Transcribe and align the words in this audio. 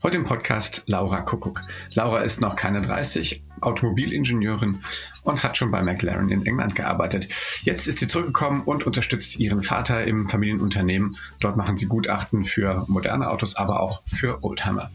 Heute 0.00 0.16
im 0.16 0.24
Podcast 0.24 0.84
Laura 0.86 1.22
Kuckuck. 1.22 1.64
Laura 1.92 2.20
ist 2.20 2.40
noch 2.40 2.54
keine 2.54 2.80
30, 2.82 3.42
Automobilingenieurin 3.60 4.78
und 5.24 5.42
hat 5.42 5.56
schon 5.56 5.72
bei 5.72 5.82
McLaren 5.82 6.30
in 6.30 6.46
England 6.46 6.76
gearbeitet. 6.76 7.34
Jetzt 7.64 7.88
ist 7.88 7.98
sie 7.98 8.06
zurückgekommen 8.06 8.62
und 8.62 8.86
unterstützt 8.86 9.40
ihren 9.40 9.64
Vater 9.64 10.04
im 10.04 10.28
Familienunternehmen. 10.28 11.16
Dort 11.40 11.56
machen 11.56 11.76
sie 11.76 11.86
Gutachten 11.86 12.44
für 12.44 12.84
moderne 12.86 13.28
Autos, 13.28 13.56
aber 13.56 13.80
auch 13.80 14.04
für 14.06 14.44
Oldtimer. 14.44 14.92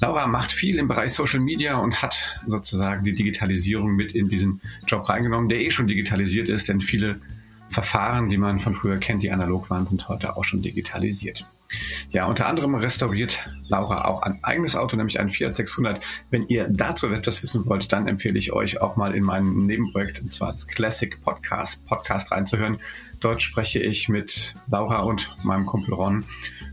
Laura 0.00 0.26
macht 0.26 0.52
viel 0.52 0.78
im 0.78 0.88
Bereich 0.88 1.14
Social 1.14 1.40
Media 1.40 1.78
und 1.78 2.02
hat 2.02 2.38
sozusagen 2.46 3.06
die 3.06 3.14
Digitalisierung 3.14 3.96
mit 3.96 4.14
in 4.14 4.28
diesen 4.28 4.60
Job 4.86 5.08
reingenommen, 5.08 5.48
der 5.48 5.60
eh 5.60 5.70
schon 5.70 5.86
digitalisiert 5.86 6.50
ist, 6.50 6.68
denn 6.68 6.82
viele 6.82 7.20
Verfahren, 7.70 8.28
die 8.28 8.36
man 8.36 8.60
von 8.60 8.74
früher 8.74 8.98
kennt, 8.98 9.22
die 9.22 9.30
analog 9.30 9.70
waren, 9.70 9.86
sind 9.86 10.10
heute 10.10 10.36
auch 10.36 10.44
schon 10.44 10.60
digitalisiert. 10.60 11.46
Ja, 12.10 12.26
unter 12.26 12.46
anderem 12.46 12.74
restauriert 12.74 13.44
Laura 13.68 14.04
auch 14.04 14.22
ein 14.22 14.38
eigenes 14.42 14.76
Auto, 14.76 14.96
nämlich 14.96 15.18
ein 15.18 15.30
Fiat 15.30 15.56
600. 15.56 16.00
Wenn 16.30 16.46
ihr 16.48 16.68
dazu 16.68 17.08
etwas 17.08 17.42
wissen 17.42 17.66
wollt, 17.66 17.92
dann 17.92 18.08
empfehle 18.08 18.38
ich 18.38 18.52
euch 18.52 18.80
auch 18.80 18.96
mal 18.96 19.14
in 19.14 19.24
mein 19.24 19.66
Nebenprojekt, 19.66 20.22
und 20.22 20.32
zwar 20.32 20.52
das 20.52 20.66
Classic 20.66 21.20
Podcast, 21.22 21.84
Podcast 21.86 22.30
reinzuhören. 22.30 22.78
Dort 23.20 23.42
spreche 23.42 23.80
ich 23.80 24.08
mit 24.08 24.54
Laura 24.70 25.00
und 25.00 25.34
meinem 25.42 25.66
Kumpel 25.66 25.94
Ron 25.94 26.24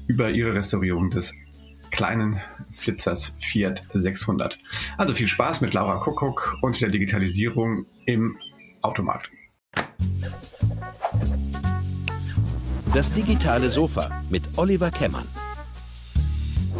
über 0.07 0.29
ihre 0.29 0.53
Restaurierung 0.53 1.09
des 1.09 1.33
kleinen 1.91 2.41
Flitzers 2.71 3.35
Fiat 3.39 3.83
600. 3.93 4.57
Also 4.97 5.13
viel 5.13 5.27
Spaß 5.27 5.61
mit 5.61 5.73
Laura 5.73 5.97
Kuckuck 5.97 6.57
und 6.61 6.81
der 6.81 6.89
Digitalisierung 6.89 7.85
im 8.05 8.37
Automarkt. 8.81 9.29
Das 12.93 13.11
digitale 13.11 13.69
Sofa 13.69 14.21
mit 14.29 14.43
Oliver 14.55 14.91
Kemmern. 14.91 15.27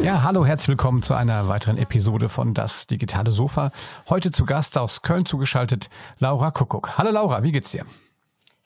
Ja, 0.03 0.21
hallo, 0.21 0.45
herzlich 0.45 0.67
willkommen 0.67 1.01
zu 1.01 1.15
einer 1.15 1.47
weiteren 1.47 1.79
Episode 1.79 2.29
von 2.29 2.53
Das 2.53 2.85
digitale 2.85 3.31
Sofa. 3.31 3.71
Heute 4.09 4.29
zu 4.29 4.45
Gast 4.45 4.77
aus 4.77 5.01
Köln 5.01 5.25
zugeschaltet 5.25 5.89
Laura 6.19 6.51
Kuckuck. 6.51 6.99
Hallo 6.99 7.09
Laura, 7.09 7.41
wie 7.43 7.51
geht's 7.51 7.71
dir? 7.71 7.87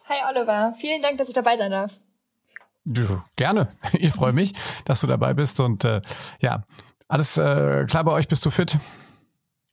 Hi 0.10 0.18
Oliver, 0.30 0.74
vielen 0.78 1.02
Dank, 1.02 1.20
dass 1.20 1.30
ich 1.30 1.36
dabei 1.36 1.56
sein 1.56 1.72
darf. 1.72 1.94
Gerne. 3.38 3.70
Ich 3.94 4.12
freue 4.12 4.34
mich, 4.34 4.54
dass 4.84 5.00
du 5.00 5.08
dabei 5.08 5.34
bist 5.34 5.62
und 5.62 5.86
äh, 5.86 6.02
ja, 6.42 6.64
alles 7.08 7.38
äh, 7.38 7.86
klar 7.86 8.04
bei 8.04 8.12
euch, 8.12 8.28
bist 8.28 8.46
du 8.46 8.50
fit? 8.50 8.78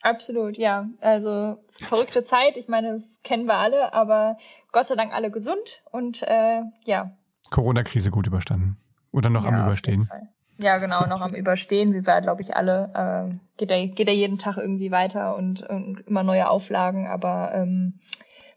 Absolut, 0.00 0.56
ja. 0.58 0.86
Also 1.00 1.58
verrückte 1.72 2.22
Zeit, 2.22 2.56
ich 2.56 2.68
meine, 2.68 3.02
kennen 3.24 3.46
wir 3.46 3.56
alle, 3.56 3.92
aber 3.92 4.36
Gott 4.70 4.86
sei 4.86 4.94
Dank 4.94 5.12
alle 5.12 5.32
gesund 5.32 5.82
und 5.90 6.22
äh, 6.22 6.60
ja, 6.84 7.10
Corona-Krise 7.54 8.10
gut 8.10 8.26
überstanden. 8.26 8.76
Oder 9.12 9.30
noch 9.30 9.44
ja, 9.44 9.50
am 9.50 9.66
Überstehen. 9.66 10.10
Ja, 10.58 10.78
genau, 10.78 11.06
noch 11.06 11.20
am 11.20 11.34
Überstehen, 11.34 11.94
wie 11.94 12.04
wir, 12.04 12.20
glaube 12.20 12.42
ich, 12.42 12.56
alle. 12.56 12.90
Äh, 13.30 13.34
geht, 13.56 13.70
er, 13.70 13.86
geht 13.86 14.08
er 14.08 14.14
jeden 14.14 14.38
Tag 14.38 14.56
irgendwie 14.56 14.90
weiter 14.90 15.36
und, 15.36 15.62
und 15.62 16.00
immer 16.00 16.24
neue 16.24 16.48
Auflagen, 16.48 17.06
aber 17.06 17.54
ähm, 17.54 18.00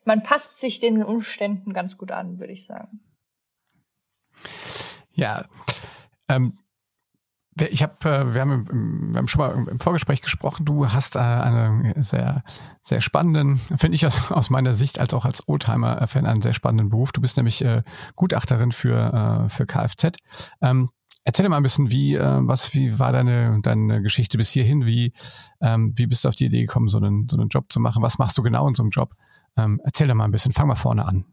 man 0.04 0.24
passt 0.24 0.60
sich 0.60 0.80
den 0.80 1.04
Umständen 1.04 1.74
ganz 1.74 1.98
gut 1.98 2.12
an, 2.12 2.40
würde 2.40 2.54
ich 2.54 2.66
sagen. 2.66 3.02
Ja, 5.12 5.46
ähm, 6.28 6.58
ich 7.62 7.84
habe, 7.84 7.94
äh, 8.10 8.34
wir, 8.34 8.42
haben, 8.42 9.12
wir 9.14 9.18
haben 9.18 9.28
schon 9.28 9.40
mal 9.40 9.68
im 9.68 9.80
Vorgespräch 9.80 10.22
gesprochen. 10.22 10.66
Du 10.66 10.88
hast 10.88 11.16
äh, 11.16 11.20
einen 11.20 12.02
sehr, 12.04 12.44
sehr 12.82 13.02
spannenden, 13.02 13.60
finde 13.78 13.96
ich 13.96 14.06
aus, 14.06 14.50
meiner 14.50 14.74
Sicht 14.74 15.00
als 15.00 15.14
auch 15.14 15.26
als 15.26 15.48
Oldtimer-Fan 15.48 16.26
einen 16.26 16.42
sehr 16.42 16.54
spannenden 16.54 16.90
Beruf. 16.90 17.12
Du 17.12 17.22
bist 17.22 17.38
nämlich 17.38 17.64
äh, 17.64 17.84
Gutachterin 18.16 18.72
für 18.72 19.48
für 19.50 19.66
Kfz. 19.66 20.18
Ähm, 20.62 20.90
erzähl 21.24 21.44
dir 21.44 21.50
mal 21.50 21.58
ein 21.58 21.64
bisschen, 21.64 21.92
wie 21.92 22.18
was, 22.18 22.74
wie 22.74 23.00
war 23.00 23.12
deine 23.12 23.60
deine 23.62 24.02
Geschichte 24.02 24.38
bis 24.38 24.50
hierhin? 24.52 24.86
Wie 24.86 25.14
ähm, 25.62 25.94
wie 25.96 26.08
bist 26.08 26.24
du 26.24 26.30
auf 26.30 26.36
die 26.36 26.46
Idee 26.46 26.62
gekommen, 26.62 26.88
so 26.88 26.98
einen 26.98 27.28
so 27.30 27.38
einen 27.38 27.50
Job 27.50 27.72
zu 27.72 27.80
machen? 27.80 28.04
Was 28.04 28.18
machst 28.18 28.38
du 28.38 28.44
genau 28.44 28.68
in 28.68 28.74
so 28.74 28.84
einem 28.84 28.92
Job? 28.92 29.14
Ähm, 29.58 29.82
erzähl 29.84 30.08
dir 30.08 30.16
mal 30.16 30.26
ein 30.26 30.32
bisschen. 30.32 30.54
Fang 30.54 30.68
mal 30.68 30.76
vorne 30.76 31.06
an. 31.06 31.26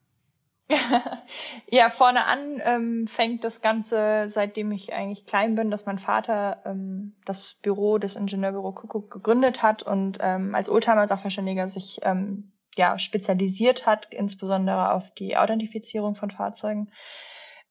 Ja, 1.70 1.90
vorne 1.90 2.24
an 2.24 2.60
ähm, 2.64 3.06
fängt 3.06 3.44
das 3.44 3.60
Ganze, 3.60 4.28
seitdem 4.28 4.72
ich 4.72 4.92
eigentlich 4.94 5.26
klein 5.26 5.54
bin, 5.54 5.70
dass 5.70 5.84
mein 5.84 5.98
Vater 5.98 6.62
ähm, 6.64 7.16
das 7.26 7.54
Büro, 7.62 7.98
das 7.98 8.16
Ingenieurbüro 8.16 8.72
Kuckuck 8.72 9.10
gegründet 9.10 9.62
hat 9.62 9.82
und 9.82 10.18
ähm, 10.20 10.54
als 10.54 10.70
Oldtimer-Sachverständiger 10.70 11.68
sich 11.68 12.00
ähm, 12.02 12.52
ja, 12.76 12.98
spezialisiert 12.98 13.86
hat, 13.86 14.08
insbesondere 14.10 14.92
auf 14.92 15.10
die 15.12 15.36
Authentifizierung 15.36 16.14
von 16.14 16.30
Fahrzeugen. 16.30 16.90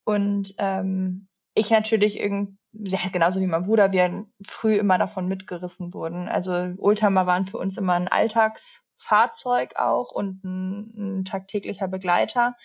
Und 0.06 0.54
ähm, 0.60 1.28
ich 1.56 1.72
natürlich 1.72 2.20
irgendwie, 2.20 2.58
ja, 2.74 3.00
genauso 3.12 3.40
wie 3.42 3.48
mein 3.48 3.66
Bruder, 3.66 3.92
wir 3.92 4.26
früh 4.46 4.76
immer 4.76 5.00
davon 5.00 5.28
mitgerissen 5.28 5.94
wurden. 5.94 6.28
Also 6.30 6.52
Oldtimer 6.78 7.26
waren 7.26 7.46
für 7.46 7.58
uns 7.58 7.78
immer 7.78 7.94
ein 7.94 8.08
Alltags 8.08 8.83
Fahrzeug 8.96 9.76
auch 9.76 10.12
und 10.12 10.44
ein, 10.44 11.20
ein 11.20 11.26
tagtäglicher 11.26 11.88
Begleiter. 11.88 12.56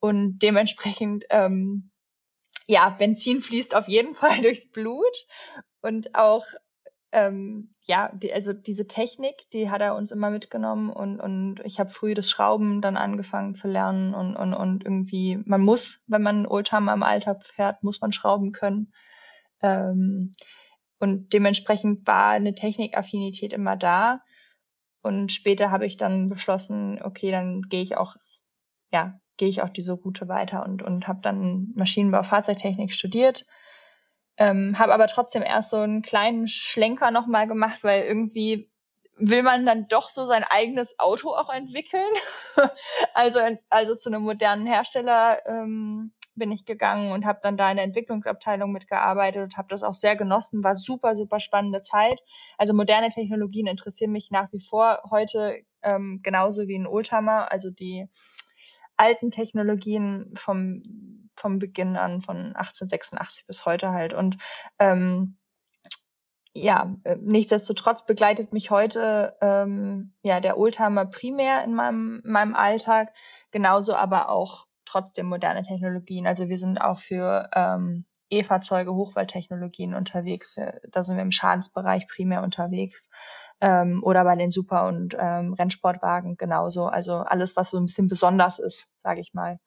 Und 0.00 0.38
dementsprechend, 0.40 1.24
ähm, 1.30 1.90
ja, 2.66 2.90
Benzin 2.90 3.40
fließt 3.40 3.74
auf 3.74 3.88
jeden 3.88 4.14
Fall 4.14 4.42
durchs 4.42 4.70
Blut. 4.70 5.26
Und 5.80 6.14
auch, 6.14 6.44
ähm, 7.12 7.74
ja, 7.86 8.10
die, 8.14 8.32
also 8.32 8.52
diese 8.52 8.86
Technik, 8.86 9.48
die 9.52 9.70
hat 9.70 9.80
er 9.80 9.94
uns 9.94 10.10
immer 10.10 10.30
mitgenommen 10.30 10.90
und, 10.90 11.20
und 11.20 11.60
ich 11.64 11.78
habe 11.78 11.90
früh 11.90 12.14
das 12.14 12.28
Schrauben 12.28 12.80
dann 12.80 12.96
angefangen 12.96 13.54
zu 13.54 13.68
lernen 13.68 14.14
und, 14.14 14.34
und, 14.34 14.54
und 14.54 14.84
irgendwie, 14.84 15.38
man 15.44 15.60
muss, 15.60 16.02
wenn 16.06 16.22
man 16.22 16.46
Oldtimer 16.46 16.92
im 16.92 17.02
Alltag 17.02 17.44
fährt, 17.44 17.82
muss 17.84 18.00
man 18.00 18.12
schrauben 18.12 18.52
können. 18.52 18.92
Ähm, 19.62 20.32
und 20.98 21.32
dementsprechend 21.32 22.06
war 22.06 22.30
eine 22.30 22.54
Technikaffinität 22.54 23.52
immer 23.52 23.76
da. 23.76 24.20
Und 25.04 25.32
später 25.32 25.70
habe 25.70 25.84
ich 25.84 25.98
dann 25.98 26.30
beschlossen, 26.30 26.98
okay, 27.02 27.30
dann 27.30 27.62
gehe 27.68 27.82
ich 27.82 27.96
auch, 27.98 28.16
ja, 28.90 29.20
gehe 29.36 29.50
ich 29.50 29.60
auch 29.60 29.68
diese 29.68 29.92
Route 29.92 30.28
weiter 30.28 30.64
und, 30.64 30.82
und 30.82 31.06
habe 31.06 31.20
dann 31.20 31.72
Maschinenbau, 31.74 32.22
Fahrzeugtechnik 32.22 32.90
studiert. 32.90 33.44
Ähm, 34.38 34.78
habe 34.78 34.94
aber 34.94 35.06
trotzdem 35.06 35.42
erst 35.42 35.70
so 35.70 35.76
einen 35.76 36.00
kleinen 36.00 36.48
Schlenker 36.48 37.10
nochmal 37.10 37.46
gemacht, 37.46 37.84
weil 37.84 38.04
irgendwie 38.04 38.70
will 39.16 39.42
man 39.42 39.66
dann 39.66 39.88
doch 39.88 40.08
so 40.08 40.24
sein 40.26 40.42
eigenes 40.42 40.98
Auto 40.98 41.34
auch 41.34 41.52
entwickeln. 41.52 42.08
also, 43.14 43.40
also 43.68 43.94
zu 43.94 44.08
einem 44.08 44.22
modernen 44.22 44.66
Hersteller 44.66 45.46
ähm, 45.46 46.14
bin 46.36 46.52
ich 46.52 46.64
gegangen 46.64 47.12
und 47.12 47.24
habe 47.24 47.40
dann 47.42 47.56
da 47.56 47.70
in 47.70 47.76
der 47.76 47.84
Entwicklungsabteilung 47.84 48.72
mitgearbeitet 48.72 49.42
und 49.42 49.56
habe 49.56 49.68
das 49.68 49.82
auch 49.82 49.94
sehr 49.94 50.16
genossen. 50.16 50.64
War 50.64 50.74
super, 50.74 51.14
super 51.14 51.40
spannende 51.40 51.82
Zeit. 51.82 52.20
Also 52.58 52.74
moderne 52.74 53.10
Technologien 53.10 53.66
interessieren 53.66 54.12
mich 54.12 54.30
nach 54.30 54.52
wie 54.52 54.60
vor 54.60 55.02
heute 55.10 55.62
ähm, 55.82 56.20
genauso 56.22 56.66
wie 56.68 56.76
ein 56.78 56.86
Oldtimer. 56.86 57.50
Also 57.52 57.70
die 57.70 58.08
alten 58.96 59.30
Technologien 59.30 60.34
vom, 60.36 60.82
vom 61.36 61.58
Beginn 61.58 61.96
an, 61.96 62.20
von 62.20 62.36
1886 62.36 63.46
bis 63.46 63.66
heute 63.66 63.90
halt. 63.90 64.14
Und 64.14 64.36
ähm, 64.78 65.36
ja, 66.52 66.96
äh, 67.02 67.16
nichtsdestotrotz 67.20 68.06
begleitet 68.06 68.52
mich 68.52 68.70
heute 68.70 69.36
ähm, 69.40 70.12
ja 70.22 70.40
der 70.40 70.56
Oldtimer 70.56 71.06
primär 71.06 71.64
in 71.64 71.74
meinem, 71.74 72.22
meinem 72.24 72.54
Alltag, 72.54 73.12
genauso 73.50 73.94
aber 73.94 74.28
auch 74.28 74.66
trotzdem 74.94 75.26
moderne 75.26 75.64
Technologien. 75.64 76.26
Also 76.26 76.48
wir 76.48 76.58
sind 76.58 76.78
auch 76.78 76.98
für 76.98 77.50
ähm, 77.54 78.04
E-Fahrzeuge, 78.30 78.94
Hochwaldtechnologien 78.94 79.94
unterwegs. 79.94 80.56
Da 80.90 81.04
sind 81.04 81.16
wir 81.16 81.22
im 81.22 81.32
Schadensbereich 81.32 82.06
primär 82.08 82.42
unterwegs. 82.42 83.10
Ähm, 83.60 84.00
oder 84.02 84.24
bei 84.24 84.36
den 84.36 84.50
Super- 84.50 84.86
und 84.86 85.16
ähm, 85.18 85.54
Rennsportwagen 85.54 86.36
genauso. 86.36 86.86
Also 86.86 87.16
alles, 87.16 87.56
was 87.56 87.70
so 87.70 87.78
ein 87.78 87.86
bisschen 87.86 88.08
besonders 88.08 88.58
ist, 88.58 88.88
sage 88.98 89.20
ich 89.20 89.34
mal. 89.34 89.58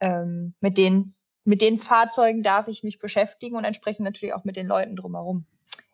Ähm, 0.00 0.54
mit 0.60 0.78
den 0.78 1.04
mit 1.44 1.62
den 1.62 1.78
Fahrzeugen 1.78 2.42
darf 2.42 2.68
ich 2.68 2.82
mich 2.82 2.98
beschäftigen 2.98 3.56
und 3.56 3.64
entsprechend 3.64 4.04
natürlich 4.04 4.34
auch 4.34 4.44
mit 4.44 4.56
den 4.56 4.66
Leuten 4.66 4.94
drumherum, 4.94 5.46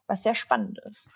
was 0.06 0.22
sehr 0.22 0.34
spannend 0.34 0.78
ist. 0.84 1.08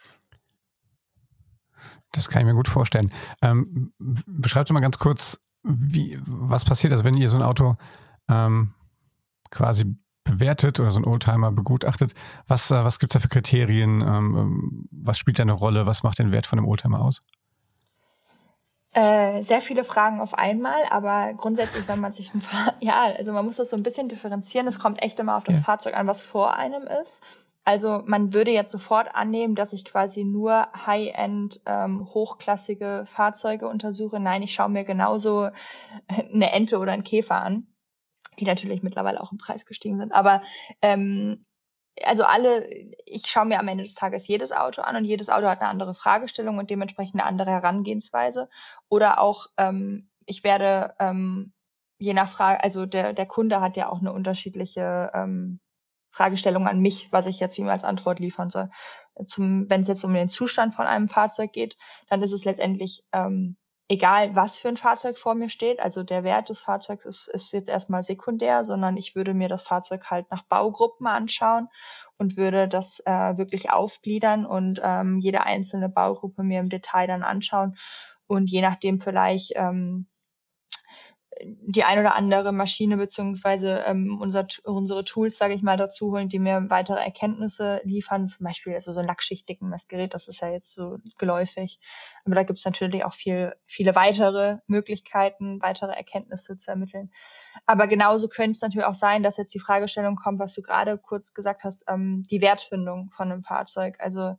Das 2.12 2.28
kann 2.28 2.42
ich 2.42 2.46
mir 2.46 2.54
gut 2.54 2.68
vorstellen. 2.68 3.10
Ähm, 3.42 3.92
beschreibt 3.98 4.70
mal 4.70 4.80
ganz 4.80 4.98
kurz, 4.98 5.40
wie, 5.62 6.18
was 6.24 6.64
passiert, 6.64 6.92
also 6.92 7.04
wenn 7.04 7.16
ihr 7.16 7.28
so 7.28 7.38
ein 7.38 7.42
Auto 7.42 7.76
ähm, 8.28 8.74
quasi 9.50 9.96
bewertet 10.24 10.80
oder 10.80 10.90
so 10.90 11.00
ein 11.00 11.06
Oldtimer 11.06 11.50
begutachtet, 11.50 12.14
was, 12.46 12.70
äh, 12.70 12.84
was 12.84 12.98
gibt 12.98 13.12
es 13.12 13.14
da 13.14 13.20
für 13.20 13.28
Kriterien? 13.28 14.00
Ähm, 14.00 14.36
ähm, 14.36 14.88
was 14.90 15.18
spielt 15.18 15.38
da 15.38 15.42
eine 15.42 15.52
Rolle? 15.52 15.86
Was 15.86 16.02
macht 16.02 16.18
den 16.18 16.32
Wert 16.32 16.46
von 16.46 16.58
einem 16.58 16.68
Oldtimer 16.68 17.00
aus? 17.00 17.22
Äh, 18.92 19.42
sehr 19.42 19.60
viele 19.60 19.84
Fragen 19.84 20.20
auf 20.20 20.34
einmal, 20.34 20.84
aber 20.90 21.32
grundsätzlich, 21.34 21.86
wenn 21.86 22.00
man 22.00 22.12
sich 22.12 22.34
ein 22.34 22.40
Fahr 22.40 22.74
ja, 22.80 23.02
also 23.02 23.32
man 23.32 23.44
muss 23.44 23.56
das 23.56 23.70
so 23.70 23.76
ein 23.76 23.82
bisschen 23.82 24.08
differenzieren. 24.08 24.66
Es 24.66 24.78
kommt 24.78 25.02
echt 25.02 25.18
immer 25.20 25.36
auf 25.36 25.44
das 25.44 25.58
ja. 25.58 25.62
Fahrzeug 25.62 25.94
an, 25.94 26.06
was 26.06 26.22
vor 26.22 26.54
einem 26.56 26.82
ist. 26.82 27.22
Also 27.70 28.02
man 28.04 28.34
würde 28.34 28.50
jetzt 28.50 28.72
sofort 28.72 29.14
annehmen, 29.14 29.54
dass 29.54 29.72
ich 29.72 29.84
quasi 29.84 30.24
nur 30.24 30.66
High-End 30.74 31.60
ähm, 31.66 32.04
hochklassige 32.04 33.04
Fahrzeuge 33.06 33.68
untersuche. 33.68 34.18
Nein, 34.18 34.42
ich 34.42 34.52
schaue 34.52 34.70
mir 34.70 34.82
genauso 34.82 35.50
eine 36.34 36.50
Ente 36.50 36.78
oder 36.78 36.90
einen 36.90 37.04
Käfer 37.04 37.36
an, 37.36 37.68
die 38.40 38.44
natürlich 38.44 38.82
mittlerweile 38.82 39.20
auch 39.20 39.30
im 39.30 39.38
Preis 39.38 39.66
gestiegen 39.66 40.00
sind. 40.00 40.10
Aber 40.10 40.42
ähm, 40.82 41.46
also 42.02 42.24
alle, 42.24 42.68
ich 43.06 43.28
schaue 43.28 43.46
mir 43.46 43.60
am 43.60 43.68
Ende 43.68 43.84
des 43.84 43.94
Tages 43.94 44.26
jedes 44.26 44.50
Auto 44.50 44.82
an 44.82 44.96
und 44.96 45.04
jedes 45.04 45.30
Auto 45.30 45.46
hat 45.46 45.60
eine 45.60 45.70
andere 45.70 45.94
Fragestellung 45.94 46.58
und 46.58 46.70
dementsprechend 46.70 47.20
eine 47.20 47.28
andere 47.28 47.52
Herangehensweise. 47.52 48.48
Oder 48.88 49.20
auch, 49.20 49.46
ähm, 49.58 50.10
ich 50.26 50.42
werde 50.42 50.96
ähm, 50.98 51.52
je 51.98 52.14
nach 52.14 52.28
Frage, 52.28 52.64
also 52.64 52.84
der, 52.84 53.12
der 53.12 53.26
Kunde 53.26 53.60
hat 53.60 53.76
ja 53.76 53.90
auch 53.90 54.00
eine 54.00 54.12
unterschiedliche 54.12 55.12
ähm, 55.14 55.60
Fragestellung 56.10 56.66
an 56.66 56.80
mich, 56.80 57.08
was 57.12 57.26
ich 57.26 57.40
jetzt 57.40 57.58
ihm 57.58 57.68
als 57.68 57.84
Antwort 57.84 58.18
liefern 58.18 58.50
soll. 58.50 58.70
Wenn 59.14 59.80
es 59.80 59.88
jetzt 59.88 60.04
um 60.04 60.14
den 60.14 60.28
Zustand 60.28 60.74
von 60.74 60.86
einem 60.86 61.08
Fahrzeug 61.08 61.52
geht, 61.52 61.76
dann 62.08 62.22
ist 62.22 62.32
es 62.32 62.44
letztendlich 62.44 63.04
ähm, 63.12 63.56
egal, 63.90 64.36
was 64.36 64.58
für 64.58 64.68
ein 64.68 64.76
Fahrzeug 64.76 65.18
vor 65.18 65.34
mir 65.34 65.48
steht. 65.48 65.80
Also 65.80 66.04
der 66.04 66.22
Wert 66.22 66.48
des 66.48 66.60
Fahrzeugs 66.60 67.04
ist, 67.04 67.28
ist 67.28 67.52
jetzt 67.52 67.68
erstmal 67.68 68.04
sekundär, 68.04 68.64
sondern 68.64 68.96
ich 68.96 69.16
würde 69.16 69.34
mir 69.34 69.48
das 69.48 69.64
Fahrzeug 69.64 70.10
halt 70.10 70.30
nach 70.30 70.44
Baugruppen 70.44 71.08
anschauen 71.08 71.68
und 72.16 72.36
würde 72.36 72.68
das 72.68 73.00
äh, 73.04 73.36
wirklich 73.36 73.70
aufgliedern 73.70 74.46
und 74.46 74.80
ähm, 74.84 75.18
jede 75.18 75.42
einzelne 75.42 75.88
Baugruppe 75.88 76.44
mir 76.44 76.60
im 76.60 76.68
Detail 76.68 77.08
dann 77.08 77.24
anschauen 77.24 77.76
und 78.28 78.48
je 78.48 78.60
nachdem 78.62 79.00
vielleicht 79.00 79.52
ähm, 79.56 80.06
die 81.44 81.84
ein 81.84 81.98
oder 81.98 82.14
andere 82.14 82.52
Maschine 82.52 82.96
beziehungsweise 82.96 83.84
ähm, 83.86 84.18
unser, 84.20 84.46
unsere 84.64 85.04
Tools, 85.04 85.38
sage 85.38 85.54
ich 85.54 85.62
mal, 85.62 85.76
dazu 85.76 86.12
holen, 86.12 86.28
die 86.28 86.38
mir 86.38 86.66
weitere 86.68 86.98
Erkenntnisse 86.98 87.80
liefern. 87.84 88.28
Zum 88.28 88.44
Beispiel 88.44 88.74
also 88.74 88.92
so 88.92 89.00
ein 89.00 89.06
lackschichtigen 89.06 89.68
Messgerät, 89.68 90.14
das 90.14 90.28
ist 90.28 90.40
ja 90.40 90.50
jetzt 90.50 90.74
so 90.74 90.98
geläufig. 91.18 91.80
Aber 92.24 92.34
da 92.34 92.42
gibt 92.42 92.58
es 92.58 92.64
natürlich 92.64 93.04
auch 93.04 93.14
viel, 93.14 93.54
viele 93.66 93.94
weitere 93.94 94.58
Möglichkeiten, 94.66 95.60
weitere 95.62 95.92
Erkenntnisse 95.92 96.56
zu 96.56 96.70
ermitteln. 96.70 97.10
Aber 97.66 97.86
genauso 97.86 98.28
könnte 98.28 98.52
es 98.52 98.62
natürlich 98.62 98.86
auch 98.86 98.94
sein, 98.94 99.22
dass 99.22 99.36
jetzt 99.36 99.54
die 99.54 99.60
Fragestellung 99.60 100.16
kommt, 100.16 100.38
was 100.38 100.54
du 100.54 100.62
gerade 100.62 100.98
kurz 100.98 101.34
gesagt 101.34 101.64
hast, 101.64 101.84
ähm, 101.88 102.22
die 102.30 102.40
Wertfindung 102.40 103.10
von 103.10 103.30
einem 103.30 103.42
Fahrzeug. 103.42 103.96
Also 103.98 104.36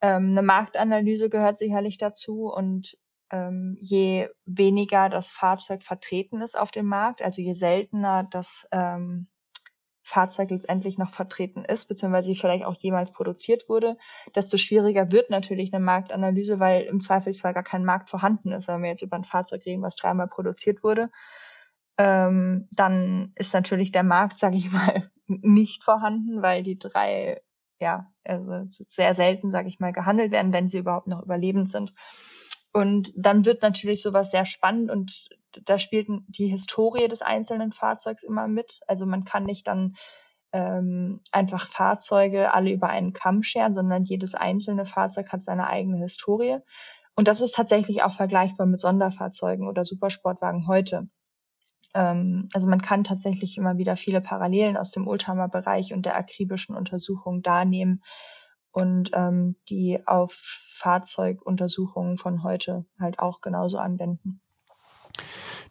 ähm, 0.00 0.30
eine 0.32 0.42
Marktanalyse 0.42 1.28
gehört 1.28 1.58
sicherlich 1.58 1.96
dazu 1.96 2.52
und 2.52 2.98
ähm, 3.32 3.78
je 3.80 4.28
weniger 4.44 5.08
das 5.08 5.32
Fahrzeug 5.32 5.82
vertreten 5.82 6.40
ist 6.42 6.56
auf 6.56 6.70
dem 6.70 6.86
Markt, 6.86 7.22
also 7.22 7.40
je 7.42 7.54
seltener 7.54 8.24
das 8.30 8.68
ähm, 8.70 9.26
Fahrzeug 10.04 10.50
letztendlich 10.50 10.98
noch 10.98 11.10
vertreten 11.10 11.64
ist, 11.64 11.86
beziehungsweise 11.86 12.34
vielleicht 12.34 12.64
auch 12.64 12.76
jemals 12.76 13.12
produziert 13.12 13.68
wurde, 13.68 13.96
desto 14.34 14.58
schwieriger 14.58 15.10
wird 15.12 15.30
natürlich 15.30 15.72
eine 15.72 15.82
Marktanalyse, 15.82 16.60
weil 16.60 16.82
im 16.82 17.00
Zweifelsfall 17.00 17.54
gar 17.54 17.62
kein 17.62 17.84
Markt 17.84 18.10
vorhanden 18.10 18.52
ist. 18.52 18.68
Wenn 18.68 18.82
wir 18.82 18.90
jetzt 18.90 19.02
über 19.02 19.16
ein 19.16 19.24
Fahrzeug 19.24 19.64
reden, 19.64 19.82
was 19.82 19.96
dreimal 19.96 20.28
produziert 20.28 20.82
wurde, 20.82 21.10
ähm, 21.98 22.68
dann 22.72 23.32
ist 23.36 23.54
natürlich 23.54 23.92
der 23.92 24.02
Markt, 24.02 24.38
sage 24.38 24.56
ich 24.56 24.70
mal, 24.70 25.10
nicht 25.26 25.84
vorhanden, 25.84 26.42
weil 26.42 26.62
die 26.62 26.78
drei, 26.78 27.40
ja, 27.78 28.12
also 28.24 28.64
sehr 28.68 29.14
selten, 29.14 29.50
sage 29.50 29.68
ich 29.68 29.78
mal, 29.78 29.92
gehandelt 29.92 30.32
werden, 30.32 30.52
wenn 30.52 30.68
sie 30.68 30.78
überhaupt 30.78 31.06
noch 31.06 31.22
überlebend 31.22 31.70
sind. 31.70 31.94
Und 32.72 33.12
dann 33.16 33.44
wird 33.44 33.62
natürlich 33.62 34.02
sowas 34.02 34.30
sehr 34.30 34.46
spannend 34.46 34.90
und 34.90 35.28
da 35.64 35.78
spielt 35.78 36.08
die 36.28 36.46
Historie 36.46 37.08
des 37.08 37.20
einzelnen 37.20 37.72
Fahrzeugs 37.72 38.22
immer 38.22 38.48
mit. 38.48 38.80
Also 38.86 39.04
man 39.04 39.24
kann 39.24 39.44
nicht 39.44 39.66
dann 39.66 39.94
ähm, 40.52 41.20
einfach 41.30 41.68
Fahrzeuge 41.68 42.52
alle 42.54 42.70
über 42.70 42.88
einen 42.88 43.12
Kamm 43.12 43.42
scheren, 43.42 43.72
sondern 43.72 44.04
jedes 44.04 44.34
einzelne 44.34 44.84
Fahrzeug 44.86 45.30
hat 45.32 45.44
seine 45.44 45.66
eigene 45.66 45.98
Historie. 45.98 46.58
Und 47.14 47.28
das 47.28 47.40
ist 47.40 47.54
tatsächlich 47.54 48.02
auch 48.02 48.12
vergleichbar 48.12 48.66
mit 48.66 48.80
Sonderfahrzeugen 48.80 49.68
oder 49.68 49.84
Supersportwagen 49.84 50.66
heute. 50.66 51.08
Ähm, 51.94 52.48
also 52.52 52.66
man 52.68 52.80
kann 52.80 53.04
tatsächlich 53.04 53.56
immer 53.56 53.76
wieder 53.78 53.96
viele 53.96 54.20
Parallelen 54.20 54.76
aus 54.76 54.90
dem 54.90 55.06
Oldtimer-Bereich 55.06 55.92
und 55.92 56.06
der 56.06 56.16
akribischen 56.16 56.74
Untersuchung 56.74 57.42
darnehmen, 57.42 58.02
und 58.72 59.10
ähm, 59.14 59.56
die 59.68 60.00
auf 60.06 60.32
Fahrzeuguntersuchungen 60.32 62.16
von 62.16 62.42
heute 62.42 62.84
halt 62.98 63.18
auch 63.18 63.40
genauso 63.40 63.78
anwenden. 63.78 64.40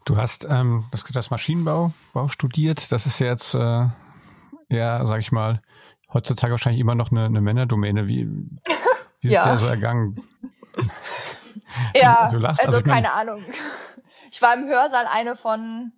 Du 0.05 0.17
hast 0.17 0.47
ähm, 0.49 0.85
das, 0.91 1.03
das 1.03 1.29
Maschinenbau 1.29 1.93
Bau 2.13 2.27
studiert. 2.27 2.91
Das 2.91 3.05
ist 3.05 3.19
jetzt 3.19 3.53
äh, 3.53 3.87
ja, 4.71 5.05
sag 5.05 5.19
ich 5.19 5.31
mal, 5.31 5.61
heutzutage 6.13 6.51
wahrscheinlich 6.51 6.79
immer 6.79 6.95
noch 6.95 7.11
eine, 7.11 7.25
eine 7.25 7.41
Männerdomäne. 7.41 8.07
Wie, 8.07 8.27
wie 9.19 9.27
ist 9.27 9.33
ja. 9.33 9.43
der 9.43 9.57
so 9.57 9.67
ergangen? 9.67 10.23
ja, 11.93 12.27
du 12.29 12.37
lachst, 12.37 12.65
also, 12.65 12.77
also 12.77 12.89
keine 12.89 13.09
mein, 13.09 13.29
Ahnung. 13.29 13.43
Ich 14.31 14.41
war 14.41 14.53
im 14.53 14.65
Hörsaal 14.65 15.07
eine 15.07 15.35
von, 15.35 15.91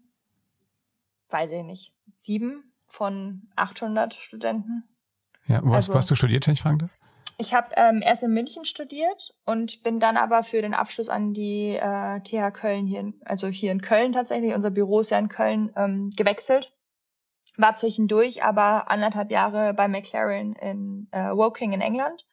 weiß 1.29 1.51
ich 1.51 1.63
nicht, 1.63 1.93
sieben 2.13 2.73
von 2.89 3.47
800 3.55 4.15
Studenten. 4.15 4.83
Ja, 5.47 5.61
wo 5.63 5.73
also, 5.73 5.93
hast, 5.93 6.09
du 6.09 6.15
studiert, 6.15 6.47
wenn 6.47 6.53
ich 6.53 6.61
fragen 6.61 6.79
darf? 6.79 6.91
Ich 7.37 7.53
habe 7.53 7.69
ähm, 7.75 8.01
erst 8.03 8.23
in 8.23 8.31
München 8.31 8.63
studiert 8.63 9.33
und 9.45 9.83
bin 9.83 9.99
dann 9.99 10.17
aber 10.17 10.43
für 10.43 10.61
den 10.61 10.73
Abschluss 10.73 11.09
an 11.09 11.33
die 11.33 11.75
äh, 11.75 12.19
TH 12.21 12.53
Köln 12.53 12.85
hier, 12.85 13.11
also 13.25 13.47
hier 13.47 13.71
in 13.71 13.81
Köln 13.81 14.13
tatsächlich, 14.13 14.53
unser 14.53 14.69
Büro 14.69 14.99
ist 14.99 15.09
ja 15.09 15.17
in 15.17 15.29
Köln, 15.29 15.71
ähm, 15.75 16.11
gewechselt. 16.15 16.71
War 17.57 17.75
zwischendurch 17.75 18.43
aber 18.43 18.89
anderthalb 18.89 19.31
Jahre 19.31 19.73
bei 19.73 19.87
McLaren 19.87 20.55
in 20.55 21.07
äh, 21.11 21.31
Woking 21.31 21.73
in 21.73 21.81
England 21.81 22.25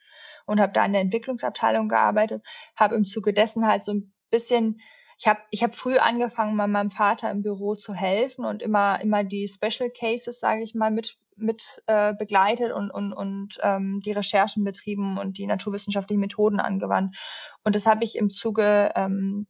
und 0.47 0.61
habe 0.61 0.73
da 0.73 0.85
in 0.85 0.93
der 0.93 1.03
Entwicklungsabteilung 1.03 1.89
gearbeitet, 1.89 2.45
habe 2.77 2.95
im 2.95 3.05
Zuge 3.05 3.33
dessen 3.33 3.67
halt 3.67 3.83
so 3.83 3.93
ein 3.93 4.13
bisschen 4.31 4.81
ich 5.21 5.29
habe 5.29 5.41
ich 5.51 5.63
hab 5.63 5.75
früh 5.75 5.99
angefangen, 5.99 6.57
mal 6.57 6.67
meinem 6.67 6.89
Vater 6.89 7.31
im 7.31 7.43
Büro 7.43 7.75
zu 7.75 7.93
helfen 7.93 8.47
und 8.47 8.63
immer 8.63 9.03
immer 9.03 9.23
die 9.23 9.49
Special 9.49 9.91
Cases, 9.91 10.41
sage 10.41 10.63
ich 10.63 10.75
mal, 10.75 10.91
mit 10.91 11.19
mit 11.37 11.83
äh, 11.87 12.15
begleitet 12.15 12.73
und, 12.73 12.91
und, 12.91 13.13
und 13.13 13.59
ähm, 13.63 14.01
die 14.03 14.13
Recherchen 14.13 14.65
betrieben 14.65 15.19
und 15.19 15.37
die 15.37 15.47
naturwissenschaftlichen 15.47 16.21
Methoden 16.21 16.59
angewandt. 16.61 17.17
Und 17.65 17.77
das 17.77 17.87
habe 17.87 18.05
ich 18.05 18.17
im 18.17 18.31
Zuge 18.31 18.93
ähm, 18.95 19.47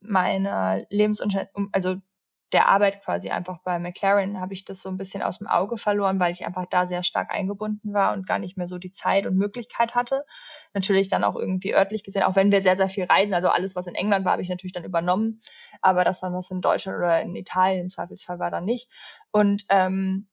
meiner 0.00 0.84
Lebensunterhaltung, 0.88 1.68
also 1.72 1.96
der 2.52 2.68
Arbeit 2.68 3.02
quasi 3.02 3.30
einfach 3.30 3.58
bei 3.64 3.78
McLaren, 3.78 4.40
habe 4.40 4.54
ich 4.54 4.64
das 4.64 4.80
so 4.80 4.88
ein 4.88 4.98
bisschen 4.98 5.22
aus 5.22 5.38
dem 5.38 5.46
Auge 5.46 5.76
verloren, 5.76 6.20
weil 6.20 6.32
ich 6.32 6.46
einfach 6.46 6.66
da 6.70 6.86
sehr 6.86 7.02
stark 7.02 7.30
eingebunden 7.30 7.92
war 7.94 8.12
und 8.12 8.26
gar 8.26 8.38
nicht 8.38 8.56
mehr 8.56 8.66
so 8.66 8.78
die 8.78 8.92
Zeit 8.92 9.26
und 9.26 9.36
Möglichkeit 9.36 9.94
hatte. 9.94 10.24
Natürlich 10.74 11.08
dann 11.08 11.24
auch 11.24 11.36
irgendwie 11.36 11.74
örtlich 11.74 12.04
gesehen, 12.04 12.22
auch 12.22 12.36
wenn 12.36 12.52
wir 12.52 12.62
sehr, 12.62 12.76
sehr 12.76 12.88
viel 12.88 13.04
reisen, 13.04 13.34
also 13.34 13.48
alles, 13.48 13.76
was 13.76 13.86
in 13.86 13.94
England 13.94 14.24
war, 14.24 14.32
habe 14.32 14.42
ich 14.42 14.48
natürlich 14.48 14.72
dann 14.72 14.84
übernommen, 14.84 15.40
aber 15.80 16.04
das 16.04 16.20
dann, 16.20 16.32
was 16.34 16.50
in 16.50 16.60
Deutschland 16.60 16.98
oder 16.98 17.20
in 17.20 17.34
Italien 17.36 17.82
im 17.82 17.90
Zweifelsfall 17.90 18.38
war, 18.38 18.50
dann 18.50 18.64
nicht. 18.64 18.88
Und 19.30 19.64
ähm, 19.68 20.28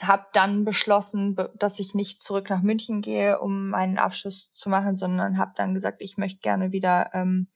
habe 0.00 0.26
dann 0.32 0.64
beschlossen, 0.64 1.36
dass 1.54 1.78
ich 1.78 1.94
nicht 1.94 2.22
zurück 2.22 2.50
nach 2.50 2.62
München 2.62 3.00
gehe, 3.00 3.40
um 3.40 3.68
meinen 3.68 3.98
Abschluss 3.98 4.52
zu 4.52 4.68
machen, 4.68 4.96
sondern 4.96 5.38
habe 5.38 5.52
dann 5.56 5.74
gesagt, 5.74 5.98
ich 6.00 6.16
möchte 6.16 6.40
gerne 6.40 6.72
wieder 6.72 7.10
ähm, 7.12 7.48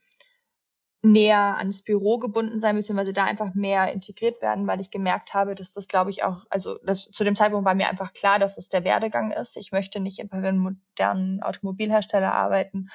näher 1.02 1.56
ans 1.58 1.82
Büro 1.82 2.18
gebunden 2.18 2.60
sein, 2.60 2.74
beziehungsweise 2.76 3.12
da 3.12 3.24
einfach 3.24 3.54
mehr 3.54 3.92
integriert 3.92 4.42
werden, 4.42 4.66
weil 4.66 4.80
ich 4.80 4.90
gemerkt 4.90 5.32
habe, 5.32 5.54
dass 5.54 5.72
das, 5.72 5.86
glaube 5.86 6.10
ich, 6.10 6.24
auch, 6.24 6.44
also 6.50 6.78
das, 6.84 7.04
zu 7.04 7.22
dem 7.22 7.36
Zeitpunkt 7.36 7.64
war 7.64 7.74
mir 7.74 7.88
einfach 7.88 8.12
klar, 8.12 8.38
dass 8.38 8.56
das 8.56 8.68
der 8.68 8.84
Werdegang 8.84 9.30
ist. 9.30 9.56
Ich 9.56 9.70
möchte 9.70 10.00
nicht 10.00 10.22
bei 10.28 10.38
einem 10.38 10.58
modernen 10.58 11.42
Automobilhersteller 11.42 12.34
arbeiten, 12.34 12.88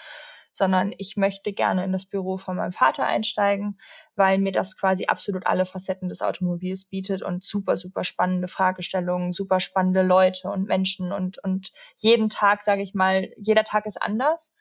sondern 0.52 0.94
ich 0.98 1.16
möchte 1.16 1.54
gerne 1.54 1.84
in 1.84 1.94
das 1.94 2.06
Büro 2.06 2.38
von 2.38 2.58
meinem 2.58 2.74
Vater 2.74 3.06
einsteigen, 3.06 3.80
weil 4.16 4.38
mir 4.38 4.52
das 4.52 4.78
quasi 4.78 5.06
absolut 5.06 5.48
alle 5.48 5.66
Facetten 5.66 6.10
des 6.10 6.22
Automobils 6.22 6.86
bietet 6.86 7.24
und 7.24 7.44
super, 7.44 7.76
super 7.76 8.04
spannende 8.04 8.48
Fragestellungen, 8.48 9.32
super 9.32 9.60
spannende 9.60 10.04
Leute 10.04 10.50
und 10.50 10.68
Menschen 10.68 11.12
und, 11.12 11.44
und 11.44 11.72
jeden 11.96 12.30
Tag, 12.30 12.62
sage 12.62 12.84
ich 12.84 12.94
mal, 12.94 13.32
jeder 13.38 13.64
Tag 13.64 13.86
ist 13.86 14.00
anders 14.00 14.52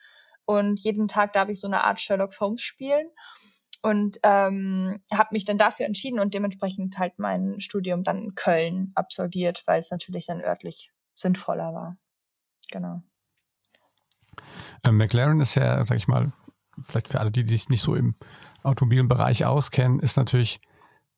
und 0.45 0.81
jeden 0.81 1.09
Tag 1.09 1.33
darf 1.33 1.49
ich 1.49 1.61
so 1.61 1.67
eine 1.67 1.85
Art 1.85 2.01
Sherlock 2.01 2.39
Holmes 2.41 2.61
spielen 2.61 3.09
und 3.83 4.19
ähm, 4.23 5.01
habe 5.13 5.29
mich 5.33 5.45
dann 5.45 5.59
dafür 5.59 5.87
entschieden 5.87 6.21
und 6.21 6.35
dementsprechend 6.35 6.99
halt 6.99 7.19
mein 7.19 7.61
Studium 7.61 8.05
dann 8.05 8.19
in 8.19 8.35
Köln 8.35 8.93
absolviert, 8.95 9.63
weil 9.67 9.81
es 9.81 9.91
natürlich 9.91 10.27
dann 10.27 10.41
örtlich 10.41 10.93
sinnvoller 11.15 11.75
war. 11.75 11.97
Genau. 12.71 13.03
Ähm, 14.85 14.97
McLaren 14.97 15.41
ist 15.41 15.57
ja, 15.57 15.85
sag 15.85 15.97
ich 15.97 16.09
mal, 16.09 16.33
vielleicht 16.81 17.09
für 17.09 17.21
alle, 17.21 17.31
die, 17.31 17.45
die 17.45 17.57
sich 17.57 17.69
nicht 17.69 17.83
so 17.83 17.95
im 17.95 18.15
automobilen 18.63 19.09
Bereich 19.09 19.45
auskennen, 19.45 20.01
ist 20.01 20.17
natürlich, 20.17 20.61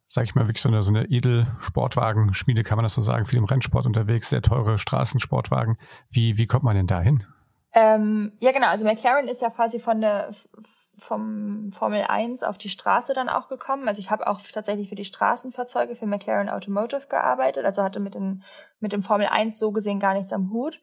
sag 0.09 0.25
ich 0.25 0.35
mal, 0.35 0.49
wirklich 0.49 0.62
so 0.62 0.69
eine, 0.69 0.83
so 0.83 0.90
eine 0.90 1.04
Edelsportwagen-Schmiede, 1.04 2.62
kann 2.62 2.76
man 2.76 2.85
das 2.85 2.95
so 2.95 3.02
sagen, 3.02 3.26
viel 3.26 3.38
im 3.38 3.45
Rennsport 3.45 3.87
unterwegs, 3.87 4.31
sehr 4.31 4.43
teure 4.43 4.78
Straßensportwagen. 4.78 5.76
Wie, 6.11 6.38
wie 6.38 6.47
kommt 6.47 6.64
man 6.64 6.76
denn 6.76 6.87
da 6.87 7.00
hin? 7.00 7.25
Ähm, 7.75 8.33
ja, 8.40 8.52
genau. 8.52 8.69
Also 8.69 8.85
McLaren 8.85 9.28
ist 9.28 9.43
ja 9.43 9.50
quasi 9.50 9.81
von 9.81 10.00
der 10.00 10.31
vom 10.97 11.73
Formel 11.73 12.02
1 12.02 12.45
auf 12.45 12.57
die 12.57 12.69
Straße 12.69 13.14
dann 13.14 13.28
auch 13.28 13.49
gekommen. 13.49 13.88
Also 13.88 13.99
ich 13.99 14.11
habe 14.11 14.28
auch 14.28 14.40
tatsächlich 14.40 14.88
für 14.88 14.95
die 14.95 15.04
Straßenfahrzeuge 15.04 15.97
für 15.97 16.07
McLaren 16.07 16.49
Automotive 16.49 17.09
gearbeitet, 17.09 17.64
also 17.64 17.83
hatte 17.83 17.99
mit, 17.99 18.14
den, 18.14 18.45
mit 18.78 18.93
dem 18.93 19.02
Formel 19.02 19.26
1 19.26 19.59
so 19.59 19.73
gesehen 19.73 19.99
gar 19.99 20.14
nichts 20.14 20.33
am 20.33 20.52
Hut. 20.52 20.81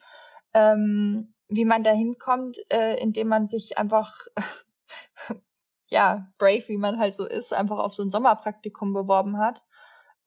Ähm, 0.54 1.34
wie 1.48 1.66
man 1.66 1.84
da 1.84 1.92
hinkommt, 1.92 2.58
äh, 2.70 3.00
indem 3.02 3.28
man 3.30 3.48
sich 3.48 3.78
einfach, 3.78 4.28
ja, 5.88 6.28
brave, 6.38 6.68
wie 6.68 6.78
man 6.78 7.00
halt 7.00 7.14
so 7.14 7.26
ist, 7.26 7.54
einfach 7.54 7.78
auf 7.78 7.94
so 7.94 8.04
ein 8.04 8.10
Sommerpraktikum 8.10 8.94
beworben 8.94 9.38
hat 9.38 9.64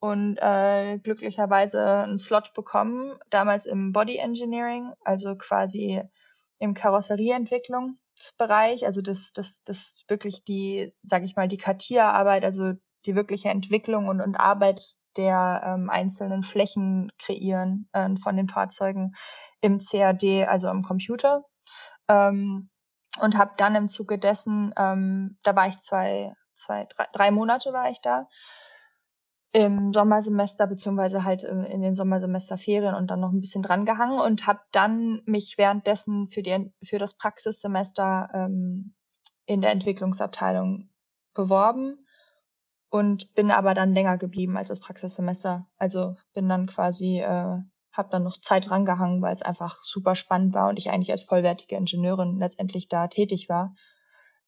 und 0.01 0.37
äh, 0.39 0.99
glücklicherweise 0.99 1.83
einen 1.83 2.19
Slot 2.19 2.53
bekommen, 2.55 3.19
damals 3.31 3.65
im 3.67 3.93
Body 3.93 4.17
Engineering, 4.17 4.93
also 5.03 5.35
quasi 5.37 6.03
im 6.65 6.75
Karosserieentwicklungsbereich, 6.75 8.85
also 8.87 9.03
das, 9.03 9.33
das, 9.33 9.63
das 9.65 10.05
wirklich 10.09 10.45
die, 10.45 10.93
sage 11.03 11.25
ich 11.25 11.37
mal, 11.37 11.49
die 11.49 11.59
Kartierarbeit, 11.59 12.45
also 12.45 12.73
die 13.07 13.15
wirkliche 13.15 13.51
Entwicklung 13.51 14.09
und, 14.09 14.21
und 14.21 14.35
Arbeit 14.37 14.83
der 15.17 15.63
ähm, 15.65 15.89
einzelnen 15.91 16.43
Flächen 16.43 17.13
kreieren 17.19 17.89
äh, 17.93 18.17
von 18.17 18.37
den 18.37 18.49
Fahrzeugen 18.49 19.15
im 19.61 19.79
CAD, 19.79 20.49
also 20.49 20.67
am 20.69 20.83
Computer. 20.83 21.45
Ähm, 22.09 22.71
und 23.21 23.39
habe 23.39 23.53
dann 23.57 23.77
im 23.77 23.87
Zuge 23.87 24.19
dessen, 24.19 24.75
ähm, 24.77 25.39
da 25.45 25.55
war 25.55 25.69
ich 25.69 25.79
zwei, 25.79 26.35
zwei, 26.55 26.87
drei, 26.87 27.07
drei 27.13 27.31
Monate 27.31 27.73
war 27.73 27.89
ich 27.91 28.01
da 28.01 28.27
im 29.55 29.93
Sommersemester 29.93 30.67
beziehungsweise 30.67 31.23
halt 31.23 31.45
in 31.45 31.81
den 31.81 31.95
Sommersemesterferien 31.95 32.97
und 32.97 33.09
dann 33.09 33.21
noch 33.21 33.31
ein 33.31 33.41
bisschen 33.41 33.63
dran 33.63 33.87
gehangen 33.87 34.19
und 34.19 34.49
habe 34.49 34.59
dann 34.73 35.23
mich 35.27 35.55
währenddessen 35.57 36.27
für 36.27 36.43
die 36.43 36.73
für 36.83 36.99
das 36.99 37.17
Praxissemester 37.17 38.31
ähm, 38.35 38.95
in 39.47 39.61
der 39.61 39.71
Entwicklungsabteilung 39.71 40.91
beworben 41.35 42.05
und 42.91 43.33
bin 43.35 43.53
aber 43.53 43.75
dann 43.75 43.95
länger 43.95 44.19
geblieben 44.19 44.57
als 44.57 44.71
das 44.71 44.81
Praxissemester. 44.81 45.69
Also 45.77 46.17
bin 46.33 46.49
dann 46.49 46.67
quasi 46.67 47.21
äh, 47.21 47.59
habe 47.93 48.09
dann 48.11 48.25
noch 48.25 48.41
Zeit 48.41 48.73
rangehangen, 48.73 49.23
weil 49.23 49.33
es 49.33 49.43
einfach 49.43 49.81
super 49.83 50.17
spannend 50.17 50.53
war 50.53 50.69
und 50.69 50.81
ich 50.81 50.91
eigentlich 50.91 51.13
als 51.13 51.23
vollwertige 51.23 51.77
Ingenieurin 51.77 52.41
letztendlich 52.41 52.89
da 52.89 53.07
tätig 53.07 53.49
war. 53.49 53.77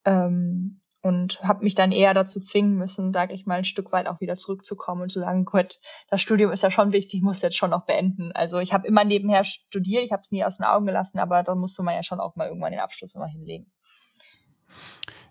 Ähm, 0.05 0.81
und 1.03 1.41
habe 1.43 1.65
mich 1.65 1.75
dann 1.75 1.93
eher 1.93 2.15
dazu 2.15 2.41
zwingen 2.41 2.77
müssen, 2.77 3.13
sage 3.13 3.35
ich 3.35 3.47
mal, 3.47 3.59
ein 3.59 3.65
Stück 3.65 3.93
weit 3.93 4.09
auch 4.09 4.21
wieder 4.21 4.37
zurückzukommen 4.37 5.03
und 5.03 5.11
zu 5.11 5.21
sagen, 5.21 5.45
Gott, 5.45 5.79
das 6.09 6.21
Studium 6.21 6.51
ist 6.51 6.63
ja 6.63 6.71
schon 6.71 6.93
wichtig, 6.93 7.23
muss 7.23 7.43
jetzt 7.43 7.57
schon 7.57 7.71
noch 7.71 7.85
beenden. 7.85 8.33
Also 8.33 8.59
ich 8.59 8.73
habe 8.73 8.87
immer 8.87 9.05
nebenher 9.05 9.45
studiert, 9.45 10.05
ich 10.05 10.13
habe 10.13 10.21
es 10.21 10.33
nie 10.33 10.45
aus 10.45 10.57
den 10.57 10.67
Augen 10.67 10.87
gelassen, 10.87 11.19
aber 11.19 11.43
da 11.43 11.55
musste 11.55 11.83
man 11.83 11.95
ja 11.95 12.03
schon 12.03 12.21
auch 12.21 12.37
mal 12.37 12.49
irgendwann 12.49 12.73
den 12.73 12.81
Abschluss 12.81 13.15
immer 13.15 13.29
hinlegen. 13.29 13.71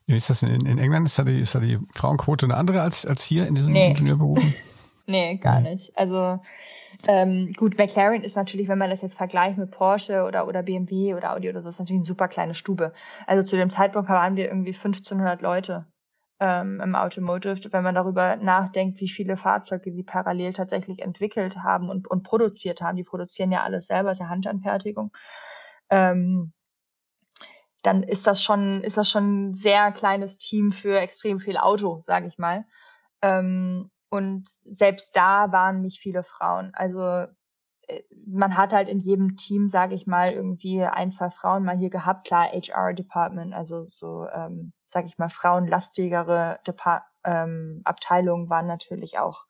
Wie 0.08 0.16
ist 0.16 0.30
das 0.30 0.44
in, 0.44 0.66
in 0.66 0.78
England? 0.78 1.08
Ist 1.08 1.18
da, 1.18 1.24
die, 1.24 1.40
ist 1.40 1.56
da 1.56 1.60
die 1.60 1.80
Frauenquote 1.96 2.46
eine 2.46 2.56
andere 2.56 2.82
als, 2.82 3.06
als 3.06 3.24
hier 3.24 3.48
in 3.48 3.56
diesen 3.56 3.74
nee. 3.74 3.90
Ingenieurberufen? 3.90 4.54
nee, 5.08 5.38
gar 5.38 5.62
nicht. 5.62 5.98
Also 5.98 6.40
ähm, 7.08 7.54
gut, 7.54 7.78
McLaren 7.78 8.24
ist 8.24 8.36
natürlich, 8.36 8.68
wenn 8.68 8.78
man 8.78 8.90
das 8.90 9.02
jetzt 9.02 9.18
vergleicht 9.18 9.58
mit 9.58 9.72
Porsche 9.72 10.24
oder, 10.24 10.48
oder 10.48 10.64
BMW 10.64 11.14
oder 11.14 11.34
Audi 11.34 11.50
oder 11.50 11.62
so, 11.62 11.70
ist 11.70 11.80
natürlich 11.80 12.00
eine 12.00 12.06
super 12.06 12.28
kleine 12.28 12.56
Stube. 12.56 12.94
Also 13.28 13.48
zu 13.48 13.58
dem 13.58 13.70
Zeitpunkt 13.70 14.10
waren 14.10 14.36
wir 14.36 14.48
irgendwie 14.48 14.74
1500 14.74 15.42
Leute 15.42 15.86
ähm, 16.40 16.82
im 16.82 16.96
Automotive. 16.96 17.72
Wenn 17.72 17.84
man 17.84 17.96
darüber 17.96 18.36
nachdenkt, 18.38 19.00
wie 19.02 19.10
viele 19.10 19.38
Fahrzeuge 19.38 19.92
die 19.92 20.04
parallel 20.04 20.54
tatsächlich 20.54 21.02
entwickelt 21.02 21.58
haben 21.58 21.90
und, 21.90 22.10
und 22.10 22.24
produziert 22.24 22.82
haben, 22.82 22.96
die 22.98 23.04
produzieren 23.04 23.52
ja 23.52 23.64
alles 23.64 23.88
selber, 23.88 24.12
ist 24.12 24.20
ja 24.20 24.30
Handanfertigung. 24.30 25.12
Ähm, 25.90 26.54
dann 27.84 28.02
ist 28.02 28.26
das 28.26 28.42
schon, 28.44 28.82
ist 28.82 28.98
das 28.98 29.10
schon 29.10 29.50
ein 29.50 29.54
sehr 29.54 29.92
kleines 29.92 30.38
Team 30.40 30.72
für 30.72 31.00
extrem 31.00 31.40
viel 31.40 31.58
Auto, 31.58 32.00
sage 32.00 32.28
ich 32.28 32.40
mal. 32.40 32.66
Ähm, 33.22 33.92
und 34.16 34.48
selbst 34.48 35.16
da 35.16 35.52
waren 35.52 35.82
nicht 35.82 36.00
viele 36.00 36.24
Frauen. 36.24 36.72
Also 36.74 37.28
äh, 37.88 38.02
man 38.26 38.58
hat 38.58 38.74
halt 38.74 38.90
in 38.90 39.00
jedem 39.00 39.36
Team, 39.36 39.70
sage 39.70 39.96
ich 39.96 40.08
mal, 40.08 40.32
irgendwie 40.32 40.84
ein, 40.84 41.12
zwei 41.12 41.30
Frauen 41.30 41.64
mal 41.64 41.78
hier 41.78 41.90
gehabt. 41.90 42.28
Klar, 42.28 42.48
HR-Department, 42.52 43.54
also 43.54 43.84
so, 43.84 44.28
ähm, 44.34 44.74
sage 44.86 45.08
ich 45.08 45.18
mal, 45.18 45.30
frauenlastigere 45.30 46.60
Depart 46.66 47.04
ähm, 47.24 47.82
Abteilungen 47.86 48.50
waren 48.50 48.68
natürlich 48.68 49.18
auch 49.18 49.46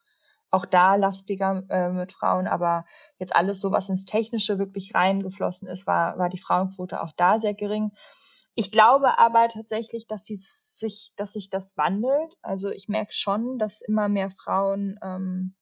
auch 0.52 0.66
da 0.66 0.96
lastiger 0.96 1.64
äh, 1.70 1.90
mit 1.90 2.14
Frauen, 2.14 2.48
aber 2.48 2.86
jetzt 3.18 3.36
alles 3.36 3.60
so, 3.60 3.72
was 3.72 3.90
ins 3.90 4.06
Technische 4.06 4.58
wirklich 4.58 4.96
reingeflossen 4.96 5.68
ist, 5.68 5.86
war, 5.86 6.18
war 6.18 6.30
die 6.30 6.38
Frauenquote 6.38 7.02
auch 7.02 7.12
da 7.18 7.40
sehr 7.40 7.54
gering. 7.54 7.92
Ich 8.58 8.72
glaube 8.72 9.20
aber 9.20 9.50
tatsächlich, 9.50 10.08
dass 10.08 10.26
sie 10.26 10.38
sich, 10.38 11.12
dass 11.18 11.34
sich 11.34 11.50
das 11.50 11.76
wandelt. 11.76 12.38
Also 12.42 12.70
ich 12.70 12.88
merke 12.88 13.12
schon, 13.12 13.60
dass 13.60 13.82
immer 13.82 14.08
mehr 14.08 14.30
Frauen 14.30 14.98
ähm, 15.04 15.56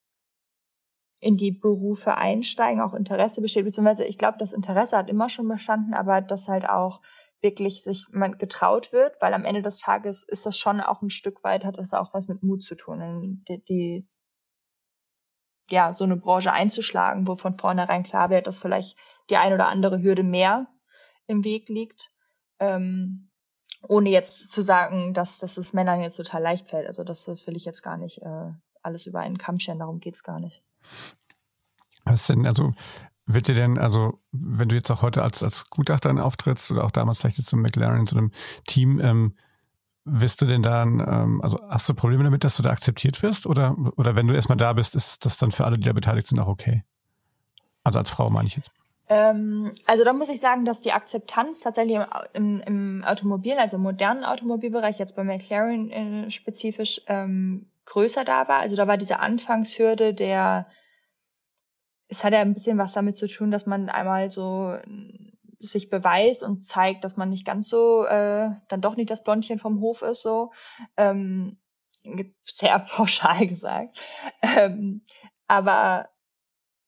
in 1.20 1.38
die 1.38 1.52
Berufe 1.52 2.16
einsteigen, 2.16 2.82
auch 2.82 2.94
Interesse 2.94 3.42
besteht, 3.42 3.66
beziehungsweise 3.66 4.06
ich 4.06 4.20
glaube, 4.20 4.38
das 4.38 4.54
Interesse 4.54 4.98
hat 4.98 5.10
immer 5.10 5.30
schon 5.30 5.48
bestanden, 5.48 5.96
aber 5.96 6.22
dass 6.22 6.48
halt 6.48 6.70
auch 6.70 7.02
wirklich 7.42 7.82
sich 7.84 8.08
man 8.12 8.38
getraut 8.38 8.94
wird, 8.94 9.20
weil 9.22 9.34
am 9.34 9.46
Ende 9.46 9.64
des 9.64 9.80
Tages 9.80 10.24
ist 10.24 10.46
das 10.46 10.58
schon 10.58 10.80
auch 10.80 11.02
ein 11.02 11.10
Stück 11.10 11.44
weit, 11.44 11.66
hat 11.66 11.78
das 11.78 11.94
auch 11.94 12.14
was 12.14 12.28
mit 12.28 12.44
Mut 12.44 12.62
zu 12.62 12.76
tun, 12.76 13.44
die, 13.48 13.64
die 13.64 14.08
ja, 15.70 15.94
so 15.94 16.04
eine 16.04 16.18
Branche 16.18 16.52
einzuschlagen, 16.52 17.28
wo 17.28 17.36
von 17.36 17.58
vornherein 17.58 18.04
klar 18.04 18.30
wird, 18.30 18.46
dass 18.46 18.60
vielleicht 18.60 18.98
die 19.30 19.38
ein 19.38 19.54
oder 19.54 19.68
andere 19.68 20.04
Hürde 20.04 20.24
mehr 20.24 20.68
im 21.26 21.44
Weg 21.44 21.70
liegt 21.70 22.13
ähm, 22.64 23.30
ohne 23.88 24.10
jetzt 24.10 24.52
zu 24.52 24.62
sagen, 24.62 25.14
dass, 25.14 25.40
dass 25.40 25.58
es 25.58 25.74
Männern 25.74 26.02
jetzt 26.02 26.18
total 26.18 26.42
leicht 26.42 26.70
fällt. 26.70 26.88
Also 26.88 27.04
das, 27.04 27.26
das 27.26 27.46
will 27.48 27.56
ich 27.56 27.66
jetzt 27.66 27.82
gar 27.82 27.98
nicht 27.98 28.22
äh, 28.22 28.52
alles 28.82 29.06
über 29.06 29.20
einen 29.20 29.38
Kamm 29.38 29.60
scheren, 29.60 29.80
darum 29.80 30.00
geht's 30.00 30.24
gar 30.24 30.40
nicht. 30.40 30.64
Was 32.06 32.28
denn, 32.28 32.48
also 32.48 32.74
wird 33.26 33.48
dir 33.48 33.56
denn, 33.56 33.78
also 33.78 34.20
wenn 34.32 34.70
du 34.70 34.76
jetzt 34.76 34.92
auch 34.92 35.02
heute 35.02 35.24
als, 35.24 35.44
als 35.44 35.70
Gutachterin 35.70 36.20
auftrittst 36.20 36.72
oder 36.72 36.84
auch 36.84 36.92
damals 36.92 37.20
vielleicht 37.20 37.38
jetzt 37.38 37.50
zum 37.50 37.62
McLaren 37.62 38.02
in 38.02 38.08
so 38.08 38.18
einem 38.18 38.32
Team, 38.68 39.00
ähm, 39.00 39.38
wirst 40.06 40.42
du 40.42 40.46
denn 40.46 40.62
dann, 40.62 41.00
ähm, 41.00 41.42
also 41.42 41.60
hast 41.70 41.88
du 41.88 41.94
Probleme 41.94 42.26
damit, 42.26 42.44
dass 42.44 42.58
du 42.58 42.64
da 42.64 42.72
akzeptiert 42.72 43.22
wirst? 43.24 43.48
Oder, 43.48 43.78
oder 43.96 44.16
wenn 44.16 44.28
du 44.28 44.34
erstmal 44.34 44.58
da 44.58 44.74
bist, 44.74 44.96
ist 44.96 45.26
das 45.26 45.38
dann 45.38 45.52
für 45.52 45.66
alle, 45.66 45.78
die 45.78 45.86
da 45.86 45.94
beteiligt 45.94 46.28
sind, 46.28 46.40
auch 46.40 46.48
okay? 46.48 46.84
Also 47.84 48.00
als 48.00 48.10
Frau 48.10 48.30
meine 48.30 48.48
ich 48.48 48.58
jetzt. 48.58 48.72
Ähm, 49.14 49.76
also 49.86 50.04
da 50.04 50.12
muss 50.12 50.30
ich 50.30 50.40
sagen, 50.40 50.66
dass 50.66 50.82
die 50.82 50.92
Akzeptanz 50.92 51.60
tatsächlich 51.60 51.98
im, 51.98 52.06
im, 52.34 52.62
im 52.62 53.04
Automobil, 53.04 53.54
also 53.54 53.78
im 53.78 53.84
modernen 53.84 54.24
Automobilbereich, 54.24 54.98
jetzt 54.98 55.16
bei 55.16 55.24
McLaren 55.24 55.92
äh, 55.92 56.32
spezifisch 56.32 57.02
ähm, 57.08 57.70
größer 57.86 58.26
da 58.26 58.48
war. 58.48 58.62
Also 58.62 58.76
da 58.76 58.88
war 58.88 58.98
diese 58.98 59.20
Anfangshürde 59.20 60.16
der, 60.16 60.68
es 62.08 62.24
hat 62.24 62.34
ja 62.34 62.40
ein 62.40 62.56
bisschen 62.56 62.80
was 62.80 62.94
damit 62.94 63.16
zu 63.16 63.28
tun, 63.28 63.52
dass 63.52 63.68
man 63.68 63.90
einmal 63.90 64.32
so 64.32 64.78
sich 65.60 65.90
beweist 65.92 66.44
und 66.44 66.62
zeigt, 66.62 67.04
dass 67.04 67.16
man 67.16 67.30
nicht 67.30 67.46
ganz 67.46 67.70
so, 67.70 68.06
äh, 68.06 68.50
dann 68.68 68.82
doch 68.82 68.96
nicht 68.96 69.12
das 69.12 69.24
Blondchen 69.24 69.60
vom 69.60 69.80
Hof 69.80 70.02
ist, 70.02 70.24
so. 70.24 70.52
Ähm, 70.98 71.58
sehr 72.44 72.80
pauschal 72.96 73.46
gesagt. 73.46 73.98
Ähm, 74.42 75.04
aber 75.48 76.10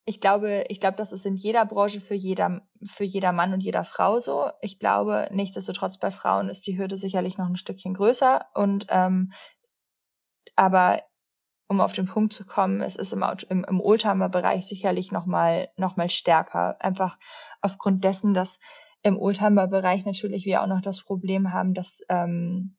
ich 0.05 0.21
glaube, 0.21 0.65
ich 0.69 0.79
glaube, 0.79 0.97
das 0.97 1.11
ist 1.11 1.25
in 1.25 1.35
jeder 1.35 1.65
Branche 1.65 1.99
für 1.99 2.13
jeder, 2.13 2.61
für 2.83 3.03
jeder 3.03 3.31
Mann 3.31 3.53
und 3.53 3.61
jeder 3.61 3.83
Frau 3.83 4.19
so. 4.19 4.51
Ich 4.61 4.77
glaube, 4.77 5.27
nichtsdestotrotz 5.31 5.97
bei 5.97 6.11
Frauen 6.11 6.49
ist 6.49 6.67
die 6.67 6.77
Hürde 6.77 6.97
sicherlich 6.97 7.37
noch 7.37 7.47
ein 7.47 7.57
Stückchen 7.57 7.95
größer 7.95 8.45
und 8.53 8.85
ähm, 8.89 9.33
aber 10.55 11.01
um 11.67 11.81
auf 11.81 11.93
den 11.93 12.05
Punkt 12.05 12.33
zu 12.33 12.45
kommen, 12.45 12.81
es 12.81 12.95
ist 12.95 13.11
im, 13.13 13.25
im, 13.49 13.63
im 13.63 13.81
Oldtimer-Bereich 13.81 14.67
sicherlich 14.67 15.11
noch 15.11 15.25
mal, 15.25 15.69
noch 15.77 15.97
mal 15.97 16.09
stärker. 16.09 16.79
Einfach 16.79 17.17
aufgrund 17.61 18.03
dessen, 18.03 18.35
dass 18.35 18.59
im 19.01 19.17
Oldtimer-Bereich 19.17 20.05
natürlich 20.05 20.45
wir 20.45 20.61
auch 20.61 20.67
noch 20.67 20.81
das 20.81 21.01
Problem 21.01 21.51
haben, 21.51 21.73
dass 21.73 22.01
ähm, 22.09 22.77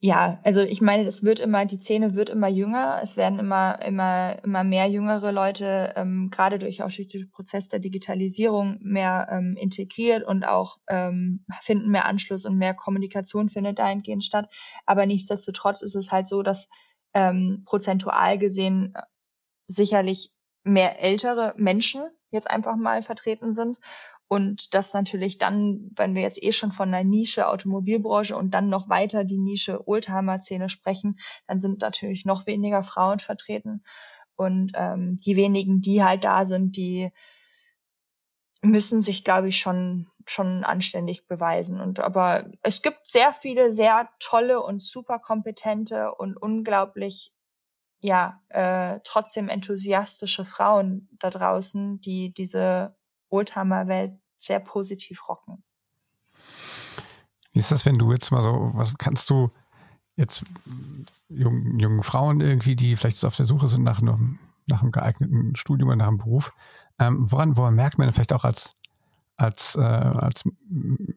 ja, 0.00 0.40
also 0.44 0.60
ich 0.60 0.82
meine, 0.82 1.04
es 1.04 1.24
wird 1.24 1.40
immer, 1.40 1.64
die 1.64 1.78
Szene 1.78 2.14
wird 2.14 2.28
immer 2.28 2.48
jünger, 2.48 3.00
es 3.02 3.16
werden 3.16 3.38
immer, 3.38 3.80
immer, 3.82 4.36
immer 4.44 4.62
mehr 4.62 4.88
jüngere 4.88 5.32
Leute, 5.32 5.94
ähm, 5.96 6.28
gerade 6.30 6.58
durch 6.58 6.82
auch 6.82 6.90
durch 6.92 7.08
den 7.08 7.30
Prozess 7.30 7.68
der 7.68 7.78
Digitalisierung 7.78 8.78
mehr 8.82 9.28
ähm, 9.30 9.56
integriert 9.58 10.22
und 10.22 10.44
auch 10.44 10.76
ähm, 10.88 11.42
finden 11.62 11.90
mehr 11.90 12.04
Anschluss 12.04 12.44
und 12.44 12.58
mehr 12.58 12.74
Kommunikation 12.74 13.48
findet 13.48 13.78
dahingehend 13.78 14.22
statt. 14.22 14.52
Aber 14.84 15.06
nichtsdestotrotz 15.06 15.80
ist 15.80 15.94
es 15.94 16.12
halt 16.12 16.28
so, 16.28 16.42
dass 16.42 16.68
ähm, 17.14 17.62
prozentual 17.64 18.36
gesehen 18.36 18.92
äh, 18.94 19.02
sicherlich 19.66 20.30
mehr 20.62 21.02
ältere 21.02 21.54
Menschen 21.56 22.02
jetzt 22.30 22.50
einfach 22.50 22.76
mal 22.76 23.00
vertreten 23.00 23.54
sind 23.54 23.78
und 24.28 24.74
das 24.74 24.92
natürlich 24.92 25.38
dann, 25.38 25.90
wenn 25.94 26.14
wir 26.14 26.22
jetzt 26.22 26.42
eh 26.42 26.52
schon 26.52 26.72
von 26.72 26.92
einer 26.92 27.04
Nische 27.04 27.48
Automobilbranche 27.48 28.36
und 28.36 28.50
dann 28.52 28.68
noch 28.68 28.88
weiter 28.88 29.24
die 29.24 29.38
Nische 29.38 29.86
Oldtimer-Szene 29.86 30.68
sprechen, 30.68 31.18
dann 31.46 31.60
sind 31.60 31.80
natürlich 31.80 32.24
noch 32.24 32.46
weniger 32.46 32.82
Frauen 32.82 33.20
vertreten. 33.20 33.84
Und 34.34 34.72
ähm, 34.74 35.16
die 35.18 35.36
wenigen, 35.36 35.80
die 35.80 36.02
halt 36.02 36.24
da 36.24 36.44
sind, 36.44 36.76
die 36.76 37.10
müssen 38.62 39.00
sich, 39.00 39.22
glaube 39.22 39.48
ich, 39.48 39.58
schon 39.58 40.08
schon 40.26 40.64
anständig 40.64 41.28
beweisen. 41.28 41.80
Und 41.80 42.00
aber 42.00 42.50
es 42.62 42.82
gibt 42.82 43.06
sehr 43.06 43.32
viele 43.32 43.70
sehr 43.70 44.08
tolle 44.18 44.60
und 44.60 44.80
super 44.82 45.20
kompetente 45.20 46.12
und 46.14 46.36
unglaublich 46.36 47.32
ja 48.00 48.42
äh, 48.48 48.98
trotzdem 49.04 49.48
enthusiastische 49.48 50.44
Frauen 50.44 51.08
da 51.20 51.30
draußen, 51.30 52.00
die 52.00 52.32
diese 52.34 52.96
Oldtimer-Welt 53.30 54.12
sehr 54.36 54.60
positiv 54.60 55.28
rocken. 55.28 55.62
Wie 57.52 57.58
ist 57.58 57.72
das, 57.72 57.86
wenn 57.86 57.96
du 57.96 58.12
jetzt 58.12 58.30
mal 58.30 58.42
so, 58.42 58.70
was 58.74 58.96
kannst 58.98 59.30
du, 59.30 59.50
jetzt 60.16 60.44
jungen, 61.28 61.78
jungen 61.78 62.02
Frauen 62.02 62.40
irgendwie, 62.40 62.74
die 62.74 62.96
vielleicht 62.96 63.24
auf 63.24 63.36
der 63.36 63.46
Suche 63.46 63.68
sind 63.68 63.84
nach 63.84 64.00
einem, 64.00 64.38
nach 64.66 64.82
einem 64.82 64.92
geeigneten 64.92 65.54
Studium 65.56 65.88
oder 65.88 65.96
nach 65.96 66.08
einem 66.08 66.18
Beruf, 66.18 66.52
ähm, 66.98 67.30
woran, 67.30 67.56
woran 67.56 67.74
merkt 67.74 67.98
man 67.98 68.12
vielleicht 68.12 68.32
auch 68.32 68.44
als, 68.44 68.72
als, 69.36 69.76
äh, 69.76 69.84
als 69.84 70.44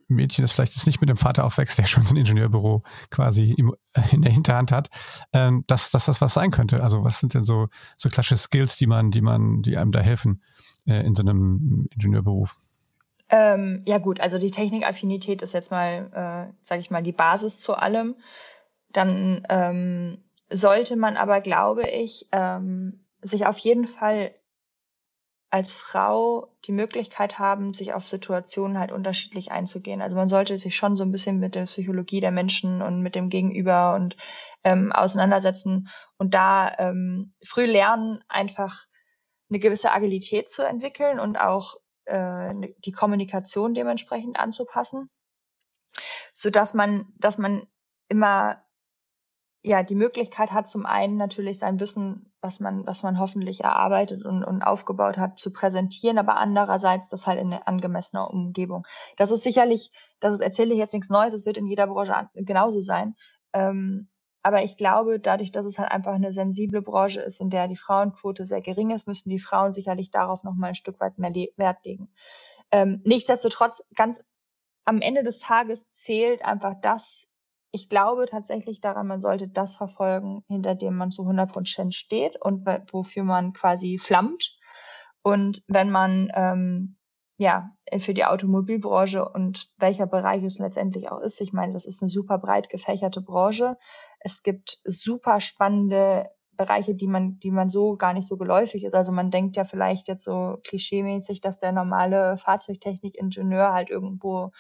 Mädchen, 0.10 0.44
das 0.44 0.52
vielleicht 0.52 0.76
jetzt 0.76 0.86
nicht 0.86 1.00
mit 1.00 1.10
dem 1.10 1.18
Vater 1.18 1.46
aufwächst, 1.46 1.78
der 1.78 1.86
schon 1.86 2.06
so 2.06 2.14
ein 2.14 2.18
Ingenieurbüro 2.18 2.84
quasi 3.10 3.54
im, 3.54 3.74
in 4.12 4.22
der 4.22 4.34
Hinterhand 4.34 4.74
hat, 4.74 4.90
ähm, 5.32 5.64
dass, 5.68 5.92
dass 5.92 6.06
das 6.06 6.20
was 6.20 6.34
sein 6.34 6.52
könnte. 6.52 6.84
Also 6.84 7.04
was 7.04 7.20
sind 7.20 7.34
denn 7.34 7.46
so, 7.46 7.70
so 7.98 8.10
klassische 8.10 8.38
Skills, 8.38 8.76
die 8.76 8.88
man, 8.88 9.12
die 9.12 9.22
man, 9.22 9.62
die 9.62 9.78
einem 9.78 9.94
da 9.94 10.02
helfen 10.02 10.44
äh, 10.90 11.06
in 11.06 11.16
so 11.16 11.22
einem 11.22 11.88
Ingenieurberuf? 11.94 12.58
Ähm, 13.30 13.84
ja 13.86 14.00
gut, 14.00 14.20
also 14.20 14.40
die 14.40 14.52
Technikaffinität 14.52 15.42
ist 15.42 15.54
jetzt 15.54 15.72
mal, 15.72 16.10
äh, 16.12 16.54
sage 16.66 16.82
ich 16.82 16.90
mal, 16.90 17.04
die 17.04 17.12
Basis 17.12 17.60
zu 17.60 17.76
allem. 17.76 18.16
Dann 18.92 19.46
ähm, 19.50 20.24
sollte 20.50 20.96
man 20.96 21.16
aber, 21.16 21.42
glaube 21.42 21.88
ich, 21.88 22.28
ähm, 22.32 23.06
sich 23.22 23.46
auf 23.46 23.60
jeden 23.60 23.86
Fall 23.86 24.34
als 25.52 25.74
Frau 25.74 26.48
die 26.66 26.72
Möglichkeit 26.72 27.40
haben, 27.40 27.74
sich 27.74 27.94
auf 27.94 28.08
Situationen 28.08 28.78
halt 28.78 28.92
unterschiedlich 28.92 29.52
einzugehen. 29.52 30.02
Also 30.02 30.16
man 30.16 30.30
sollte 30.30 30.58
sich 30.58 30.76
schon 30.76 30.96
so 30.96 31.04
ein 31.04 31.12
bisschen 31.12 31.40
mit 31.40 31.56
der 31.56 31.64
Psychologie 31.66 32.22
der 32.22 32.32
Menschen 32.32 32.82
und 32.82 33.02
mit 33.02 33.16
dem 33.16 33.30
Gegenüber 33.30 33.96
und 33.96 34.16
ähm, 34.64 34.92
auseinandersetzen 34.92 35.90
und 36.18 36.36
da 36.36 36.72
ähm, 36.78 37.34
früh 37.44 37.66
lernen, 37.66 38.20
einfach 38.28 38.86
eine 39.50 39.60
gewisse 39.60 39.92
Agilität 39.92 40.50
zu 40.50 40.64
entwickeln 40.64 41.20
und 41.20 41.38
auch 41.38 41.78
äh, 42.06 42.52
die 42.80 42.92
Kommunikation 42.92 43.74
dementsprechend 43.74 44.40
anzupassen, 44.40 45.10
so 46.34 46.50
dass 46.50 46.74
man, 46.74 47.12
dass 47.18 47.38
man 47.38 47.68
immer 48.08 48.64
ja 49.62 49.84
die 49.84 49.96
Möglichkeit 49.96 50.52
hat, 50.52 50.68
zum 50.68 50.86
einen 50.86 51.18
natürlich 51.18 51.60
sein 51.60 51.80
Wissen, 51.80 52.32
was 52.42 52.60
man, 52.60 52.86
was 52.88 53.04
man 53.04 53.20
hoffentlich 53.20 53.62
erarbeitet 53.62 54.24
und, 54.24 54.44
und 54.44 54.62
aufgebaut 54.62 55.18
hat, 55.18 55.38
zu 55.38 55.52
präsentieren, 55.52 56.18
aber 56.18 56.38
andererseits 56.38 57.10
das 57.10 57.28
halt 57.28 57.40
in 57.40 57.54
angemessener 57.54 58.30
Umgebung. 58.30 58.88
Das 59.18 59.32
ist 59.32 59.44
sicherlich, 59.44 59.92
das 60.22 60.40
erzähle 60.40 60.74
ich 60.74 60.80
jetzt 60.80 60.94
nichts 60.94 61.10
Neues, 61.10 61.34
das 61.34 61.46
wird 61.46 61.58
in 61.58 61.68
jeder 61.68 61.88
Branche 61.88 62.30
genauso 62.34 62.80
sein. 62.80 63.16
Ähm, 63.52 64.08
aber 64.42 64.64
ich 64.64 64.78
glaube, 64.78 65.20
dadurch, 65.20 65.52
dass 65.52 65.66
es 65.66 65.78
halt 65.78 65.92
einfach 65.92 66.14
eine 66.14 66.32
sensible 66.34 66.82
Branche 66.82 67.22
ist, 67.22 67.42
in 67.42 67.50
der 67.50 67.68
die 67.68 67.76
Frauenquote 67.76 68.46
sehr 68.46 68.62
gering 68.62 68.92
ist, 68.92 69.08
müssen 69.08 69.30
die 69.30 69.40
Frauen 69.40 69.74
sicherlich 69.74 70.12
darauf 70.12 70.44
nochmal 70.44 70.70
ein 70.70 70.76
Stück 70.76 71.00
weit 71.00 71.18
mehr 71.18 71.34
Wert 71.58 71.84
legen. 71.86 72.10
Ähm, 72.72 73.02
nichtsdestotrotz, 73.04 73.84
ganz 73.96 74.24
am 74.86 75.02
Ende 75.02 75.24
des 75.24 75.40
Tages 75.40 75.90
zählt 75.92 76.44
einfach 76.44 76.76
das, 76.82 77.28
ich 77.72 77.90
glaube 77.90 78.26
tatsächlich 78.26 78.82
daran, 78.82 79.08
man 79.08 79.22
sollte 79.22 79.48
das 79.48 79.76
verfolgen, 79.76 80.44
hinter 80.48 80.76
dem 80.76 80.96
man 80.96 81.12
zu 81.12 81.24
100 81.24 81.52
Prozent 81.52 81.94
steht 81.94 82.42
und 82.42 82.66
wofür 82.92 83.24
man 83.24 83.54
quasi 83.54 83.98
flammt. 84.00 84.58
Und 85.22 85.64
wenn 85.68 85.92
man 85.92 86.32
ähm, 86.34 86.98
ja 87.38 87.72
für 88.00 88.14
die 88.14 88.26
Automobilbranche 88.26 89.28
und 89.28 89.70
welcher 89.78 90.08
Bereich 90.08 90.44
es 90.44 90.60
letztendlich 90.60 91.12
auch 91.12 91.20
ist, 91.20 91.40
ich 91.42 91.54
meine, 91.54 91.74
das 91.74 91.86
ist 91.86 92.02
eine 92.02 92.10
super 92.10 92.38
breit 92.40 92.70
gefächerte 92.70 93.22
Branche. 93.22 93.78
Es 94.20 94.44
gibt 94.44 94.80
super 94.84 95.40
spannende 95.40 96.30
Bereiche, 96.60 96.94
die 96.94 97.08
man, 97.08 97.40
die 97.40 97.52
man 97.52 97.70
so 97.70 97.96
gar 97.96 98.14
nicht 98.14 98.28
so 98.28 98.36
geläufig 98.36 98.84
ist. 98.84 98.94
Also 98.94 99.12
man 99.12 99.32
denkt 99.32 99.56
ja 99.56 99.64
vielleicht 99.64 100.08
jetzt 100.08 100.24
so 100.24 100.58
klischeemäßig, 100.66 101.40
dass 101.40 101.60
der 101.60 101.72
normale 101.72 102.36
Fahrzeugtechnikingenieur 102.38 103.72
halt 103.72 103.90
irgendwo 103.90 104.52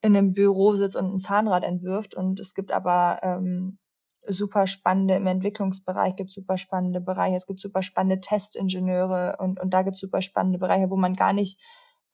in 0.00 0.16
einem 0.16 0.32
Büro 0.32 0.72
sitzt 0.72 0.96
und 0.96 1.14
ein 1.14 1.18
Zahnrad 1.18 1.62
entwirft. 1.62 2.14
Und 2.14 2.40
es 2.40 2.54
gibt 2.54 2.72
aber 2.72 3.20
ähm, 3.22 3.78
super 4.26 4.66
spannende 4.66 5.14
im 5.14 5.26
Entwicklungsbereich, 5.26 6.16
gibt 6.16 6.30
super 6.30 6.58
spannende 6.58 7.00
Bereiche, 7.00 7.36
es 7.36 7.46
gibt 7.46 7.60
super 7.60 7.82
spannende 7.82 8.20
Testingenieure 8.20 9.36
und, 9.38 9.60
und 9.60 9.70
da 9.70 9.82
gibt 9.82 9.94
es 9.94 10.00
super 10.00 10.22
spannende 10.22 10.58
Bereiche, 10.58 10.90
wo 10.90 10.96
man 10.96 11.14
gar 11.14 11.32
nicht 11.32 11.60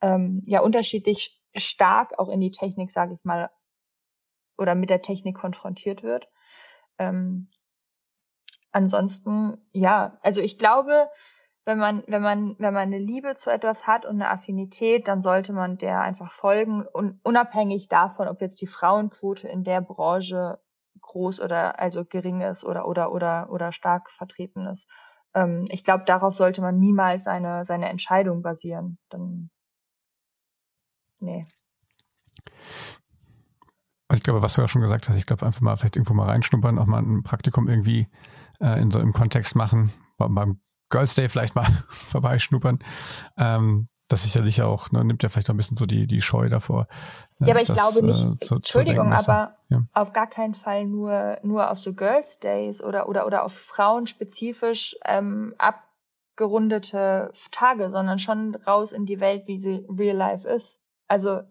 ähm, 0.00 0.42
ja 0.44 0.60
unterschiedlich 0.60 1.40
stark 1.54 2.18
auch 2.18 2.28
in 2.28 2.40
die 2.40 2.50
Technik, 2.50 2.90
sage 2.90 3.12
ich 3.12 3.24
mal, 3.24 3.50
oder 4.58 4.74
mit 4.74 4.90
der 4.90 5.02
Technik 5.02 5.36
konfrontiert 5.36 6.02
wird. 6.02 6.28
Ähm, 7.00 7.48
ansonsten, 8.72 9.56
ja, 9.72 10.18
also 10.22 10.42
ich 10.42 10.58
glaube, 10.58 11.08
wenn 11.64 11.78
man, 11.78 12.04
wenn 12.06 12.22
man, 12.22 12.56
wenn 12.58 12.74
man 12.74 12.82
eine 12.82 12.98
Liebe 12.98 13.34
zu 13.34 13.50
etwas 13.50 13.86
hat 13.86 14.04
und 14.04 14.16
eine 14.16 14.28
Affinität, 14.30 15.08
dann 15.08 15.22
sollte 15.22 15.52
man 15.52 15.78
der 15.78 16.00
einfach 16.00 16.32
folgen 16.32 16.84
und 16.86 17.20
unabhängig 17.22 17.88
davon, 17.88 18.28
ob 18.28 18.40
jetzt 18.42 18.60
die 18.60 18.66
Frauenquote 18.66 19.48
in 19.48 19.64
der 19.64 19.80
Branche 19.80 20.58
groß 21.00 21.40
oder 21.40 21.78
also 21.78 22.04
gering 22.04 22.42
ist 22.42 22.64
oder 22.64 22.86
oder 22.86 23.12
oder 23.12 23.48
oder 23.50 23.72
stark 23.72 24.10
vertreten 24.10 24.66
ist. 24.66 24.88
Ähm, 25.34 25.64
ich 25.70 25.84
glaube, 25.84 26.04
darauf 26.04 26.34
sollte 26.34 26.60
man 26.60 26.78
niemals 26.78 27.24
seine 27.24 27.64
seine 27.64 27.88
Entscheidung 27.88 28.42
basieren. 28.42 28.98
Dann 29.08 29.50
nee. 31.20 31.46
Ich 34.12 34.22
glaube, 34.22 34.42
was 34.42 34.54
du 34.54 34.62
ja 34.62 34.68
schon 34.68 34.82
gesagt 34.82 35.08
hast, 35.08 35.16
ich 35.16 35.26
glaube, 35.26 35.46
einfach 35.46 35.60
mal 35.60 35.76
vielleicht 35.76 35.96
irgendwo 35.96 36.14
mal 36.14 36.26
reinschnuppern, 36.26 36.78
auch 36.78 36.86
mal 36.86 37.00
ein 37.00 37.22
Praktikum 37.22 37.68
irgendwie 37.68 38.08
äh, 38.60 38.80
in 38.80 38.90
so 38.90 38.98
einem 38.98 39.12
Kontext 39.12 39.54
machen, 39.54 39.92
beim 40.18 40.60
Girls 40.90 41.14
Day 41.14 41.28
vielleicht 41.28 41.54
mal 41.54 41.66
vorbeischnuppern. 41.88 42.80
Ähm, 43.36 43.88
das 44.10 44.24
ist 44.24 44.34
ja 44.34 44.44
sicher 44.44 44.66
auch, 44.66 44.90
ne, 44.90 45.04
nimmt 45.04 45.22
ja 45.22 45.28
vielleicht 45.28 45.48
auch 45.48 45.54
ein 45.54 45.56
bisschen 45.56 45.76
so 45.76 45.86
die, 45.86 46.08
die 46.08 46.20
Scheu 46.20 46.48
davor. 46.48 46.88
Ja, 47.38 47.52
aber 47.52 47.62
ich 47.62 47.68
das, 47.68 47.78
glaube 47.78 48.06
nicht, 48.06 48.24
äh, 48.24 48.44
zu, 48.44 48.56
Entschuldigung, 48.56 49.16
zu 49.16 49.30
aber 49.30 49.56
ja. 49.68 49.82
auf 49.92 50.12
gar 50.12 50.26
keinen 50.26 50.54
Fall 50.54 50.84
nur, 50.84 51.38
nur 51.44 51.70
auf 51.70 51.78
so 51.78 51.94
Girls 51.94 52.40
Days 52.40 52.82
oder, 52.82 53.08
oder, 53.08 53.24
oder 53.26 53.44
auf 53.44 53.52
Frauen 53.52 54.08
spezifisch 54.08 54.96
ähm, 55.04 55.54
abgerundete 55.58 57.30
Tage, 57.52 57.90
sondern 57.90 58.18
schon 58.18 58.56
raus 58.56 58.90
in 58.90 59.06
die 59.06 59.20
Welt, 59.20 59.46
wie 59.46 59.60
sie 59.60 59.86
real 59.88 60.16
life 60.16 60.46
ist. 60.46 60.80
Also 61.06 61.42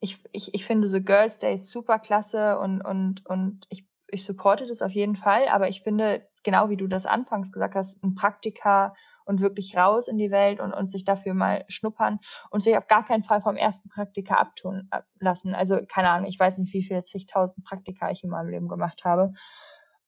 ich, 0.00 0.22
ich, 0.32 0.54
ich 0.54 0.64
finde 0.64 0.88
so 0.88 1.00
Girls 1.00 1.38
Days 1.38 1.70
super 1.70 1.98
klasse 1.98 2.58
und, 2.58 2.80
und, 2.82 3.26
und 3.26 3.66
ich, 3.68 3.88
ich 4.08 4.24
supporte 4.24 4.66
das 4.66 4.82
auf 4.82 4.92
jeden 4.92 5.16
Fall, 5.16 5.48
aber 5.48 5.68
ich 5.68 5.82
finde, 5.82 6.28
genau 6.44 6.70
wie 6.70 6.76
du 6.76 6.86
das 6.86 7.06
anfangs 7.06 7.52
gesagt 7.52 7.74
hast, 7.74 8.02
ein 8.02 8.14
Praktika 8.14 8.94
und 9.24 9.40
wirklich 9.40 9.76
raus 9.76 10.08
in 10.08 10.16
die 10.16 10.30
Welt 10.30 10.60
und, 10.60 10.72
und 10.72 10.86
sich 10.86 11.04
dafür 11.04 11.34
mal 11.34 11.64
schnuppern 11.68 12.18
und 12.50 12.60
sich 12.60 12.76
auf 12.78 12.86
gar 12.86 13.04
keinen 13.04 13.24
Fall 13.24 13.42
vom 13.42 13.56
ersten 13.56 13.90
Praktika 13.90 14.36
abtun 14.36 14.88
lassen. 15.20 15.54
Also 15.54 15.80
keine 15.86 16.10
Ahnung, 16.10 16.28
ich 16.28 16.38
weiß 16.38 16.58
nicht, 16.58 16.72
wie 16.72 16.82
viele 16.82 17.04
zigtausend 17.04 17.64
Praktika 17.64 18.10
ich 18.10 18.24
in 18.24 18.30
meinem 18.30 18.48
Leben 18.48 18.68
gemacht 18.68 19.04
habe. 19.04 19.34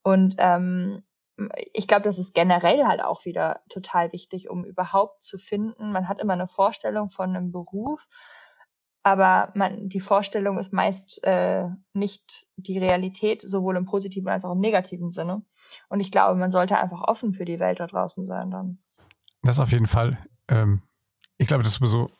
Und 0.03 0.37
ähm, 0.39 1.03
ich 1.73 1.87
glaube, 1.87 2.03
das 2.03 2.19
ist 2.19 2.35
generell 2.35 2.87
halt 2.87 3.03
auch 3.03 3.25
wieder 3.25 3.61
total 3.69 4.13
wichtig, 4.13 4.49
um 4.49 4.65
überhaupt 4.65 5.23
zu 5.23 5.37
finden. 5.37 5.93
Man 5.93 6.09
hat 6.09 6.21
immer 6.21 6.33
eine 6.35 6.47
Vorstellung 6.47 7.11
von 7.11 7.37
einem 7.37 7.53
Beruf 7.53 8.09
aber 9.03 9.53
man, 9.55 9.89
die 9.89 10.01
Vorstellung 10.01 10.59
ist 10.59 10.73
meist 10.73 11.23
äh, 11.25 11.65
nicht 11.95 12.47
die 12.57 12.79
Realität, 12.79 13.43
sowohl 13.43 13.77
im 13.77 13.87
positiven 13.87 14.29
als 14.29 14.45
auch 14.45 14.53
im 14.53 14.61
negativen 14.61 15.11
Sinne. 15.11 15.43
Und 15.89 16.01
ich 16.01 16.13
glaube, 16.13 16.39
man 16.39 16.53
sollte 16.53 16.79
einfach 16.79 17.03
offen 17.03 17.33
für 17.33 17.45
die 17.45 17.61
Welt 17.61 17.81
da 17.81 17.87
draußen 17.87 18.27
sein 18.27 18.51
dann. 18.51 18.79
Das 19.43 19.59
auf 19.59 19.73
jeden 19.73 19.87
Fall. 19.87 20.19
Ähm, 20.49 20.83
ich 21.39 21.49
glaube, 21.49 21.63
das 21.63 21.73
ist 21.73 21.79
sowieso, 21.79 22.11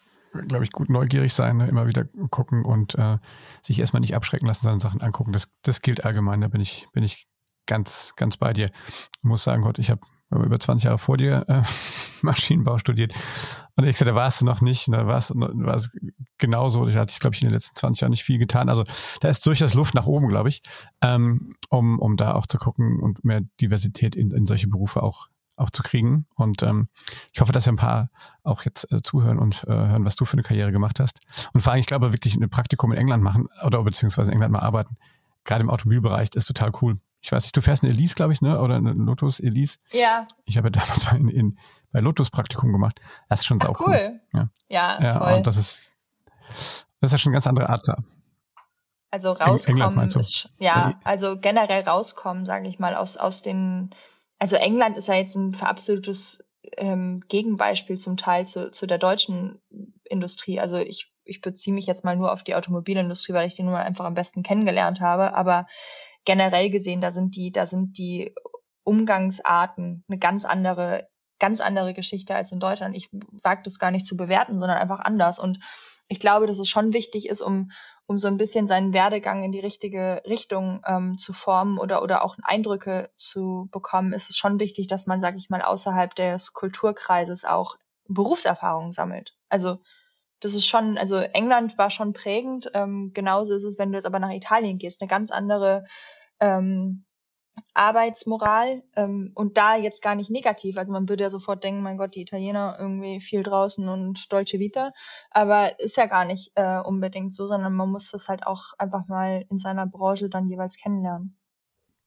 glaube 0.49 0.65
ich, 0.65 0.73
gut 0.73 0.89
neugierig 0.89 1.35
sein, 1.35 1.59
ne? 1.59 1.69
immer 1.69 1.87
wieder 1.87 2.05
gucken 2.31 2.65
und 2.65 2.95
äh, 2.95 3.19
sich 3.63 3.79
erstmal 3.79 4.01
nicht 4.01 4.17
abschrecken 4.17 4.47
lassen, 4.47 4.63
sondern 4.63 4.81
Sachen 4.81 5.03
angucken. 5.03 5.33
Das, 5.33 5.53
das 5.63 5.83
gilt 5.83 6.07
allgemein, 6.07 6.41
da 6.41 6.49
bin 6.49 6.63
ich, 6.63 6.89
bin 6.93 7.03
ich 7.05 7.29
ganz, 7.67 8.15
ganz 8.17 8.39
bei 8.39 8.55
dir. 8.55 8.67
Ich 8.67 9.23
muss 9.23 9.45
sagen, 9.45 9.63
Gott, 9.63 9.79
ich 9.79 9.91
habe 9.91 10.01
über 10.31 10.59
20 10.59 10.87
Jahre 10.87 10.99
vor 10.99 11.17
dir 11.17 11.45
äh, 11.49 11.63
Maschinenbau 12.23 12.79
studiert. 12.79 13.13
Und 13.77 13.85
ich 13.85 13.97
sagte, 13.97 14.13
da 14.13 14.15
warst 14.15 14.41
du 14.41 14.45
noch 14.45 14.61
nicht, 14.61 14.89
da 14.93 15.07
war 15.07 15.19
es, 15.19 15.33
war 15.35 15.75
es 15.75 15.91
genauso. 16.39 16.85
Da 16.85 16.93
hatte 16.93 17.13
ich, 17.13 17.21
glaube 17.21 17.35
ich, 17.35 17.43
in 17.43 17.49
den 17.49 17.55
letzten 17.55 17.77
20 17.77 18.03
Jahren 18.03 18.11
nicht 18.11 18.25
viel 18.25 18.39
getan. 18.39 18.69
Also 18.69 18.85
da 19.21 19.29
ist 19.29 19.47
durchaus 19.47 19.75
Luft 19.75 19.95
nach 19.95 20.07
oben, 20.07 20.29
glaube 20.29 20.49
ich, 20.49 20.63
ähm, 21.01 21.51
um, 21.69 21.99
um 21.99 22.17
da 22.17 22.35
auch 22.35 22.47
zu 22.47 22.59
gucken 22.59 23.01
und 23.01 23.25
mehr 23.25 23.41
Diversität 23.61 24.17
in, 24.17 24.31
in 24.31 24.47
solche 24.47 24.69
Berufe 24.69 25.03
auch 25.03 25.29
auch 25.57 25.71
zu 25.71 25.83
kriegen. 25.83 26.27
Und 26.35 26.63
ähm, 26.63 26.89
ich 27.35 27.41
hoffe, 27.43 27.53
dass 27.53 27.67
ja 27.67 27.73
ein 27.73 27.77
paar 27.77 28.09
auch 28.43 28.65
jetzt 28.65 28.91
äh, 28.91 29.03
zuhören 29.03 29.39
und 29.39 29.65
äh, 29.65 29.71
hören, 29.73 30.07
was 30.07 30.17
du 30.17 30.25
für 30.25 30.33
eine 30.33 30.43
Karriere 30.43 30.73
gemacht 30.73 30.99
hast. 31.01 31.21
Und 31.53 31.61
vor 31.61 31.73
allem, 31.73 31.81
ich 31.81 31.87
glaube, 31.87 32.13
wirklich 32.13 32.35
ein 32.35 32.49
Praktikum 32.49 32.93
in 32.93 32.99
England 32.99 33.23
machen 33.23 33.47
oder 33.65 33.83
beziehungsweise 33.85 34.31
in 34.31 34.37
England 34.37 34.55
mal 34.55 34.61
arbeiten, 34.61 34.97
gerade 35.45 35.61
im 35.61 35.69
Automobilbereich, 35.69 36.31
ist 36.35 36.47
total 36.47 36.73
cool 36.81 36.97
ich 37.21 37.31
weiß 37.31 37.45
nicht, 37.45 37.57
du 37.57 37.61
fährst 37.61 37.83
eine 37.83 37.93
Elise, 37.93 38.15
glaube 38.15 38.33
ich, 38.33 38.41
ne? 38.41 38.61
Oder 38.61 38.77
eine 38.77 38.93
Lotus 38.93 39.41
Elise. 39.41 39.79
Ja. 39.91 40.27
Ich 40.45 40.57
habe 40.57 40.71
damals 40.71 41.13
in, 41.13 41.29
in, 41.29 41.59
bei 41.93 42.01
Lotus 42.01 42.31
Praktikum 42.31 42.73
gemacht. 42.73 43.01
Das 43.29 43.41
ist 43.41 43.47
schon 43.47 43.61
sau 43.61 43.75
cool. 43.81 43.87
cool. 43.89 44.21
Ja. 44.33 44.51
ja, 44.69 45.03
ja. 45.03 45.37
Und 45.37 45.47
das 45.47 45.57
ist, 45.57 45.91
das 47.01 47.09
ist 47.09 47.13
ja 47.13 47.19
schon 47.19 47.31
eine 47.31 47.37
ganz 47.37 47.47
andere 47.47 47.69
Art 47.69 47.87
da. 47.87 47.99
Also 49.11 49.33
rauskommen 49.33 49.83
England, 49.83 50.17
ist, 50.17 50.49
ja, 50.59 51.01
also 51.03 51.37
generell 51.37 51.83
rauskommen, 51.83 52.45
sage 52.45 52.69
ich 52.69 52.79
mal, 52.79 52.95
aus, 52.95 53.17
aus 53.17 53.43
den, 53.43 53.91
also 54.39 54.55
England 54.55 54.97
ist 54.97 55.09
ja 55.09 55.15
jetzt 55.15 55.35
ein 55.35 55.57
absolutes 55.61 56.45
ähm, 56.77 57.21
Gegenbeispiel 57.29 57.99
zum 57.99 58.17
Teil 58.17 58.47
zu, 58.47 58.71
zu 58.71 58.87
der 58.87 58.99
deutschen 58.99 59.61
Industrie. 60.05 60.61
Also 60.61 60.77
ich, 60.77 61.11
ich 61.25 61.41
beziehe 61.41 61.75
mich 61.75 61.87
jetzt 61.87 62.05
mal 62.05 62.17
nur 62.17 62.33
auf 62.33 62.45
die 62.45 62.55
Automobilindustrie, 62.55 63.33
weil 63.33 63.49
ich 63.49 63.57
die 63.57 63.65
nun 63.65 63.73
mal 63.73 63.83
einfach 63.83 64.05
am 64.05 64.15
besten 64.15 64.45
kennengelernt 64.45 65.01
habe. 65.01 65.35
Aber 65.35 65.67
generell 66.25 66.71
gesehen, 66.71 67.01
da 67.01 67.11
sind 67.11 67.37
die, 67.37 67.53
da 67.53 67.67
sind 67.67 67.99
die 67.99 68.35
Umgangsarten 68.85 70.05
eine 70.09 70.19
ganz 70.19 70.45
andere, 70.45 71.09
ganz 71.39 71.61
andere 71.61 71.95
Geschichte 71.95 72.35
als 72.35 72.53
in 72.53 72.61
Deutschland. 72.61 72.97
Ich 72.97 73.09
wage 73.13 73.63
das 73.65 73.79
gar 73.79 73.91
nicht 73.91 74.07
zu 74.07 74.17
bewerten, 74.17 74.59
sondern 74.59 74.79
einfach 74.79 75.01
anders. 75.01 75.39
Und 75.39 75.61
ich 76.09 76.21
glaube, 76.21 76.47
dass 76.47 76.59
es 76.59 76.69
schon 76.69 76.93
wichtig 76.93 77.29
ist, 77.29 77.41
um, 77.41 77.71
um 78.07 78.19
so 78.19 78.27
ein 78.27 78.37
bisschen 78.37 78.67
seinen 78.67 78.93
Werdegang 78.93 79.45
in 79.45 79.53
die 79.53 79.61
richtige 79.61 80.23
Richtung 80.27 80.83
ähm, 80.87 81.19
zu 81.19 81.33
formen 81.33 81.79
oder, 81.79 82.03
oder 82.03 82.25
auch 82.25 82.37
Eindrücke 82.43 83.11
zu 83.15 83.69
bekommen, 83.71 84.13
ist 84.13 84.29
es 84.29 84.37
schon 84.37 84.59
wichtig, 84.59 84.89
dass 84.89 85.07
man, 85.07 85.21
sag 85.21 85.37
ich 85.37 85.51
mal, 85.51 85.63
außerhalb 85.63 86.15
des 86.15 86.53
Kulturkreises 86.53 87.45
auch 87.45 87.77
Berufserfahrungen 88.09 88.91
sammelt. 88.91 89.37
Also 89.49 89.79
das 90.41 90.55
ist 90.55 90.67
schon, 90.67 90.99
also 90.99 91.17
England 91.17 91.79
war 91.79 91.91
schon 91.91 92.13
prägend. 92.13 92.71
Ähm, 92.75 93.13
genauso 93.15 93.55
ist 93.55 93.65
es, 93.65 93.79
wenn 93.79 93.93
du 93.93 93.99
jetzt 93.99 94.07
aber 94.07 94.19
nach 94.19 94.33
Italien 94.33 94.79
gehst, 94.79 95.01
eine 95.01 95.09
ganz 95.09 95.31
andere 95.31 95.85
ähm, 96.41 97.05
Arbeitsmoral 97.75 98.83
ähm, 98.97 99.33
und 99.35 99.59
da 99.59 99.77
jetzt 99.77 100.03
gar 100.03 100.15
nicht 100.15 100.31
negativ. 100.31 100.77
Also 100.77 100.93
man 100.93 101.09
würde 101.09 101.25
ja 101.25 101.31
sofort 101.31 101.63
denken, 101.63 101.83
mein 101.83 101.99
Gott, 101.99 102.15
die 102.15 102.23
Italiener 102.23 102.77
irgendwie 102.79 103.21
viel 103.21 103.43
draußen 103.43 103.89
und 103.89 104.33
Dolce 104.33 104.59
Vita, 104.59 104.93
aber 105.31 105.79
ist 105.79 105.97
ja 105.97 106.07
gar 106.07 106.25
nicht 106.25 106.53
äh, 106.55 106.81
unbedingt 106.81 107.33
so, 107.33 107.47
sondern 107.47 107.75
man 107.75 107.91
muss 107.91 108.11
das 108.11 108.29
halt 108.29 108.47
auch 108.47 108.73
einfach 108.79 109.07
mal 109.09 109.45
in 109.51 109.59
seiner 109.59 109.87
Branche 109.87 110.29
dann 110.29 110.49
jeweils 110.49 110.77
kennenlernen. 110.77 111.37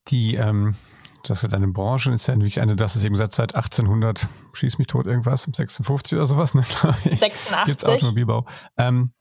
Die, 0.07 0.35
ähm, 0.35 0.75
das 1.23 1.41
ja 1.41 1.47
deine 1.47 1.67
Branche, 1.67 2.11
ist 2.11 2.27
ja 2.27 2.35
wirklich 2.35 2.61
eine, 2.61 2.75
das 2.75 2.95
ist 2.95 3.03
eben 3.03 3.15
seit 3.15 3.39
1800, 3.39 4.27
schieß 4.53 4.77
mich 4.77 4.87
tot 4.87 5.05
irgendwas, 5.05 5.43
56 5.43 6.17
oder 6.17 6.25
sowas, 6.25 6.53
ne? 6.53 6.63
86. 6.63 7.65
Gibt's 7.65 7.85
Automobilbau. 7.85 8.45
Ähm, 8.77 9.11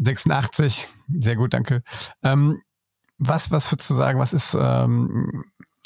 86, 0.00 0.88
sehr 1.18 1.36
gut, 1.36 1.54
danke. 1.54 1.82
Ähm, 2.22 2.60
was, 3.18 3.50
was 3.50 3.72
würdest 3.72 3.90
du 3.90 3.94
sagen, 3.94 4.18
was 4.18 4.32
ist, 4.32 4.54
ähm, 4.58 5.44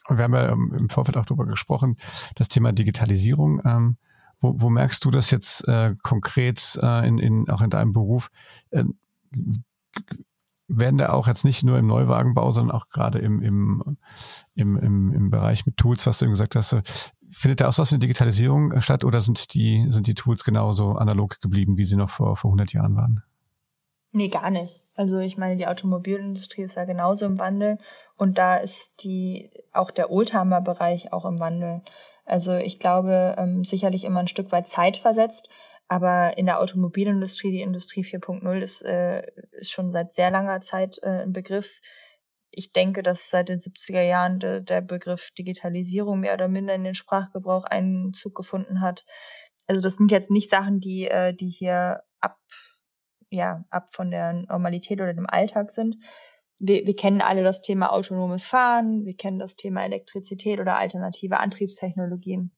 wir 0.09 0.25
haben 0.25 0.35
ja 0.35 0.49
im 0.49 0.89
Vorfeld 0.89 1.17
auch 1.17 1.27
drüber 1.27 1.47
gesprochen, 1.47 1.97
das 2.35 2.49
Thema 2.49 2.73
Digitalisierung. 2.73 3.61
Ähm, 3.65 3.97
wo, 4.43 4.61
wo 4.61 4.71
merkst 4.71 5.05
du 5.05 5.11
das 5.11 5.31
jetzt 5.31 5.67
äh, 5.69 5.95
konkret 6.03 6.79
äh, 6.83 7.07
in, 7.07 7.19
in, 7.19 7.49
auch 7.49 7.63
in 7.63 7.71
deinem 7.71 7.93
Beruf? 7.93 8.31
Äh, 8.71 8.85
werden 10.69 10.99
da 10.99 11.11
auch 11.11 11.27
jetzt 11.27 11.45
nicht 11.45 11.65
nur 11.65 11.79
im 11.79 11.87
Neuwagenbau, 11.87 12.51
sondern 12.51 12.77
auch 12.77 12.89
gerade 12.89 13.19
im, 13.19 13.43
im, 13.43 13.99
im, 14.55 14.77
im, 14.77 15.13
im 15.13 15.31
Bereich 15.31 15.67
mit 15.67 15.77
Tools, 15.77 16.07
was 16.07 16.19
du 16.19 16.25
eben 16.25 16.33
gesagt 16.33 16.57
hast, 16.57 16.77
findet 17.31 17.61
da 17.61 17.69
auch 17.69 17.79
was 17.79 17.93
in 17.93 17.99
der 17.99 18.07
Digitalisierung 18.07 18.81
statt 18.81 19.05
oder 19.05 19.21
sind 19.21 19.55
die, 19.55 19.87
sind 19.89 20.07
die 20.07 20.15
Tools 20.15 20.45
genauso 20.45 20.93
analog 20.93 21.41
geblieben, 21.41 21.77
wie 21.77 21.85
sie 21.85 21.97
noch 21.97 22.11
vor, 22.11 22.37
vor 22.37 22.51
100 22.51 22.73
Jahren 22.73 22.97
waren? 22.97 23.23
Nee, 24.13 24.29
gar 24.29 24.51
nicht. 24.51 24.83
Also 24.95 25.19
ich 25.19 25.39
meine, 25.39 25.57
die 25.57 25.67
Automobilindustrie 25.67 26.63
ist 26.63 26.77
ja 26.77 26.85
genauso 26.85 27.25
im 27.25 27.39
Wandel 27.39 27.79
und 28.17 28.37
da 28.37 28.57
ist 28.57 28.93
die 29.03 29.51
auch 29.73 29.91
der 29.91 30.11
Oldtimer-Bereich 30.11 31.13
auch 31.13 31.25
im 31.25 31.41
Wandel. 31.41 31.81
Also 32.27 32.55
ich 32.55 32.79
glaube 32.79 33.35
ähm, 33.39 33.65
sicherlich 33.65 34.05
immer 34.05 34.21
ein 34.21 34.29
Stück 34.29 34.53
weit 34.53 34.69
zeitversetzt, 34.69 35.49
aber 35.93 36.39
in 36.39 36.47
der 36.47 36.59
Automobilindustrie, 36.59 37.51
die 37.51 37.61
Industrie 37.61 38.03
4.0 38.03 38.61
ist, 38.63 38.81
äh, 38.81 39.27
ist 39.51 39.73
schon 39.73 39.93
seit 39.93 40.15
sehr 40.15 40.31
langer 40.31 40.63
Zeit 40.63 40.99
äh, 41.03 41.21
ein 41.21 41.35
Begriff. 41.35 41.83
Ich 42.51 42.73
denke, 42.73 43.03
dass 43.03 43.29
seit 43.29 43.51
den 43.51 43.59
70er 43.59 44.01
Jahren 44.01 44.41
de, 44.41 44.63
der 44.63 44.81
Begriff 44.81 45.33
Digitalisierung 45.33 46.21
mehr 46.21 46.33
oder 46.33 46.49
minder 46.49 46.75
in 46.75 46.85
den 46.85 46.95
Sprachgebrauch 46.95 47.65
einen 47.65 48.15
Zug 48.15 48.35
gefunden 48.35 48.81
hat. 48.81 49.05
Also 49.67 49.83
das 49.83 49.97
sind 49.97 50.11
jetzt 50.11 50.31
nicht 50.31 50.49
Sachen, 50.49 50.81
die, 50.81 51.09
äh, 51.09 51.35
die 51.35 51.51
hier 51.51 52.03
ab 52.21 52.39
ja, 53.29 53.63
ab 53.69 53.93
von 53.93 54.11
der 54.11 54.33
Normalität 54.33 54.99
oder 54.99 55.13
dem 55.13 55.29
Alltag 55.29 55.73
sind. 55.73 55.97
Wir, 56.59 56.87
wir 56.87 56.97
kennen 56.97 57.21
alle 57.21 57.43
das 57.43 57.61
Thema 57.61 57.93
autonomes 57.93 58.47
Fahren, 58.47 59.05
wir 59.05 59.15
kennen 59.15 59.39
das 59.39 59.57
Thema 59.57 59.85
Elektrizität 59.85 60.59
oder 60.59 60.79
alternative 60.79 61.39
Antriebstechnologien. 61.39 62.51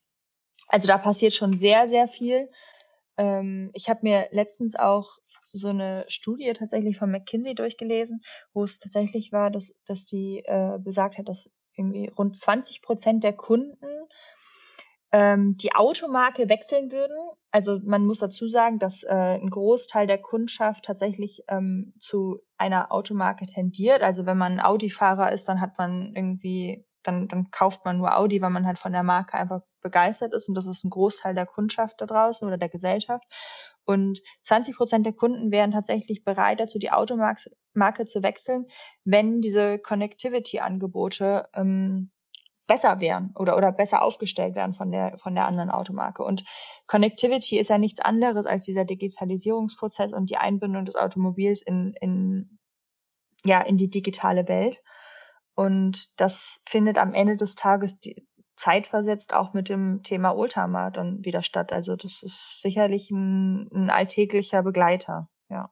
Also 0.68 0.86
da 0.86 0.98
passiert 0.98 1.34
schon 1.34 1.58
sehr, 1.58 1.88
sehr 1.88 2.06
viel. 2.06 2.48
Ähm, 3.16 3.70
ich 3.74 3.88
habe 3.88 4.00
mir 4.02 4.28
letztens 4.30 4.76
auch 4.76 5.18
so 5.52 5.68
eine 5.68 6.04
Studie 6.08 6.52
tatsächlich 6.52 6.98
von 6.98 7.10
McKinsey 7.10 7.54
durchgelesen, 7.54 8.22
wo 8.52 8.64
es 8.64 8.80
tatsächlich 8.80 9.32
war, 9.32 9.50
dass, 9.50 9.74
dass 9.86 10.04
die 10.04 10.42
äh, 10.44 10.78
besagt 10.78 11.18
hat, 11.18 11.28
dass 11.28 11.50
irgendwie 11.76 12.08
rund 12.08 12.38
20 12.38 12.82
Prozent 12.82 13.24
der 13.24 13.32
Kunden 13.32 13.86
ähm, 15.12 15.56
die 15.56 15.72
Automarke 15.74 16.48
wechseln 16.48 16.90
würden. 16.90 17.16
Also 17.52 17.78
man 17.84 18.04
muss 18.04 18.18
dazu 18.18 18.48
sagen, 18.48 18.80
dass 18.80 19.04
äh, 19.04 19.14
ein 19.14 19.48
Großteil 19.48 20.08
der 20.08 20.18
Kundschaft 20.18 20.84
tatsächlich 20.84 21.44
ähm, 21.46 21.94
zu 22.00 22.40
einer 22.56 22.90
Automarke 22.90 23.46
tendiert. 23.46 24.02
Also 24.02 24.26
wenn 24.26 24.36
man 24.36 24.58
Audi-Fahrer 24.58 25.30
ist, 25.30 25.48
dann 25.48 25.60
hat 25.60 25.78
man 25.78 26.16
irgendwie, 26.16 26.84
dann, 27.04 27.28
dann 27.28 27.52
kauft 27.52 27.84
man 27.84 27.98
nur 27.98 28.16
Audi, 28.16 28.42
weil 28.42 28.50
man 28.50 28.66
halt 28.66 28.78
von 28.78 28.92
der 28.92 29.04
Marke 29.04 29.34
einfach 29.34 29.62
begeistert 29.84 30.34
ist. 30.34 30.48
Und 30.48 30.56
das 30.56 30.66
ist 30.66 30.82
ein 30.84 30.90
Großteil 30.90 31.36
der 31.36 31.46
Kundschaft 31.46 32.00
da 32.00 32.06
draußen 32.06 32.48
oder 32.48 32.58
der 32.58 32.68
Gesellschaft. 32.68 33.28
Und 33.84 34.20
20 34.42 34.76
Prozent 34.76 35.06
der 35.06 35.12
Kunden 35.12 35.52
wären 35.52 35.70
tatsächlich 35.70 36.24
bereit 36.24 36.58
dazu, 36.58 36.78
die 36.80 36.90
Automarke 36.90 38.06
zu 38.06 38.22
wechseln, 38.22 38.66
wenn 39.04 39.40
diese 39.42 39.78
Connectivity-Angebote 39.78 41.48
ähm, 41.54 42.10
besser 42.66 42.98
wären 43.00 43.34
oder, 43.36 43.58
oder 43.58 43.72
besser 43.72 44.02
aufgestellt 44.02 44.54
werden 44.54 44.72
von 44.72 44.90
der, 44.90 45.18
von 45.18 45.34
der 45.34 45.46
anderen 45.46 45.70
Automarke. 45.70 46.24
Und 46.24 46.44
Connectivity 46.86 47.58
ist 47.58 47.68
ja 47.68 47.76
nichts 47.76 48.00
anderes 48.00 48.46
als 48.46 48.64
dieser 48.64 48.86
Digitalisierungsprozess 48.86 50.14
und 50.14 50.30
die 50.30 50.38
Einbindung 50.38 50.86
des 50.86 50.96
Automobils 50.96 51.60
in, 51.60 51.94
in, 52.00 52.58
ja, 53.44 53.60
in 53.60 53.76
die 53.76 53.90
digitale 53.90 54.48
Welt. 54.48 54.82
Und 55.54 56.18
das 56.18 56.62
findet 56.66 56.96
am 56.96 57.12
Ende 57.12 57.36
des 57.36 57.54
Tages 57.54 57.98
die, 58.00 58.26
zeitversetzt 58.56 59.34
auch 59.34 59.52
mit 59.52 59.68
dem 59.68 60.02
Thema 60.02 60.34
Oldtimer 60.36 60.90
dann 60.90 61.24
wieder 61.24 61.42
statt. 61.42 61.72
Also 61.72 61.96
das 61.96 62.22
ist 62.22 62.60
sicherlich 62.62 63.10
ein, 63.10 63.68
ein 63.72 63.90
alltäglicher 63.90 64.62
Begleiter, 64.62 65.28
ja. 65.48 65.70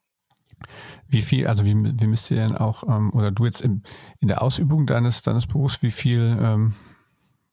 Wie 1.09 1.23
viel, 1.23 1.47
also 1.47 1.65
wie, 1.65 1.75
wie 1.75 2.07
müsst 2.07 2.31
ihr 2.31 2.37
denn 2.37 2.57
auch, 2.57 2.85
ähm, 2.85 3.13
oder 3.13 3.31
du 3.31 3.45
jetzt 3.45 3.61
im, 3.61 3.83
in 4.21 4.29
der 4.29 4.43
Ausübung 4.43 4.87
deines, 4.87 5.23
deines 5.23 5.47
Berufs, 5.47 5.83
wie 5.83 5.91
viel, 5.91 6.39
ähm, 6.41 6.75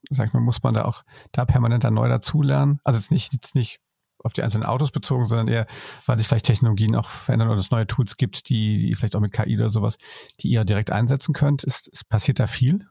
sag 0.09 0.27
ich 0.27 0.33
mal, 0.33 0.41
muss 0.41 0.61
man 0.61 0.73
da 0.73 0.85
auch 0.85 1.03
da 1.31 1.45
permanent 1.45 1.83
dann 1.83 1.95
neu 1.95 2.07
dazulernen? 2.07 2.79
Also 2.83 2.99
jetzt 2.99 3.11
nicht, 3.11 3.33
jetzt 3.33 3.55
nicht 3.55 3.79
auf 4.23 4.33
die 4.33 4.43
einzelnen 4.43 4.65
Autos 4.65 4.91
bezogen, 4.91 5.25
sondern 5.25 5.47
eher, 5.47 5.65
weil 6.05 6.17
sich 6.17 6.27
vielleicht 6.27 6.45
Technologien 6.45 6.95
auch 6.95 7.09
verändern 7.09 7.49
oder 7.49 7.59
es 7.59 7.71
neue 7.71 7.87
Tools 7.87 8.17
gibt, 8.17 8.49
die, 8.49 8.77
die 8.77 8.95
vielleicht 8.95 9.15
auch 9.15 9.21
mit 9.21 9.31
KI 9.31 9.57
oder 9.57 9.69
sowas, 9.69 9.97
die 10.41 10.49
ihr 10.49 10.65
direkt 10.65 10.91
einsetzen 10.91 11.33
könnt. 11.33 11.63
Ist, 11.63 11.87
ist 11.87 12.09
passiert 12.09 12.39
da 12.39 12.47
viel? 12.47 12.85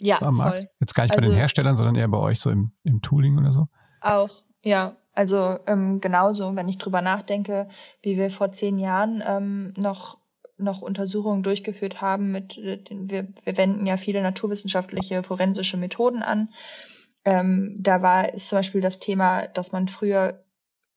Ja, 0.00 0.20
am 0.22 0.36
Markt? 0.36 0.58
Voll. 0.58 0.68
Jetzt 0.80 0.94
gar 0.94 1.04
nicht 1.04 1.12
also, 1.12 1.20
bei 1.20 1.22
den 1.22 1.30
also 1.32 1.40
Herstellern, 1.40 1.76
sondern 1.76 1.94
eher 1.94 2.08
bei 2.08 2.18
euch 2.18 2.40
so 2.40 2.50
im, 2.50 2.72
im 2.82 3.02
Tooling 3.02 3.38
oder 3.38 3.52
so? 3.52 3.68
Auch, 4.00 4.30
ja. 4.62 4.96
Also 5.12 5.58
ähm, 5.66 6.00
genauso, 6.00 6.54
wenn 6.56 6.68
ich 6.68 6.78
drüber 6.78 7.02
nachdenke, 7.02 7.68
wie 8.02 8.16
wir 8.16 8.30
vor 8.30 8.52
zehn 8.52 8.78
Jahren 8.78 9.22
ähm, 9.26 9.72
noch 9.76 10.18
noch 10.56 10.82
Untersuchungen 10.82 11.42
durchgeführt 11.42 12.02
haben 12.02 12.32
mit 12.32 12.56
wir, 12.56 13.28
wir 13.44 13.56
wenden 13.56 13.86
ja 13.86 13.96
viele 13.96 14.22
naturwissenschaftliche 14.22 15.22
forensische 15.22 15.78
Methoden 15.78 16.22
an. 16.22 16.50
Ähm, 17.24 17.76
da 17.78 18.02
war 18.02 18.34
ist 18.34 18.48
zum 18.48 18.58
Beispiel 18.58 18.80
das 18.80 18.98
Thema, 18.98 19.46
dass 19.48 19.72
man 19.72 19.88
früher 19.88 20.44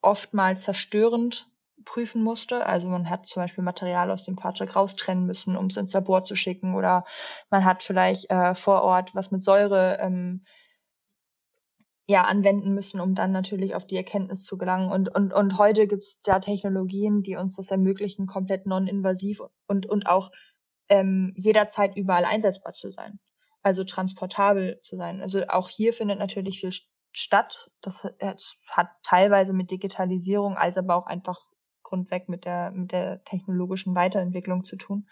oftmals 0.01 0.63
zerstörend 0.63 1.49
prüfen 1.85 2.23
musste. 2.23 2.65
Also 2.65 2.89
man 2.89 3.09
hat 3.09 3.25
zum 3.25 3.41
Beispiel 3.41 3.63
Material 3.63 4.11
aus 4.11 4.23
dem 4.23 4.37
Fahrzeug 4.37 4.75
raustrennen 4.75 5.25
müssen, 5.25 5.57
um 5.57 5.67
es 5.67 5.77
ins 5.77 5.93
Labor 5.93 6.23
zu 6.23 6.35
schicken, 6.35 6.75
oder 6.75 7.05
man 7.49 7.65
hat 7.65 7.83
vielleicht 7.83 8.29
äh, 8.29 8.55
vor 8.55 8.81
Ort 8.81 9.15
was 9.15 9.31
mit 9.31 9.41
Säure 9.41 9.97
ähm, 9.99 10.45
ja 12.05 12.23
anwenden 12.23 12.73
müssen, 12.73 12.99
um 12.99 13.15
dann 13.15 13.31
natürlich 13.31 13.75
auf 13.75 13.85
die 13.85 13.97
Erkenntnis 13.97 14.43
zu 14.43 14.57
gelangen. 14.57 14.91
Und, 14.91 15.13
und, 15.13 15.33
und 15.33 15.57
heute 15.57 15.87
gibt 15.87 16.03
es 16.03 16.21
da 16.21 16.39
Technologien, 16.39 17.23
die 17.23 17.35
uns 17.35 17.55
das 17.55 17.71
ermöglichen, 17.71 18.27
komplett 18.27 18.65
non-invasiv 18.65 19.41
und, 19.67 19.85
und 19.85 20.07
auch 20.07 20.31
ähm, 20.89 21.33
jederzeit 21.35 21.95
überall 21.95 22.25
einsetzbar 22.25 22.73
zu 22.73 22.91
sein. 22.91 23.19
Also 23.61 23.85
transportabel 23.85 24.79
zu 24.81 24.97
sein. 24.97 25.21
Also 25.21 25.47
auch 25.47 25.69
hier 25.69 25.93
findet 25.93 26.19
natürlich 26.19 26.59
viel 26.59 26.73
statt. 27.13 27.71
Das 27.81 28.05
hat 28.67 28.87
teilweise 29.03 29.53
mit 29.53 29.71
Digitalisierung, 29.71 30.57
als 30.57 30.77
aber 30.77 30.95
auch 30.97 31.05
einfach 31.05 31.39
grundweg 31.83 32.29
mit 32.29 32.45
der, 32.45 32.71
mit 32.71 32.91
der 32.91 33.23
technologischen 33.23 33.95
Weiterentwicklung 33.95 34.63
zu 34.63 34.75
tun. 34.75 35.07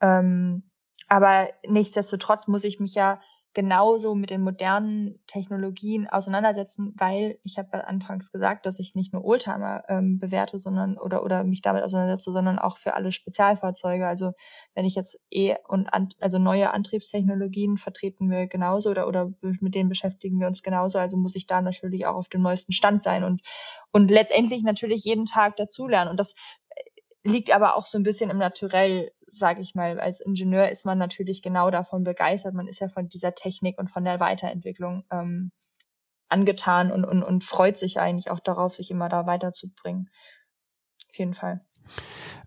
Ähm, 0.00 0.70
aber 1.08 1.48
nichtsdestotrotz 1.66 2.46
muss 2.48 2.64
ich 2.64 2.80
mich 2.80 2.94
ja 2.94 3.20
genauso 3.54 4.14
mit 4.14 4.30
den 4.30 4.42
modernen 4.42 5.18
Technologien 5.26 6.08
auseinandersetzen, 6.08 6.92
weil 6.96 7.38
ich 7.44 7.56
habe 7.56 7.86
anfangs 7.86 8.32
gesagt, 8.32 8.66
dass 8.66 8.78
ich 8.80 8.94
nicht 8.94 9.12
nur 9.12 9.24
Oldtimer 9.24 9.84
ähm, 9.88 10.18
bewerte, 10.18 10.58
sondern 10.58 10.98
oder 10.98 11.22
oder 11.24 11.44
mich 11.44 11.62
damit 11.62 11.84
auseinandersetze, 11.84 12.32
sondern 12.32 12.58
auch 12.58 12.76
für 12.76 12.94
alle 12.94 13.12
Spezialfahrzeuge. 13.12 14.06
Also 14.06 14.32
wenn 14.74 14.84
ich 14.84 14.96
jetzt 14.96 15.20
E 15.30 15.54
und 15.68 15.86
an, 15.86 16.08
also 16.20 16.38
neue 16.38 16.72
Antriebstechnologien 16.72 17.76
vertreten 17.76 18.30
wir 18.30 18.46
genauso 18.48 18.90
oder 18.90 19.06
oder 19.08 19.32
mit 19.40 19.74
denen 19.74 19.88
beschäftigen 19.88 20.40
wir 20.40 20.48
uns 20.48 20.62
genauso. 20.62 20.98
Also 20.98 21.16
muss 21.16 21.36
ich 21.36 21.46
da 21.46 21.62
natürlich 21.62 22.06
auch 22.06 22.16
auf 22.16 22.28
dem 22.28 22.42
neuesten 22.42 22.72
Stand 22.72 23.02
sein 23.02 23.24
und 23.24 23.40
und 23.92 24.10
letztendlich 24.10 24.64
natürlich 24.64 25.04
jeden 25.04 25.26
Tag 25.26 25.56
dazulernen. 25.56 26.10
Und 26.10 26.18
das 26.18 26.34
liegt 27.24 27.50
aber 27.50 27.74
auch 27.74 27.86
so 27.86 27.98
ein 27.98 28.02
bisschen 28.02 28.30
im 28.30 28.38
Naturell, 28.38 29.10
sage 29.26 29.60
ich 29.62 29.74
mal. 29.74 29.98
Als 29.98 30.20
Ingenieur 30.20 30.68
ist 30.68 30.84
man 30.84 30.98
natürlich 30.98 31.42
genau 31.42 31.70
davon 31.70 32.04
begeistert. 32.04 32.54
Man 32.54 32.68
ist 32.68 32.80
ja 32.80 32.88
von 32.88 33.08
dieser 33.08 33.34
Technik 33.34 33.78
und 33.78 33.88
von 33.88 34.04
der 34.04 34.20
Weiterentwicklung 34.20 35.04
ähm, 35.10 35.50
angetan 36.28 36.92
und, 36.92 37.04
und, 37.04 37.22
und 37.22 37.42
freut 37.42 37.78
sich 37.78 37.98
eigentlich 37.98 38.30
auch 38.30 38.40
darauf, 38.40 38.74
sich 38.74 38.90
immer 38.90 39.08
da 39.08 39.26
weiterzubringen. 39.26 40.10
Auf 41.08 41.18
jeden 41.18 41.34
Fall. 41.34 41.64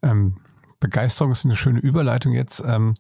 Ähm, 0.04 0.38
Begeisterung 0.80 1.32
ist 1.32 1.46
eine 1.46 1.56
schöne 1.56 1.80
Überleitung 1.80 2.34
jetzt. 2.34 2.60
Ähm, 2.60 2.94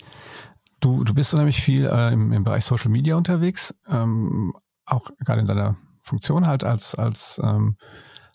du, 0.80 1.04
du 1.04 1.14
bist 1.14 1.34
nämlich 1.36 1.62
viel 1.62 1.86
äh, 1.86 2.12
im, 2.12 2.32
im 2.32 2.44
Bereich 2.44 2.66
Social 2.66 2.90
Media 2.90 3.16
unterwegs, 3.16 3.76
ähm, 3.88 4.54
auch 4.86 5.10
gerade 5.20 5.42
in 5.42 5.48
deiner 5.48 5.78
Funktion 6.02 6.48
halt 6.48 6.64
als, 6.64 6.96
als, 6.96 7.40
ähm, 7.44 7.78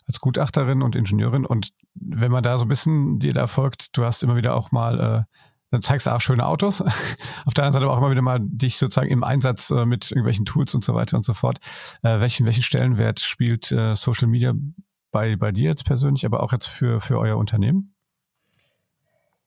als 0.07 0.19
Gutachterin 0.19 0.81
und 0.81 0.95
Ingenieurin. 0.95 1.45
Und 1.45 1.71
wenn 1.95 2.31
man 2.31 2.43
da 2.43 2.57
so 2.57 2.65
ein 2.65 2.69
bisschen 2.69 3.19
dir 3.19 3.33
da 3.33 3.47
folgt, 3.47 3.97
du 3.97 4.05
hast 4.05 4.23
immer 4.23 4.35
wieder 4.35 4.55
auch 4.55 4.71
mal, 4.71 4.99
äh, 4.99 5.37
dann 5.71 5.81
zeigst 5.81 6.05
du 6.07 6.11
auch 6.11 6.21
schöne 6.21 6.45
Autos. 6.45 6.81
Auf 7.45 7.53
der 7.53 7.63
anderen 7.63 7.73
Seite 7.73 7.85
aber 7.85 7.93
auch 7.93 7.97
immer 7.97 8.11
wieder 8.11 8.21
mal 8.21 8.39
dich 8.41 8.77
sozusagen 8.77 9.09
im 9.09 9.23
Einsatz 9.23 9.69
äh, 9.71 9.85
mit 9.85 10.11
irgendwelchen 10.11 10.45
Tools 10.45 10.75
und 10.75 10.83
so 10.83 10.93
weiter 10.93 11.17
und 11.17 11.25
so 11.25 11.33
fort. 11.33 11.59
Äh, 12.03 12.19
welchen, 12.19 12.45
welchen 12.45 12.63
Stellenwert 12.63 13.19
spielt 13.19 13.71
äh, 13.71 13.95
Social 13.95 14.27
Media 14.27 14.53
bei, 15.11 15.35
bei 15.35 15.51
dir 15.51 15.69
jetzt 15.69 15.85
persönlich, 15.85 16.25
aber 16.25 16.43
auch 16.43 16.51
jetzt 16.51 16.67
für, 16.67 17.01
für 17.01 17.19
euer 17.19 17.37
Unternehmen? 17.37 17.95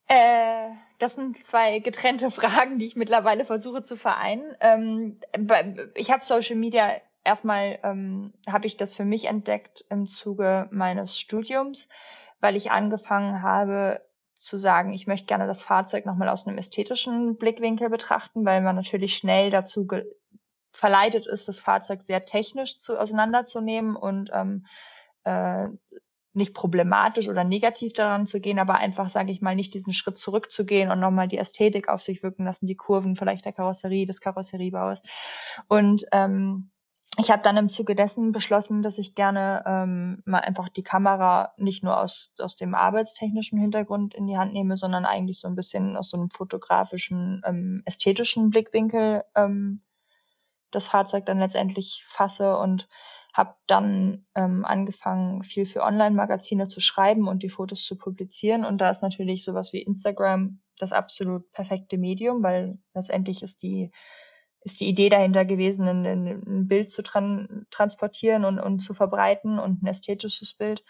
Äh, 0.07 0.69
das 0.99 1.15
sind 1.15 1.37
zwei 1.45 1.79
getrennte 1.79 2.31
Fragen, 2.31 2.79
die 2.79 2.85
ich 2.85 2.95
mittlerweile 2.95 3.43
versuche 3.43 3.81
zu 3.81 3.95
vereinen. 3.95 4.55
Ähm, 4.59 5.19
ich 5.95 6.11
habe 6.11 6.23
Social 6.23 6.55
Media 6.55 6.91
erstmal 7.23 7.79
ähm, 7.83 8.33
habe 8.47 8.67
ich 8.67 8.77
das 8.77 8.95
für 8.95 9.05
mich 9.05 9.25
entdeckt 9.25 9.85
im 9.89 10.07
Zuge 10.07 10.67
meines 10.71 11.19
Studiums, 11.19 11.89
weil 12.39 12.55
ich 12.55 12.71
angefangen 12.71 13.41
habe 13.41 14.01
zu 14.35 14.57
sagen, 14.57 14.93
ich 14.93 15.07
möchte 15.07 15.25
gerne 15.25 15.47
das 15.47 15.63
Fahrzeug 15.63 16.05
nochmal 16.05 16.29
aus 16.29 16.47
einem 16.47 16.57
ästhetischen 16.57 17.37
Blickwinkel 17.37 17.89
betrachten, 17.89 18.45
weil 18.45 18.61
man 18.61 18.75
natürlich 18.75 19.17
schnell 19.17 19.49
dazu 19.49 19.87
verleitet 20.71 21.25
ist, 21.25 21.47
das 21.47 21.59
Fahrzeug 21.59 22.01
sehr 22.01 22.25
technisch 22.25 22.79
zu, 22.79 22.97
auseinanderzunehmen 22.97 23.95
und 23.95 24.29
ähm, 24.33 24.65
äh, 25.23 25.67
nicht 26.33 26.53
problematisch 26.53 27.27
oder 27.27 27.43
negativ 27.43 27.93
daran 27.93 28.27
zu 28.27 28.39
gehen, 28.39 28.59
aber 28.59 28.75
einfach, 28.75 29.09
sage 29.09 29.31
ich 29.31 29.41
mal, 29.41 29.55
nicht 29.55 29.73
diesen 29.73 29.91
Schritt 29.91 30.19
zurückzugehen 30.19 30.91
und 30.91 30.99
nochmal 30.99 31.27
die 31.27 31.39
Ästhetik 31.39 31.89
auf 31.89 32.01
sich 32.03 32.21
wirken 32.21 32.45
lassen, 32.45 32.67
die 32.67 32.75
Kurven 32.75 33.15
vielleicht 33.15 33.43
der 33.45 33.53
Karosserie, 33.53 34.05
des 34.05 34.21
Karosseriebaus. 34.21 35.01
Und 35.67 36.05
ähm, 36.11 36.69
ich 37.19 37.31
habe 37.31 37.41
dann 37.41 37.57
im 37.57 37.67
Zuge 37.67 37.95
dessen 37.95 38.31
beschlossen, 38.31 38.83
dass 38.83 38.99
ich 38.99 39.15
gerne 39.15 39.63
ähm, 39.65 40.21
mal 40.25 40.41
einfach 40.41 40.69
die 40.69 40.83
Kamera 40.83 41.53
nicht 41.57 41.83
nur 41.83 41.99
aus, 41.99 42.35
aus 42.37 42.55
dem 42.55 42.75
arbeitstechnischen 42.75 43.59
Hintergrund 43.59 44.13
in 44.13 44.27
die 44.27 44.37
Hand 44.37 44.53
nehme, 44.53 44.77
sondern 44.77 45.05
eigentlich 45.05 45.39
so 45.39 45.47
ein 45.47 45.55
bisschen 45.55 45.97
aus 45.97 46.11
so 46.11 46.17
einem 46.17 46.29
fotografischen, 46.29 47.41
ähm, 47.43 47.81
ästhetischen 47.85 48.51
Blickwinkel 48.51 49.23
ähm, 49.35 49.77
das 50.69 50.87
Fahrzeug 50.87 51.25
dann 51.25 51.39
letztendlich 51.39 52.03
fasse 52.07 52.55
und 52.57 52.87
habe 53.33 53.55
dann 53.65 54.25
ähm, 54.35 54.63
angefangen, 54.63 55.41
viel 55.41 55.65
für 55.65 55.81
Online-Magazine 55.81 56.67
zu 56.67 56.81
schreiben 56.81 57.27
und 57.27 57.41
die 57.41 57.49
Fotos 57.49 57.83
zu 57.83 57.95
publizieren. 57.95 58.63
Und 58.63 58.79
da 58.79 58.89
ist 58.89 59.01
natürlich 59.01 59.43
sowas 59.43 59.73
wie 59.73 59.81
Instagram 59.81 60.59
das 60.77 60.93
absolut 60.93 61.51
perfekte 61.51 61.97
Medium, 61.97 62.43
weil 62.43 62.77
letztendlich 62.93 63.41
ist 63.41 63.63
die 63.63 63.91
ist 64.67 64.79
die 64.79 64.87
Idee 64.87 65.09
dahinter 65.09 65.45
gewesen, 65.45 65.87
ein, 65.87 66.05
ein 66.05 66.67
Bild 66.67 66.91
zu 66.91 67.01
tran 67.01 67.65
transportieren 67.71 68.45
und, 68.45 68.59
und 68.59 68.79
zu 68.79 68.93
verbreiten 68.93 69.59
und 69.59 69.81
ein 69.81 69.87
ästhetisches 69.87 70.53
Bild. 70.53 70.83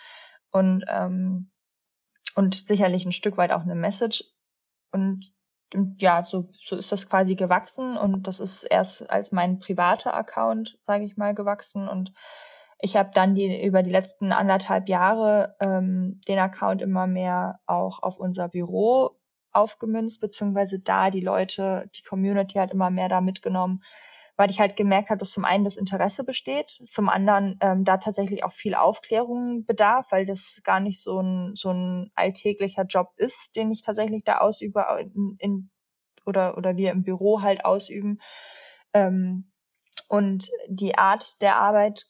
Und 0.51 0.85
ähm, 0.87 1.51
und 2.35 2.53
sicherlich 2.53 3.05
ein 3.05 3.11
Stück 3.11 3.37
weit 3.37 3.51
auch 3.51 3.61
eine 3.61 3.75
Message. 3.75 4.23
Und, 4.91 5.33
und 5.73 6.01
ja, 6.01 6.21
so, 6.23 6.49
so 6.51 6.75
ist 6.75 6.91
das 6.91 7.09
quasi 7.09 7.35
gewachsen. 7.35 7.97
Und 7.97 8.27
das 8.27 8.39
ist 8.39 8.63
erst 8.63 9.09
als 9.09 9.31
mein 9.31 9.57
privater 9.57 10.13
Account, 10.13 10.77
sage 10.81 11.03
ich 11.05 11.17
mal, 11.17 11.33
gewachsen. 11.33 11.87
Und 11.87 12.13
ich 12.79 12.95
habe 12.95 13.09
dann 13.13 13.33
die 13.33 13.65
über 13.65 13.81
die 13.81 13.89
letzten 13.89 14.31
anderthalb 14.31 14.87
Jahre 14.87 15.55
ähm, 15.59 16.21
den 16.27 16.37
Account 16.37 16.81
immer 16.81 17.07
mehr 17.07 17.59
auch 17.65 18.03
auf 18.03 18.19
unser 18.19 18.49
Büro 18.49 19.19
aufgemünzt, 19.51 20.19
beziehungsweise 20.19 20.79
da 20.79 21.09
die 21.09 21.21
Leute, 21.21 21.89
die 21.95 22.03
Community 22.03 22.57
halt 22.57 22.71
immer 22.71 22.89
mehr 22.89 23.09
da 23.09 23.21
mitgenommen, 23.21 23.83
weil 24.35 24.51
ich 24.51 24.59
halt 24.59 24.75
gemerkt 24.75 25.09
habe, 25.09 25.17
dass 25.17 25.31
zum 25.31 25.45
einen 25.45 25.63
das 25.63 25.77
Interesse 25.77 26.23
besteht, 26.23 26.79
zum 26.87 27.09
anderen 27.09 27.57
ähm, 27.61 27.85
da 27.85 27.97
tatsächlich 27.97 28.43
auch 28.43 28.51
viel 28.51 28.75
Aufklärung 28.75 29.65
bedarf, 29.65 30.11
weil 30.11 30.25
das 30.25 30.61
gar 30.63 30.79
nicht 30.79 31.01
so 31.01 31.19
ein, 31.19 31.55
so 31.55 31.71
ein 31.71 32.11
alltäglicher 32.13 32.83
Job 32.83 33.13
ist, 33.17 33.55
den 33.55 33.71
ich 33.71 33.81
tatsächlich 33.81 34.23
da 34.23 34.37
ausübe 34.37 34.85
in, 34.99 35.35
in, 35.39 35.69
oder, 36.25 36.57
oder 36.57 36.77
wir 36.77 36.91
im 36.91 37.03
Büro 37.03 37.41
halt 37.41 37.65
ausüben. 37.65 38.19
Ähm, 38.93 39.51
und 40.07 40.49
die 40.67 40.97
Art 40.97 41.41
der 41.41 41.57
Arbeit 41.57 42.07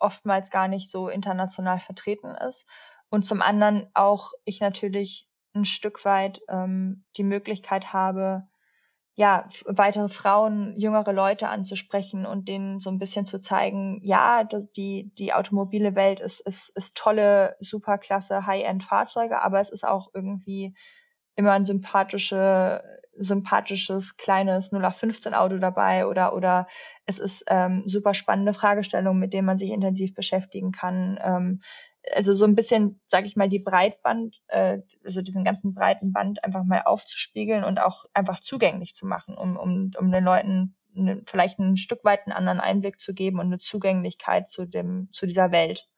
oftmals 0.00 0.50
gar 0.50 0.68
nicht 0.68 0.90
so 0.90 1.08
international 1.08 1.78
vertreten 1.78 2.34
ist. 2.48 2.66
Und 3.10 3.24
zum 3.24 3.42
anderen 3.42 3.90
auch 3.94 4.32
ich 4.44 4.60
natürlich 4.60 5.28
ein 5.54 5.64
Stück 5.64 6.04
weit 6.04 6.40
ähm, 6.48 7.04
die 7.16 7.24
Möglichkeit 7.24 7.92
habe, 7.92 8.48
ja, 9.14 9.46
weitere 9.66 10.08
Frauen, 10.08 10.74
jüngere 10.76 11.12
Leute 11.12 11.48
anzusprechen 11.48 12.24
und 12.24 12.48
denen 12.48 12.80
so 12.80 12.90
ein 12.90 12.98
bisschen 12.98 13.26
zu 13.26 13.38
zeigen, 13.38 14.00
ja, 14.02 14.44
die, 14.44 15.12
die 15.12 15.34
automobile 15.34 15.94
Welt 15.94 16.20
ist, 16.20 16.40
ist, 16.40 16.70
ist 16.70 16.96
tolle, 16.96 17.56
superklasse, 17.60 18.46
High-End-Fahrzeuge, 18.46 19.42
aber 19.42 19.60
es 19.60 19.70
ist 19.70 19.84
auch 19.84 20.08
irgendwie 20.14 20.74
immer 21.34 21.52
ein 21.52 21.64
sympathische, 21.64 22.82
sympathisches, 23.20 24.16
kleines 24.16 24.72
0815 24.72 25.34
Auto 25.34 25.58
dabei 25.58 26.06
oder, 26.06 26.34
oder 26.34 26.66
es 27.06 27.18
ist 27.18 27.44
ähm, 27.48 27.82
super 27.86 28.14
spannende 28.14 28.52
Fragestellungen, 28.52 29.20
mit 29.20 29.32
denen 29.32 29.46
man 29.46 29.58
sich 29.58 29.70
intensiv 29.70 30.14
beschäftigen 30.14 30.72
kann. 30.72 31.18
Ähm, 31.22 31.60
also 32.14 32.32
so 32.32 32.46
ein 32.46 32.54
bisschen, 32.54 33.00
sage 33.06 33.26
ich 33.26 33.36
mal, 33.36 33.48
die 33.48 33.58
Breitband, 33.58 34.40
äh, 34.48 34.78
also 35.04 35.20
diesen 35.20 35.44
ganzen 35.44 35.74
breiten 35.74 36.12
Band 36.12 36.42
einfach 36.44 36.64
mal 36.64 36.82
aufzuspiegeln 36.82 37.62
und 37.64 37.78
auch 37.78 38.06
einfach 38.14 38.40
zugänglich 38.40 38.94
zu 38.94 39.06
machen, 39.06 39.36
um, 39.36 39.56
um, 39.56 39.90
um 39.98 40.10
den 40.10 40.24
Leuten 40.24 40.76
eine, 40.96 41.22
vielleicht 41.26 41.58
ein 41.58 41.76
Stück 41.76 42.04
weit 42.04 42.26
einen 42.26 42.36
anderen 42.36 42.60
Einblick 42.60 42.98
zu 43.00 43.14
geben 43.14 43.38
und 43.38 43.46
eine 43.46 43.58
Zugänglichkeit 43.58 44.48
zu 44.48 44.66
dem, 44.66 45.08
zu 45.12 45.26
dieser 45.26 45.52
Welt. 45.52 45.88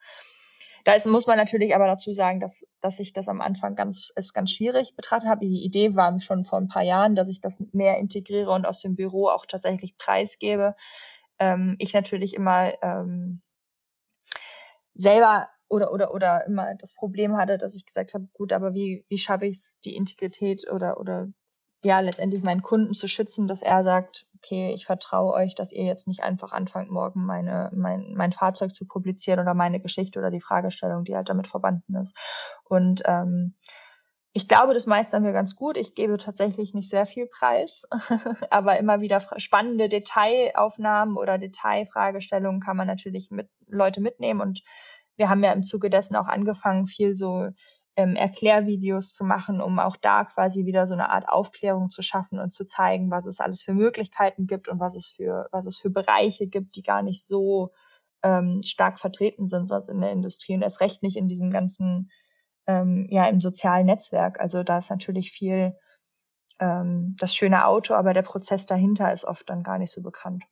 Da 0.85 0.95
ist, 0.95 1.07
muss 1.07 1.27
man 1.27 1.37
natürlich 1.37 1.75
aber 1.75 1.87
dazu 1.87 2.13
sagen, 2.13 2.41
dass, 2.41 2.67
dass 2.81 2.99
ich 2.99 3.13
das 3.13 3.29
am 3.29 3.41
Anfang 3.41 3.75
ganz, 3.77 4.13
es 4.17 4.33
ganz 4.33 4.51
schwierig 4.51 4.97
betrachtet 4.97 5.29
habe. 5.29 5.47
Die 5.47 5.65
Idee 5.65 5.95
war 5.95 6.19
schon 6.19 6.45
vor 6.45 6.59
ein 6.59 6.69
paar 6.69 6.83
Jahren, 6.83 7.15
dass 7.15 7.29
ich 7.29 7.41
das 7.41 7.59
mehr 7.73 7.99
integriere 7.99 8.51
und 8.51 8.67
aus 8.67 8.81
dem 8.81 8.97
Büro 8.97 9.29
auch 9.29 9.47
tatsächlich 9.47 9.97
preisgebe. 9.97 10.75
Ähm, 11.39 11.77
ich 11.79 11.93
natürlich 11.95 12.35
immer 12.35 12.73
ähm, 12.83 13.43
selber 14.95 15.49
oder 15.69 15.93
oder 15.93 16.13
oder 16.13 16.47
immer 16.47 16.75
das 16.75 16.93
Problem 16.93 17.37
hatte, 17.37 17.59
dass 17.59 17.77
ich 17.77 17.87
gesagt 17.87 18.15
habe, 18.15 18.29
gut, 18.33 18.53
aber 18.53 18.75
wie 18.75 19.05
wie 19.09 19.19
schaffe 19.19 19.47
ich 19.47 19.57
es, 19.57 19.81
die 19.81 19.97
Integrität 19.97 20.67
oder 20.71 20.99
oder 20.99 21.29
ja 21.85 22.01
letztendlich 22.01 22.43
meinen 22.43 22.63
Kunden 22.63 22.95
zu 22.95 23.09
schützen, 23.09 23.49
dass 23.49 23.63
er 23.63 23.85
sagt, 23.85 24.27
okay, 24.43 24.73
ich 24.75 24.87
vertraue 24.87 25.33
euch, 25.35 25.55
dass 25.55 25.73
ihr 25.73 25.85
jetzt 25.85 26.09
nicht 26.09 26.23
einfach 26.23 26.53
anfangt, 26.53 26.91
morgen 26.91 27.25
meine 27.25 27.71
mein 27.73 28.13
mein 28.15 28.33
Fahrzeug 28.33 28.75
zu 28.75 28.87
publizieren 28.87 29.41
oder 29.41 29.55
meine 29.55 29.81
Geschichte 29.81 30.19
oder 30.19 30.31
die 30.31 30.41
Fragestellung, 30.41 31.05
die 31.05 31.15
halt 31.15 31.29
damit 31.29 31.47
verbunden 31.47 31.95
ist. 31.97 32.17
Und 32.65 33.03
ähm, 33.07 33.55
ich 34.33 34.49
glaube, 34.49 34.73
das 34.73 34.87
meistern 34.87 35.25
wir 35.25 35.33
ganz 35.33 35.57
gut. 35.57 35.77
Ich 35.77 35.95
gebe 35.95 36.17
tatsächlich 36.17 36.75
nicht 36.75 36.89
sehr 36.89 37.07
viel 37.07 37.27
Preis, 37.27 37.85
aber 38.51 38.79
immer 38.79 39.01
wieder 39.01 39.21
spannende 39.37 39.89
Detailaufnahmen 39.89 41.17
oder 41.17 41.39
Detailfragestellungen 41.39 42.61
kann 42.61 42.77
man 42.77 42.87
natürlich 42.87 43.31
mit 43.31 43.49
Leute 43.69 44.01
mitnehmen 44.01 44.41
und 44.41 44.63
wir 45.17 45.29
haben 45.29 45.45
ja 45.45 45.53
im 45.53 45.63
Zuge 45.63 45.91
dessen 45.91 46.17
auch 46.17 46.27
angefangen, 46.27 46.87
viel 46.87 47.15
so 47.15 47.49
ähm, 47.97 48.17
Erklärvideos 48.17 49.13
zu 49.13 49.25
machen, 49.25 49.61
um 49.61 49.79
auch 49.79 49.97
da 49.97 50.25
quasi 50.25 50.65
wieder 50.65 50.87
so 50.87 50.95
eine 50.95 51.11
Art 51.11 51.29
Aufklärung 51.29 51.91
zu 51.91 52.03
schaffen 52.03 52.39
und 52.39 52.51
zu 52.51 52.65
zeigen, 52.65 53.11
was 53.11 53.27
es 53.27 53.41
alles 53.41 53.63
für 53.63 53.75
Möglichkeiten 53.75 54.47
gibt 54.47 54.69
und 54.69 54.81
was 54.81 54.97
es 54.97 55.09
für, 55.09 55.49
was 55.53 55.67
es 55.67 55.77
für 55.77 55.91
Bereiche 55.91 56.47
gibt, 56.47 56.77
die 56.77 56.83
gar 56.83 57.03
nicht 57.03 57.25
so 57.25 57.73
ähm, 58.23 58.63
stark 58.65 58.99
vertreten 58.99 59.47
sind, 59.47 59.67
sonst 59.67 59.89
in 59.89 60.01
der 60.01 60.13
Industrie 60.13 60.55
und 60.55 60.63
erst 60.63 60.81
recht 60.81 61.03
nicht 61.03 61.17
in 61.17 61.29
diesem 61.29 61.51
ganzen, 61.51 62.11
ähm, 62.67 63.07
ja, 63.11 63.27
im 63.27 63.41
sozialen 63.41 63.87
Netzwerk. 63.87 64.41
Also 64.41 64.63
da 64.63 64.79
ist 64.79 64.91
natürlich 64.91 65.31
viel 65.31 65.77
ähm, 66.61 67.17
das 67.19 67.35
schöne 67.35 67.67
Auto, 67.67 67.95
aber 67.95 68.15
der 68.15 68.23
Prozess 68.23 68.65
dahinter 68.65 69.13
ist 69.13 69.25
oft 69.25 69.51
dann 69.51 69.63
gar 69.63 69.79
nicht 69.79 69.93
so 69.93 70.01
bekannt. 70.01 70.45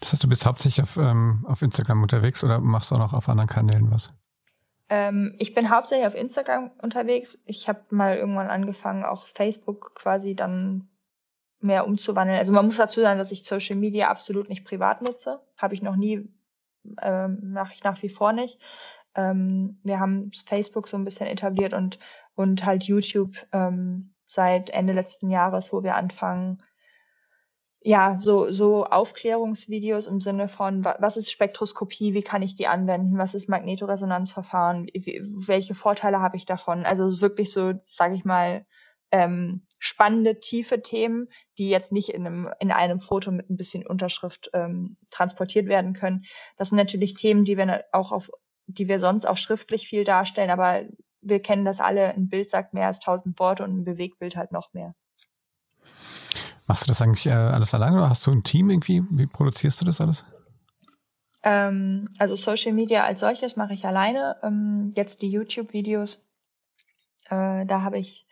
Das 0.00 0.12
heißt, 0.12 0.22
du 0.22 0.28
bist 0.28 0.46
hauptsächlich 0.46 0.82
auf, 0.82 0.96
ähm, 0.96 1.44
auf 1.48 1.62
Instagram 1.62 2.02
unterwegs 2.02 2.44
oder 2.44 2.60
machst 2.60 2.90
du 2.90 2.94
auch 2.94 3.00
noch 3.00 3.12
auf 3.12 3.28
anderen 3.28 3.48
Kanälen 3.48 3.90
was? 3.90 4.08
Ähm, 4.90 5.36
ich 5.38 5.54
bin 5.54 5.70
hauptsächlich 5.70 6.06
auf 6.06 6.16
Instagram 6.16 6.72
unterwegs. 6.82 7.40
Ich 7.46 7.68
habe 7.68 7.80
mal 7.90 8.16
irgendwann 8.16 8.50
angefangen, 8.50 9.04
auch 9.04 9.26
Facebook 9.26 9.94
quasi 9.94 10.34
dann 10.34 10.88
mehr 11.60 11.86
umzuwandeln. 11.86 12.38
Also 12.38 12.52
man 12.52 12.64
muss 12.64 12.76
dazu 12.76 13.00
sagen, 13.00 13.18
dass 13.18 13.32
ich 13.32 13.44
Social 13.44 13.76
Media 13.76 14.08
absolut 14.08 14.48
nicht 14.48 14.64
privat 14.64 15.00
nutze. 15.02 15.40
Habe 15.56 15.74
ich 15.74 15.82
noch 15.82 15.94
nie, 15.94 16.28
ähm, 17.00 17.52
nach, 17.52 17.72
nach 17.84 18.02
wie 18.02 18.08
vor 18.08 18.32
nicht. 18.32 18.58
Ähm, 19.14 19.78
wir 19.84 20.00
haben 20.00 20.32
Facebook 20.32 20.88
so 20.88 20.96
ein 20.96 21.04
bisschen 21.04 21.26
etabliert 21.26 21.72
und, 21.72 21.98
und 22.34 22.64
halt 22.64 22.84
YouTube 22.84 23.36
ähm, 23.52 24.14
seit 24.26 24.70
Ende 24.70 24.92
letzten 24.92 25.30
Jahres, 25.30 25.72
wo 25.72 25.84
wir 25.84 25.94
anfangen, 25.94 26.62
ja, 27.82 28.18
so, 28.18 28.52
so 28.52 28.84
Aufklärungsvideos 28.84 30.06
im 30.06 30.20
Sinne 30.20 30.48
von, 30.48 30.84
was 30.84 31.16
ist 31.16 31.30
Spektroskopie, 31.30 32.12
wie 32.12 32.22
kann 32.22 32.42
ich 32.42 32.54
die 32.54 32.66
anwenden, 32.66 33.16
was 33.16 33.34
ist 33.34 33.48
Magnetoresonanzverfahren, 33.48 34.86
wie, 34.92 35.22
welche 35.24 35.74
Vorteile 35.74 36.20
habe 36.20 36.36
ich 36.36 36.44
davon? 36.44 36.84
Also 36.84 37.22
wirklich 37.22 37.52
so, 37.52 37.72
sage 37.82 38.14
ich 38.14 38.24
mal, 38.24 38.66
ähm, 39.12 39.62
spannende, 39.78 40.38
tiefe 40.40 40.82
Themen, 40.82 41.28
die 41.56 41.70
jetzt 41.70 41.90
nicht 41.90 42.10
in 42.10 42.26
einem, 42.26 42.50
in 42.60 42.70
einem 42.70 43.00
Foto 43.00 43.32
mit 43.32 43.48
ein 43.48 43.56
bisschen 43.56 43.86
Unterschrift 43.86 44.50
ähm, 44.52 44.94
transportiert 45.10 45.66
werden 45.66 45.94
können. 45.94 46.24
Das 46.58 46.68
sind 46.68 46.76
natürlich 46.76 47.14
Themen, 47.14 47.44
die 47.44 47.56
wir 47.56 47.84
auch 47.92 48.12
auf, 48.12 48.30
die 48.66 48.88
wir 48.88 48.98
sonst 48.98 49.24
auch 49.26 49.38
schriftlich 49.38 49.88
viel 49.88 50.04
darstellen, 50.04 50.50
aber 50.50 50.82
wir 51.22 51.40
kennen 51.40 51.64
das 51.64 51.80
alle, 51.80 52.10
ein 52.10 52.28
Bild 52.28 52.50
sagt 52.50 52.74
mehr 52.74 52.86
als 52.86 53.00
tausend 53.00 53.38
Worte 53.38 53.64
und 53.64 53.78
ein 53.78 53.84
Bewegtbild 53.84 54.36
halt 54.36 54.52
noch 54.52 54.72
mehr. 54.74 54.94
Machst 56.70 56.84
du 56.84 56.86
das 56.86 57.02
eigentlich 57.02 57.26
äh, 57.26 57.32
alles 57.32 57.74
alleine 57.74 57.96
oder 57.96 58.10
hast 58.10 58.24
du 58.24 58.30
ein 58.30 58.44
Team 58.44 58.70
irgendwie? 58.70 59.02
Wie 59.10 59.26
produzierst 59.26 59.80
du 59.80 59.84
das 59.84 60.00
alles? 60.00 60.24
Ähm, 61.42 62.08
also 62.16 62.36
Social 62.36 62.72
Media 62.72 63.02
als 63.02 63.18
solches 63.18 63.56
mache 63.56 63.72
ich 63.72 63.84
alleine. 63.84 64.36
Ähm, 64.44 64.92
jetzt 64.94 65.20
die 65.22 65.30
YouTube-Videos, 65.32 66.30
äh, 67.28 67.66
da 67.66 67.82
habe 67.82 67.98
ich 67.98 68.24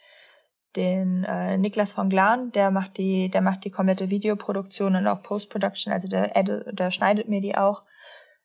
den 0.76 1.24
äh, 1.24 1.58
Niklas 1.58 1.92
von 1.92 2.10
Glan, 2.10 2.52
der 2.52 2.70
macht 2.70 2.98
die, 2.98 3.28
der 3.28 3.40
macht 3.40 3.64
die 3.64 3.72
komplette 3.72 4.08
Videoproduktion 4.08 4.94
und 4.94 5.08
auch 5.08 5.24
Post-Production, 5.24 5.92
also 5.92 6.06
der, 6.06 6.28
der 6.44 6.92
schneidet 6.92 7.28
mir 7.28 7.40
die 7.40 7.56
auch. 7.56 7.82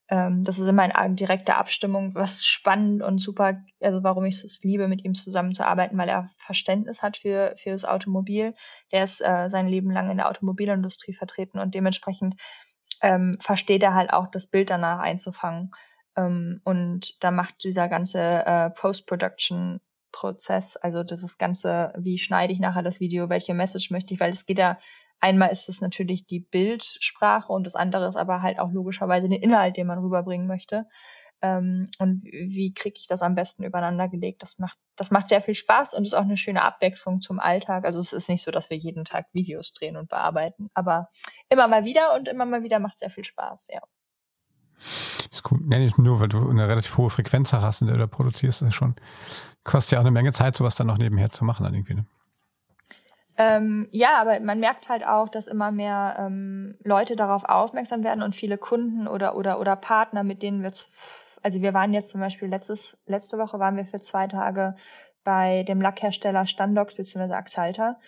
Ähm, 0.09 0.43
das 0.43 0.59
ist 0.59 0.67
immer 0.67 1.05
in 1.05 1.15
direkter 1.15 1.57
Abstimmung, 1.57 2.13
was 2.13 2.43
spannend 2.43 3.01
und 3.01 3.19
super, 3.19 3.63
also 3.81 4.03
warum 4.03 4.25
ich 4.25 4.43
es 4.43 4.63
liebe, 4.63 4.87
mit 4.87 5.05
ihm 5.05 5.13
zusammenzuarbeiten, 5.13 5.97
weil 5.97 6.09
er 6.09 6.27
Verständnis 6.37 7.01
hat 7.01 7.17
für, 7.17 7.53
für 7.55 7.71
das 7.71 7.85
Automobil. 7.85 8.53
Der 8.91 9.03
ist 9.03 9.21
äh, 9.21 9.49
sein 9.49 9.67
Leben 9.67 9.91
lang 9.91 10.09
in 10.09 10.17
der 10.17 10.29
Automobilindustrie 10.29 11.13
vertreten 11.13 11.59
und 11.59 11.73
dementsprechend 11.73 12.35
ähm, 13.01 13.33
versteht 13.39 13.83
er 13.83 13.93
halt 13.93 14.11
auch, 14.11 14.27
das 14.27 14.47
Bild 14.47 14.69
danach 14.69 14.99
einzufangen. 14.99 15.71
Ähm, 16.17 16.57
und 16.63 17.23
da 17.23 17.31
macht 17.31 17.63
dieser 17.63 17.87
ganze 17.87 18.45
äh, 18.45 18.69
Post-Production-Prozess, 18.71 20.77
also 20.77 21.03
das 21.03 21.37
Ganze, 21.37 21.93
wie 21.97 22.19
schneide 22.19 22.53
ich 22.53 22.59
nachher 22.59 22.83
das 22.83 22.99
Video, 22.99 23.29
welche 23.29 23.53
Message 23.53 23.89
möchte 23.91 24.13
ich, 24.13 24.19
weil 24.19 24.31
es 24.31 24.45
geht 24.45 24.59
ja 24.59 24.77
einmal 25.23 25.51
ist 25.51 25.69
es 25.69 25.79
natürlich 25.79 26.25
die 26.25 26.41
Bildsprache 26.41 27.51
und 27.51 27.63
das 27.63 27.75
andere 27.75 28.07
ist 28.07 28.17
aber 28.17 28.41
halt 28.41 28.59
auch 28.59 28.71
logischerweise 28.71 29.29
den 29.29 29.41
Inhalt, 29.41 29.77
den 29.77 29.87
man 29.87 29.99
rüberbringen 29.99 30.47
möchte. 30.47 30.85
Ähm, 31.41 31.85
und 31.97 32.23
wie 32.25 32.73
kriege 32.73 32.95
ich 32.97 33.07
das 33.07 33.21
am 33.21 33.33
besten 33.33 33.63
übereinander 33.63 34.09
gelegt? 34.09 34.43
Das 34.43 34.59
macht, 34.59 34.77
das 34.97 35.11
macht 35.11 35.29
sehr 35.29 35.39
viel 35.39 35.55
Spaß 35.55 35.93
und 35.93 36.05
ist 36.05 36.13
auch 36.13 36.23
eine 36.23 36.35
schöne 36.35 36.61
Abwechslung 36.61 37.21
zum 37.21 37.39
Alltag. 37.39 37.85
Also 37.85 37.99
es 37.99 38.11
ist 38.11 38.27
nicht 38.27 38.43
so, 38.43 38.51
dass 38.51 38.69
wir 38.69 38.77
jeden 38.77 39.05
Tag 39.05 39.27
Videos 39.31 39.73
drehen 39.73 39.95
und 39.95 40.09
bearbeiten, 40.09 40.69
aber 40.73 41.09
immer 41.49 41.69
mal 41.69 41.85
wieder 41.85 42.13
und 42.15 42.27
immer 42.27 42.45
mal 42.45 42.63
wieder 42.63 42.79
macht 42.79 42.99
sehr 42.99 43.09
viel 43.09 43.23
Spaß, 43.23 43.69
ja. 43.71 43.81
ist 45.31 45.49
cool. 45.51 45.59
Ja, 45.71 45.79
nicht 45.79 45.97
nur, 45.97 46.19
weil 46.19 46.27
du 46.27 46.49
eine 46.49 46.67
relativ 46.67 46.97
hohe 46.97 47.09
Frequenz 47.09 47.53
hast, 47.53 47.81
in 47.81 47.87
der 47.87 47.97
du 47.97 48.07
produzierst, 48.09 48.61
das 48.61 48.75
schon, 48.75 48.95
kostet 49.63 49.93
ja 49.93 49.99
auch 49.99 50.03
eine 50.03 50.11
Menge 50.11 50.33
Zeit, 50.33 50.55
sowas 50.55 50.75
dann 50.75 50.87
noch 50.87 50.97
nebenher 50.97 51.29
zu 51.29 51.45
machen 51.45 51.63
dann 51.63 51.73
irgendwie. 51.73 51.95
Ne? 51.95 52.05
Ähm, 53.37 53.87
ja, 53.91 54.17
aber 54.21 54.39
man 54.41 54.59
merkt 54.59 54.89
halt 54.89 55.03
auch, 55.05 55.27
dass 55.27 55.47
immer 55.47 55.71
mehr 55.71 56.15
ähm, 56.19 56.75
Leute 56.83 57.15
darauf 57.15 57.43
aufmerksam 57.45 58.03
werden 58.03 58.21
und 58.21 58.35
viele 58.35 58.57
Kunden 58.57 59.07
oder 59.07 59.35
oder 59.35 59.59
oder 59.59 59.75
Partner, 59.75 60.23
mit 60.23 60.43
denen 60.43 60.61
wir, 60.61 60.71
also 61.41 61.61
wir 61.61 61.73
waren 61.73 61.93
jetzt 61.93 62.11
zum 62.11 62.21
Beispiel 62.21 62.47
letztes 62.47 62.97
letzte 63.07 63.39
Woche 63.39 63.57
waren 63.59 63.75
wir 63.75 63.85
für 63.85 63.99
zwei 63.99 64.27
Tage 64.27 64.75
bei 65.23 65.63
dem 65.63 65.81
Lackhersteller 65.81 66.45
Standox 66.45 66.95
bzw. 66.95 67.33
Axalta, 67.33 67.99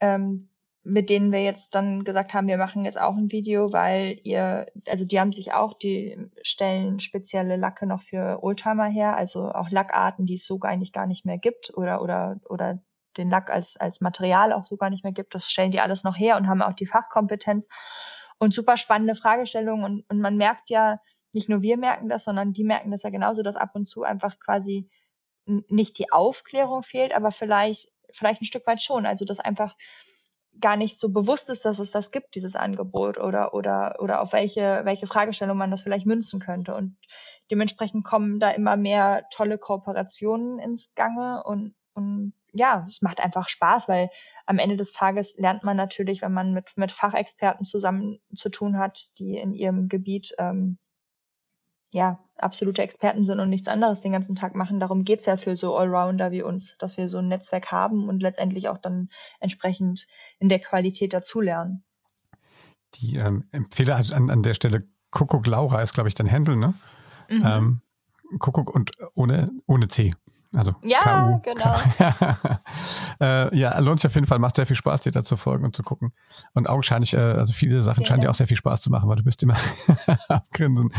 ähm, 0.00 0.50
mit 0.84 1.10
denen 1.10 1.32
wir 1.32 1.42
jetzt 1.42 1.74
dann 1.74 2.04
gesagt 2.04 2.34
haben, 2.34 2.46
wir 2.46 2.58
machen 2.58 2.84
jetzt 2.84 3.00
auch 3.00 3.16
ein 3.16 3.32
Video, 3.32 3.72
weil 3.72 4.20
ihr, 4.24 4.66
also 4.86 5.04
die 5.04 5.20
haben 5.20 5.32
sich 5.32 5.52
auch, 5.52 5.74
die 5.74 6.30
stellen 6.42 7.00
spezielle 7.00 7.56
Lacke 7.56 7.86
noch 7.86 8.02
für 8.02 8.42
Oldtimer 8.42 8.86
her, 8.86 9.16
also 9.16 9.50
auch 9.50 9.70
Lackarten, 9.70 10.26
die 10.26 10.34
es 10.34 10.44
so 10.44 10.60
eigentlich 10.60 10.92
gar 10.92 11.06
nicht 11.06 11.26
mehr 11.26 11.38
gibt 11.38 11.72
oder 11.76 12.02
oder 12.02 12.40
oder 12.48 12.80
den 13.18 13.30
Lack 13.30 13.50
als, 13.50 13.76
als 13.76 14.00
Material 14.00 14.52
auch 14.52 14.64
so 14.64 14.76
gar 14.76 14.90
nicht 14.90 15.04
mehr 15.04 15.12
gibt. 15.12 15.34
Das 15.34 15.50
stellen 15.50 15.70
die 15.70 15.80
alles 15.80 16.04
noch 16.04 16.16
her 16.16 16.36
und 16.36 16.48
haben 16.48 16.62
auch 16.62 16.72
die 16.72 16.86
Fachkompetenz 16.86 17.68
und 18.38 18.54
super 18.54 18.76
spannende 18.76 19.14
Fragestellungen. 19.14 19.84
Und, 19.84 20.04
und 20.08 20.20
man 20.20 20.36
merkt 20.36 20.70
ja, 20.70 21.00
nicht 21.32 21.48
nur 21.48 21.62
wir 21.62 21.76
merken 21.76 22.08
das, 22.08 22.24
sondern 22.24 22.52
die 22.52 22.64
merken 22.64 22.90
das 22.90 23.02
ja 23.02 23.10
genauso, 23.10 23.42
dass 23.42 23.56
ab 23.56 23.70
und 23.74 23.84
zu 23.84 24.02
einfach 24.02 24.38
quasi 24.38 24.88
nicht 25.44 25.98
die 25.98 26.12
Aufklärung 26.12 26.82
fehlt, 26.82 27.14
aber 27.14 27.30
vielleicht, 27.30 27.90
vielleicht 28.12 28.42
ein 28.42 28.46
Stück 28.46 28.66
weit 28.66 28.80
schon. 28.80 29.06
Also, 29.06 29.24
dass 29.24 29.40
einfach 29.40 29.76
gar 30.60 30.76
nicht 30.76 30.98
so 30.98 31.08
bewusst 31.10 31.50
ist, 31.50 31.64
dass 31.64 31.78
es 31.78 31.90
das 31.90 32.10
gibt, 32.10 32.34
dieses 32.34 32.56
Angebot 32.56 33.18
oder, 33.18 33.54
oder, 33.54 33.96
oder 34.00 34.20
auf 34.20 34.32
welche, 34.32 34.80
welche 34.84 35.06
Fragestellung 35.06 35.56
man 35.56 35.70
das 35.70 35.82
vielleicht 35.82 36.06
münzen 36.06 36.40
könnte. 36.40 36.74
Und 36.74 36.96
dementsprechend 37.50 38.04
kommen 38.04 38.40
da 38.40 38.50
immer 38.50 38.76
mehr 38.76 39.24
tolle 39.30 39.58
Kooperationen 39.58 40.58
ins 40.58 40.94
Gange 40.94 41.42
und, 41.44 41.74
und 41.94 42.32
ja, 42.52 42.84
es 42.86 43.02
macht 43.02 43.20
einfach 43.20 43.48
Spaß, 43.48 43.88
weil 43.88 44.10
am 44.46 44.58
Ende 44.58 44.76
des 44.76 44.92
Tages 44.92 45.36
lernt 45.38 45.64
man 45.64 45.76
natürlich, 45.76 46.22
wenn 46.22 46.32
man 46.32 46.52
mit, 46.52 46.76
mit 46.76 46.92
Fachexperten 46.92 47.64
zusammen 47.64 48.18
zu 48.34 48.48
tun 48.48 48.78
hat, 48.78 49.08
die 49.18 49.36
in 49.36 49.52
ihrem 49.52 49.88
Gebiet 49.88 50.34
ähm, 50.38 50.78
ja 51.90 52.18
absolute 52.36 52.82
Experten 52.82 53.24
sind 53.26 53.40
und 53.40 53.50
nichts 53.50 53.68
anderes 53.68 54.00
den 54.00 54.12
ganzen 54.12 54.36
Tag 54.36 54.54
machen. 54.54 54.80
Darum 54.80 55.04
geht's 55.04 55.26
ja 55.26 55.36
für 55.36 55.56
so 55.56 55.76
Allrounder 55.76 56.30
wie 56.30 56.42
uns, 56.42 56.76
dass 56.78 56.96
wir 56.96 57.08
so 57.08 57.18
ein 57.18 57.28
Netzwerk 57.28 57.72
haben 57.72 58.08
und 58.08 58.22
letztendlich 58.22 58.68
auch 58.68 58.78
dann 58.78 59.08
entsprechend 59.40 60.06
in 60.38 60.48
der 60.48 60.60
Qualität 60.60 61.12
dazulernen. 61.12 61.84
Die 62.94 63.16
ähm, 63.16 63.44
Empfehler 63.52 63.96
also 63.96 64.14
an, 64.14 64.30
an 64.30 64.42
der 64.42 64.54
Stelle 64.54 64.80
Kuckuck 65.10 65.46
Laura 65.46 65.82
ist, 65.82 65.94
glaube 65.94 66.08
ich, 66.08 66.14
dein 66.14 66.30
Handel, 66.30 66.56
ne? 66.56 66.74
Mhm. 67.28 67.42
Ähm, 67.44 67.80
Kuckuck 68.38 68.74
und 68.74 68.92
ohne, 69.14 69.50
ohne 69.66 69.88
C. 69.88 70.14
Also 70.54 70.72
ja, 70.82 71.00
KU. 71.00 71.40
genau. 71.42 71.76
äh, 73.20 73.58
ja, 73.58 73.78
lohnt 73.80 74.00
sich 74.00 74.08
auf 74.08 74.14
jeden 74.14 74.26
Fall, 74.26 74.38
macht 74.38 74.56
sehr 74.56 74.66
viel 74.66 74.76
Spaß, 74.76 75.02
dir 75.02 75.12
da 75.12 75.22
zu 75.24 75.36
folgen 75.36 75.64
und 75.64 75.76
zu 75.76 75.82
gucken. 75.82 76.12
Und 76.54 76.68
augenscheinlich, 76.68 77.12
äh, 77.14 77.18
also 77.18 77.52
viele 77.52 77.82
Sachen 77.82 78.04
ja, 78.04 78.06
scheinen 78.08 78.22
dir 78.22 78.30
auch 78.30 78.34
sehr 78.34 78.46
viel 78.46 78.56
Spaß 78.56 78.80
zu 78.80 78.90
machen, 78.90 79.08
weil 79.08 79.16
du 79.16 79.24
bist 79.24 79.42
immer 79.42 79.56
am 80.28 80.40
Grinsen 80.52 80.90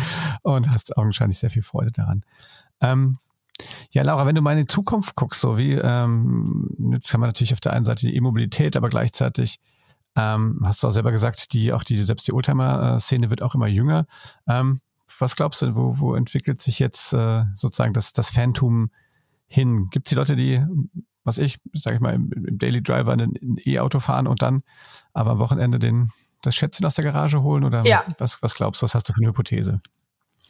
und 0.44 0.70
hast 0.70 0.96
augenscheinlich 0.98 1.40
sehr 1.40 1.50
viel 1.50 1.64
Freude 1.64 1.92
daran. 1.92 2.24
Ähm, 2.80 3.16
ja, 3.92 4.04
Laura, 4.04 4.26
wenn 4.26 4.36
du 4.36 4.42
mal 4.42 4.52
in 4.52 4.60
die 4.60 4.68
Zukunft 4.68 5.16
guckst, 5.16 5.42
so 5.42 5.58
wie, 5.58 5.74
ähm, 5.74 6.70
jetzt 6.94 7.12
haben 7.14 7.22
wir 7.22 7.28
natürlich 7.28 7.54
auf 7.54 7.60
der 7.60 7.74
einen 7.74 7.86
Seite 7.86 8.06
die 8.06 8.16
E-Mobilität, 8.16 8.78
aber 8.78 8.90
gleichzeitig 8.90 9.60
ähm, 10.16 10.62
hast 10.64 10.84
du 10.84 10.88
auch 10.88 10.92
selber 10.92 11.12
gesagt, 11.12 11.54
die 11.54 11.74
auch 11.74 11.84
die 11.84 12.02
selbst 12.04 12.28
die 12.28 12.34
Oldtimer-Szene 12.34 13.30
wird 13.30 13.42
auch 13.42 13.56
immer 13.56 13.68
jünger. 13.68 14.06
Ähm, 14.48 14.82
was 15.18 15.36
glaubst 15.36 15.62
du, 15.62 15.76
wo, 15.76 16.00
wo 16.00 16.16
entwickelt 16.16 16.62
sich 16.62 16.80
jetzt 16.80 17.14
äh, 17.14 17.44
sozusagen 17.56 17.94
das, 17.94 18.14
das 18.14 18.30
Phantom 18.30 18.92
hin? 19.50 19.90
Gibt 19.92 20.08
es 20.08 20.10
die 20.10 20.16
Leute, 20.16 20.36
die, 20.36 20.64
was 21.24 21.38
ich, 21.38 21.60
sage 21.74 21.98
ich 21.98 22.02
mal, 22.02 22.14
im, 22.14 22.32
im, 22.32 22.58
Daily 22.58 22.82
Driver 22.82 23.14
ein 23.14 23.58
E-Auto 23.66 24.00
fahren 24.00 24.28
und 24.28 24.42
dann 24.42 24.64
aber 25.14 25.32
am 25.32 25.40
Wochenende 25.40 25.80
den, 25.80 26.12
das 26.42 26.56
Schätzchen 26.56 26.86
aus 26.86 26.96
der 26.96 27.04
Garage 27.04 27.42
holen? 27.42 27.64
Oder 27.64 27.84
ja. 27.86 28.06
was, 28.18 28.42
was 28.42 28.56
glaubst 28.56 28.82
du, 28.82 28.86
was 28.86 28.96
hast 28.96 29.10
du 29.10 29.14
für 29.14 29.22
eine 29.22 29.30
Hypothese? 29.30 29.82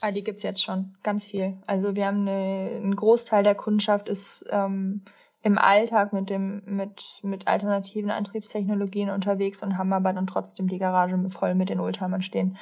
Ah, 0.01 0.11
die 0.11 0.23
gibt's 0.23 0.43
jetzt 0.43 0.63
schon, 0.63 0.95
ganz 1.03 1.27
viel. 1.27 1.57
Also 1.65 1.95
wir 1.95 2.05
haben 2.05 2.21
eine, 2.21 2.79
ein 2.81 2.95
Großteil 2.95 3.43
der 3.43 3.55
Kundschaft 3.55 4.07
ist 4.07 4.45
ähm, 4.49 5.03
im 5.41 5.57
Alltag 5.57 6.13
mit 6.13 6.29
dem 6.29 6.61
mit 6.65 7.21
mit 7.23 7.47
alternativen 7.47 8.11
Antriebstechnologien 8.11 9.09
unterwegs 9.09 9.63
und 9.63 9.77
haben 9.77 9.93
aber 9.93 10.13
dann 10.13 10.27
trotzdem 10.27 10.67
die 10.67 10.77
Garage 10.77 11.17
voll 11.29 11.55
mit 11.55 11.69
den 11.69 11.79
Oldtimern 11.79 12.21
stehen. 12.21 12.57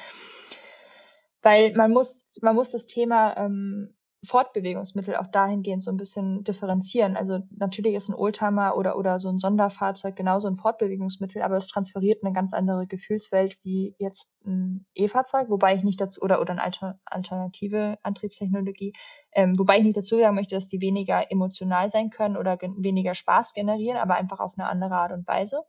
Weil 1.42 1.74
man 1.74 1.92
muss 1.92 2.28
man 2.40 2.54
muss 2.54 2.70
das 2.70 2.86
Thema 2.86 3.36
ähm, 3.36 3.94
Fortbewegungsmittel 4.24 5.16
auch 5.16 5.28
dahingehend 5.28 5.80
so 5.80 5.92
ein 5.92 5.96
bisschen 5.96 6.42
differenzieren. 6.42 7.16
Also 7.16 7.38
natürlich 7.50 7.94
ist 7.94 8.08
ein 8.08 8.14
Oldtimer 8.14 8.76
oder, 8.76 8.98
oder 8.98 9.20
so 9.20 9.28
ein 9.28 9.38
Sonderfahrzeug 9.38 10.16
genauso 10.16 10.48
ein 10.48 10.56
Fortbewegungsmittel, 10.56 11.40
aber 11.42 11.56
es 11.56 11.68
transferiert 11.68 12.24
eine 12.24 12.32
ganz 12.32 12.52
andere 12.52 12.86
Gefühlswelt 12.88 13.56
wie 13.62 13.94
jetzt 13.98 14.32
ein 14.44 14.86
E-Fahrzeug, 14.94 15.50
wobei 15.50 15.74
ich 15.76 15.84
nicht 15.84 16.00
dazu, 16.00 16.20
oder, 16.20 16.40
oder 16.40 16.50
eine 16.50 16.64
Alter, 16.64 16.98
alternative 17.04 17.98
Antriebstechnologie, 18.02 18.92
ähm, 19.32 19.56
wobei 19.56 19.78
ich 19.78 19.84
nicht 19.84 19.96
dazu 19.96 20.18
sagen 20.18 20.34
möchte, 20.34 20.56
dass 20.56 20.68
die 20.68 20.80
weniger 20.80 21.30
emotional 21.30 21.90
sein 21.90 22.10
können 22.10 22.36
oder 22.36 22.58
weniger 22.60 23.14
Spaß 23.14 23.54
generieren, 23.54 23.98
aber 23.98 24.16
einfach 24.16 24.40
auf 24.40 24.54
eine 24.58 24.68
andere 24.68 24.96
Art 24.96 25.12
und 25.12 25.28
Weise. 25.28 25.62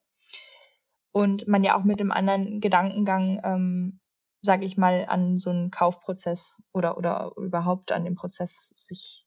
Und 1.11 1.47
man 1.47 1.63
ja 1.63 1.78
auch 1.78 1.84
mit 1.84 1.99
dem 1.99 2.11
anderen 2.11 2.61
Gedankengang 2.61 3.41
ähm, 3.43 3.99
sage 4.41 4.65
ich 4.65 4.77
mal, 4.77 5.05
an 5.07 5.37
so 5.37 5.49
einen 5.49 5.71
Kaufprozess 5.71 6.61
oder, 6.71 6.97
oder 6.97 7.31
überhaupt 7.37 7.91
an 7.91 8.03
den 8.03 8.15
Prozess 8.15 8.73
sich 8.75 9.25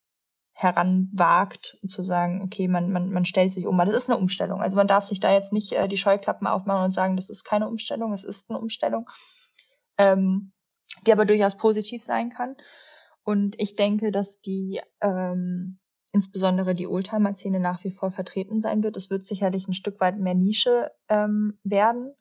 heranwagt, 0.54 1.78
zu 1.86 2.04
sagen, 2.04 2.42
okay, 2.42 2.68
man, 2.68 2.92
man, 2.92 3.10
man 3.10 3.24
stellt 3.24 3.52
sich 3.52 3.66
um. 3.66 3.78
Das 3.78 3.94
ist 3.94 4.10
eine 4.10 4.18
Umstellung. 4.18 4.60
Also 4.60 4.76
man 4.76 4.86
darf 4.86 5.04
sich 5.04 5.20
da 5.20 5.32
jetzt 5.32 5.52
nicht 5.52 5.72
äh, 5.72 5.88
die 5.88 5.96
Scheuklappen 5.96 6.46
aufmachen 6.46 6.84
und 6.84 6.92
sagen, 6.92 7.16
das 7.16 7.30
ist 7.30 7.44
keine 7.44 7.68
Umstellung, 7.68 8.12
es 8.12 8.24
ist 8.24 8.50
eine 8.50 8.58
Umstellung, 8.58 9.08
ähm, 9.98 10.52
die 11.06 11.12
aber 11.12 11.24
durchaus 11.24 11.56
positiv 11.56 12.02
sein 12.02 12.30
kann. 12.30 12.56
Und 13.24 13.58
ich 13.60 13.76
denke, 13.76 14.10
dass 14.10 14.40
die 14.40 14.80
ähm, 15.00 15.78
insbesondere 16.12 16.74
die 16.74 16.86
Oldtimer-Szene 16.86 17.58
nach 17.58 17.82
wie 17.84 17.90
vor 17.90 18.10
vertreten 18.10 18.60
sein 18.60 18.84
wird. 18.84 18.96
Es 18.96 19.10
wird 19.10 19.24
sicherlich 19.24 19.66
ein 19.66 19.74
Stück 19.74 20.00
weit 20.00 20.18
mehr 20.18 20.34
Nische 20.34 20.92
ähm, 21.08 21.58
werden, 21.64 22.14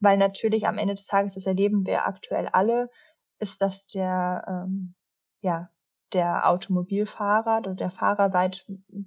weil 0.00 0.16
natürlich 0.18 0.66
am 0.66 0.78
Ende 0.78 0.94
des 0.94 1.06
Tages, 1.06 1.34
das 1.34 1.46
erleben 1.46 1.86
wir 1.86 2.06
aktuell 2.06 2.48
alle, 2.48 2.90
ist, 3.38 3.60
dass 3.62 3.86
der, 3.86 4.44
ähm, 4.48 4.94
ja, 5.40 5.70
der 6.12 6.48
Automobilfahrer, 6.48 7.58
oder 7.58 7.74
der 7.74 7.90
Fahrer 7.90 8.32
weit 8.32 8.66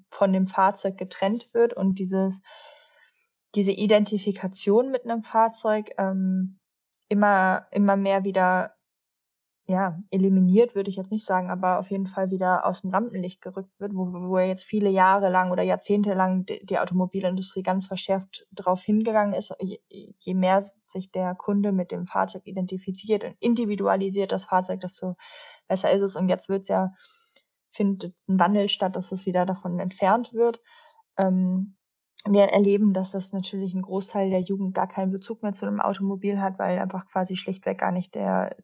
von 0.10 0.34
dem 0.34 0.48
Fahrzeug 0.48 0.98
getrennt 0.98 1.54
wird 1.54 1.74
und 1.74 2.00
dieses, 2.00 2.42
diese 3.56 3.72
Identifikation 3.72 4.92
mit 4.92 5.06
einem 5.06 5.24
Fahrzeug 5.24 5.92
ähm, 5.98 6.60
immer, 7.08 7.68
immer 7.72 7.96
mehr 7.96 8.24
wieder 8.24 8.77
ja, 9.70 10.00
eliminiert 10.12 10.76
würde 10.76 10.90
ich 10.90 10.96
jetzt 10.96 11.12
nicht 11.12 11.26
sagen, 11.26 11.50
aber 11.50 11.78
auf 11.78 11.92
jeden 11.92 12.08
Fall 12.08 12.32
wieder 12.32 12.66
aus 12.66 12.82
dem 12.82 12.92
Rampenlicht 12.92 13.42
gerückt 13.42 13.78
wird, 13.80 13.94
wo, 13.94 14.06
wo 14.14 14.40
jetzt 14.40 14.64
viele 14.64 14.90
Jahre 14.90 15.30
lang 15.30 15.52
oder 15.52 15.62
Jahrzehnte 15.62 16.14
lang 16.14 16.46
die, 16.46 16.80
Automobilindustrie 16.80 17.64
ganz 17.64 17.86
verschärft 17.86 18.48
darauf 18.52 18.82
hingegangen 18.82 19.34
ist. 19.34 19.54
Je, 19.60 19.80
je, 19.90 20.34
mehr 20.36 20.64
sich 20.86 21.12
der 21.12 21.36
Kunde 21.36 21.74
mit 21.74 21.92
dem 21.92 22.06
Fahrzeug 22.06 22.44
identifiziert 22.46 23.26
und 23.26 23.36
individualisiert 23.42 24.32
das 24.32 24.46
Fahrzeug, 24.46 24.80
desto 24.80 25.16
besser 25.68 25.92
ist 25.92 26.02
es. 26.02 26.16
Und 26.16 26.30
jetzt 26.30 26.48
wird 26.48 26.62
es 26.62 26.70
ja, 26.70 26.94
findet 27.70 28.16
ein 28.30 28.40
Wandel 28.40 28.70
statt, 28.70 28.96
dass 28.96 29.12
es 29.12 29.26
wieder 29.26 29.46
davon 29.46 29.80
entfernt 29.80 30.34
wird. 30.34 30.62
Ähm, 31.18 31.76
wir 32.26 32.44
erleben, 32.44 32.94
dass 32.94 33.12
das 33.12 33.34
natürlich 33.34 33.74
ein 33.74 33.82
Großteil 33.82 34.30
der 34.30 34.40
Jugend 34.40 34.74
gar 34.74 34.88
keinen 34.88 35.12
Bezug 35.12 35.44
mehr 35.44 35.52
zu 35.52 35.66
einem 35.66 35.82
Automobil 35.82 36.40
hat, 36.40 36.58
weil 36.58 36.80
einfach 36.80 37.06
quasi 37.06 37.36
schlichtweg 37.36 37.80
gar 37.80 37.92
nicht 37.92 38.16
der, 38.16 38.56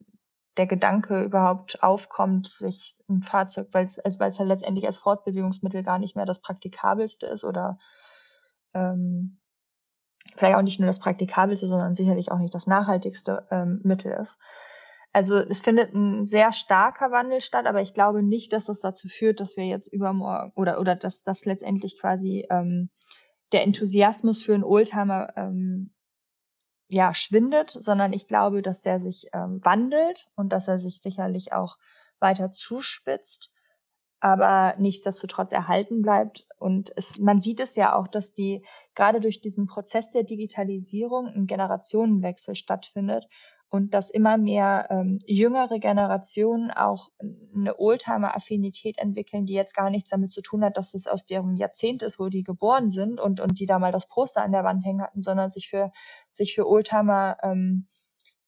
der 0.58 0.68
Gedanke 0.68 1.24
überhaupt 1.24 1.82
aufkommt, 1.82 2.48
sich 2.48 2.96
ein 3.10 3.24
Fahrzeug, 3.24 3.68
weil 3.72 3.86
es, 3.86 4.00
weil 4.20 4.30
es 4.30 4.40
halt 4.40 4.50
letztendlich 4.50 4.86
als 4.86 4.98
Fortbewegungsmittel 4.98 5.84
gar 5.84 6.00
nicht 6.00 6.16
mehr 6.16 6.26
das 6.26 6.42
praktikabelste 6.42 7.26
ist 7.26 7.44
oder 7.44 7.80
ähm, 8.74 9.40
vielleicht 10.36 10.56
auch 10.56 10.62
nicht 10.62 10.80
nur 10.80 10.88
das 10.88 11.00
praktikabelste, 11.00 11.68
sondern 11.68 11.96
sicherlich 11.96 12.32
auch 12.32 12.38
nicht 12.38 12.54
das 12.54 12.68
nachhaltigste 12.68 13.48
ähm, 13.52 13.82
Mittel 13.84 14.12
ist. 14.14 14.38
Also 15.12 15.38
es 15.38 15.60
findet 15.60 15.94
ein 15.94 16.26
sehr 16.26 16.52
starker 16.52 17.12
Wandel 17.12 17.42
statt, 17.42 17.68
aber 17.68 17.82
ich 17.82 17.94
glaube 17.94 18.24
nicht, 18.24 18.52
dass 18.52 18.66
das 18.66 18.80
dazu 18.80 19.08
führt, 19.08 19.40
dass 19.40 19.58
wir 19.58 19.66
jetzt 19.66 19.88
übermorgen 19.88 20.52
oder 20.56 20.80
oder 20.80 20.96
dass 20.96 21.24
das 21.24 21.46
letztendlich 21.46 22.00
quasi 22.00 22.48
ähm, 22.50 22.90
der 23.52 23.64
Enthusiasmus 23.64 24.42
für 24.42 24.56
einen 24.56 24.64
Oldtimer 24.64 25.34
ähm, 25.36 25.94
ja, 26.94 27.14
schwindet, 27.16 27.72
sondern 27.72 28.14
ich 28.14 28.28
glaube, 28.28 28.62
dass 28.62 28.82
der 28.82 29.00
sich 29.00 29.28
ähm, 29.34 29.60
wandelt 29.64 30.30
und 30.36 30.50
dass 30.50 30.68
er 30.68 30.78
sich 30.78 31.02
sicherlich 31.02 31.52
auch 31.52 31.78
weiter 32.20 32.52
zuspitzt, 32.52 33.52
aber 34.20 34.76
nichtsdestotrotz 34.78 35.52
erhalten 35.52 36.04
bleibt. 36.04 36.46
Und 36.60 36.94
es, 36.96 37.18
man 37.18 37.40
sieht 37.40 37.60
es 37.60 37.76
ja 37.76 37.96
auch, 37.96 38.08
dass 38.08 38.34
die 38.34 38.64
gerade 38.94 39.20
durch 39.20 39.42
diesen 39.42 39.66
Prozess 39.66 40.12
der 40.12 40.24
Digitalisierung 40.24 41.28
ein 41.28 41.48
Generationenwechsel 41.48 42.56
stattfindet 42.56 43.28
und 43.74 43.96
dass 43.96 44.12
immer 44.12 44.38
mehr 44.38 44.86
ähm, 44.92 45.18
jüngere 45.26 45.80
Generationen 45.80 46.70
auch 46.70 47.10
eine 47.56 47.80
Oldtimer-Affinität 47.80 49.00
entwickeln, 49.00 49.48
die 49.48 49.56
jetzt 49.56 49.76
gar 49.76 49.90
nichts 49.90 50.12
damit 50.12 50.30
zu 50.30 50.44
tun 50.44 50.64
hat, 50.64 50.78
dass 50.78 50.92
das 50.92 51.08
aus 51.08 51.26
deren 51.26 51.58
Jahrzehnt 51.58 52.04
ist, 52.04 52.20
wo 52.20 52.30
die 52.30 52.44
geboren 52.44 52.92
sind 52.92 53.20
und, 53.20 53.40
und 53.40 53.60
die 53.60 53.66
da 53.66 53.80
mal 53.80 53.92
das 53.92 54.08
Poster 54.08 54.44
an 54.44 54.52
der 54.52 54.64
Wand 54.64 54.86
hängen 54.86 55.02
hatten, 55.02 55.22
sondern 55.22 55.50
sich 55.50 55.72
für, 55.72 55.92
sich 56.30 56.54
für 56.54 56.68
Oldtimer 56.68 57.38
ähm, 57.42 57.88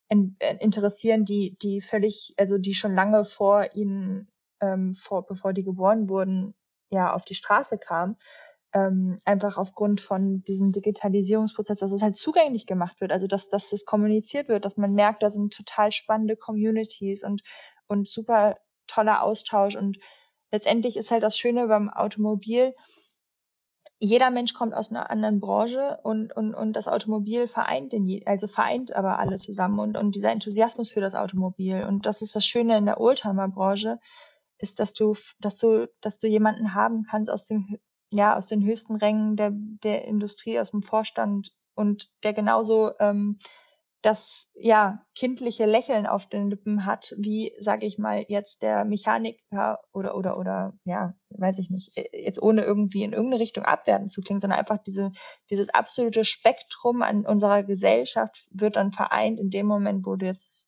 in, 0.10 0.36
äh, 0.38 0.58
interessieren, 0.60 1.26
die, 1.26 1.58
die 1.60 1.82
völlig, 1.82 2.36
also 2.38 2.60
die 2.60 2.76
schon 2.76 2.94
lange 2.94 3.26
vor 3.26 3.74
ihnen, 3.74 4.32
ähm, 4.62 4.94
vor, 4.94 5.26
bevor 5.26 5.54
die 5.54 5.64
geboren 5.64 6.08
wurden, 6.08 6.54
ja, 6.92 7.12
auf 7.12 7.26
die 7.26 7.34
Straße 7.34 7.80
kamen 7.80 8.16
ähm, 8.76 9.16
einfach 9.24 9.58
aufgrund 9.58 10.02
von 10.02 10.44
diesem 10.44 10.74
Digitalisierungsprozess, 10.74 11.80
dass 11.80 11.94
es 11.94 12.02
halt 12.02 12.18
zugänglich 12.18 12.68
gemacht 12.68 13.00
wird, 13.00 13.14
also 13.14 13.26
dass, 13.26 13.50
dass 13.50 13.72
es 13.72 13.86
kommuniziert 13.86 14.50
wird, 14.50 14.66
dass 14.66 14.76
man 14.76 14.94
merkt, 14.94 15.24
da 15.24 15.30
sind 15.30 15.54
total 15.54 15.94
spannende 15.94 16.36
Communities 16.36 17.24
und, 17.24 17.42
und 17.88 18.10
super 18.10 18.58
toller 18.86 19.24
Austausch 19.24 19.78
und 19.78 19.98
letztendlich 20.52 20.98
ist 20.98 21.10
halt 21.10 21.24
das 21.24 21.38
Schöne 21.38 21.68
beim 21.68 21.90
Automobil, 21.90 22.76
jeder 23.98 24.30
Mensch 24.30 24.54
kommt 24.54 24.74
aus 24.74 24.92
einer 24.92 25.10
anderen 25.10 25.40
Branche 25.40 26.00
und, 26.04 26.36
und, 26.36 26.54
und 26.54 26.74
das 26.74 26.90
Automobil 26.90 27.48
vereint 27.48 27.94
den, 27.94 28.22
also 28.26 28.46
vereint 28.46 28.94
aber 28.94 29.20
alle 29.20 29.38
zusammen 29.38 29.80
und, 29.80 29.98
und 29.98 30.16
dieser 30.16 30.32
Enthusiasmus 30.32 30.92
für 30.92 31.00
das 31.00 31.16
Automobil. 31.16 31.82
Und 31.84 32.06
das 32.06 32.22
ist 32.22 32.36
das 32.36 32.46
Schöne 32.46 32.78
in 32.78 32.86
der 32.86 33.00
Oldtimer-Branche, 33.00 34.00
ist, 34.58 34.82
dass 34.82 34.94
du, 34.94 35.16
dass 35.40 35.58
du, 35.58 35.88
dass 36.02 36.20
du 36.20 36.28
jemanden 36.28 36.74
haben 36.74 37.06
kannst 37.10 37.32
aus 37.32 37.48
dem 37.48 37.80
ja, 38.16 38.36
aus 38.36 38.48
den 38.48 38.64
höchsten 38.64 38.96
Rängen 38.96 39.36
der, 39.36 39.52
der 39.54 40.06
Industrie, 40.06 40.60
aus 40.60 40.72
dem 40.72 40.84
Vorstand 40.84 41.52
und 41.76 42.10
der 42.24 42.34
genauso 42.34 42.92
ähm, 43.00 43.38
das 44.06 44.52
ja 44.54 45.04
kindliche 45.16 45.66
Lächeln 45.66 46.06
auf 46.06 46.28
den 46.28 46.52
Lippen 46.52 46.86
hat, 46.86 47.16
wie 47.18 47.54
sage 47.60 47.88
ich 47.88 47.98
mal 47.98 48.24
jetzt 48.28 48.62
der 48.62 48.86
Mechaniker 48.86 49.80
oder 49.94 50.16
oder 50.16 50.38
oder 50.38 50.74
ja, 50.84 51.16
weiß 51.30 51.58
ich 51.58 51.72
nicht, 51.72 52.00
jetzt 52.14 52.40
ohne 52.40 52.64
irgendwie 52.64 53.04
in 53.04 53.14
irgendeine 53.14 53.42
Richtung 53.42 53.66
abwerten 53.66 54.10
zu 54.10 54.22
klingen, 54.22 54.40
sondern 54.40 54.60
einfach 54.60 54.78
diese 54.78 55.12
dieses 55.50 55.70
absolute 55.74 56.24
Spektrum 56.24 57.02
an 57.02 57.26
unserer 57.26 57.64
Gesellschaft 57.64 58.48
wird 58.52 58.76
dann 58.76 58.92
vereint 58.92 59.40
in 59.40 59.50
dem 59.50 59.66
Moment, 59.66 60.06
wo 60.06 60.16
du 60.16 60.28
jetzt 60.28 60.65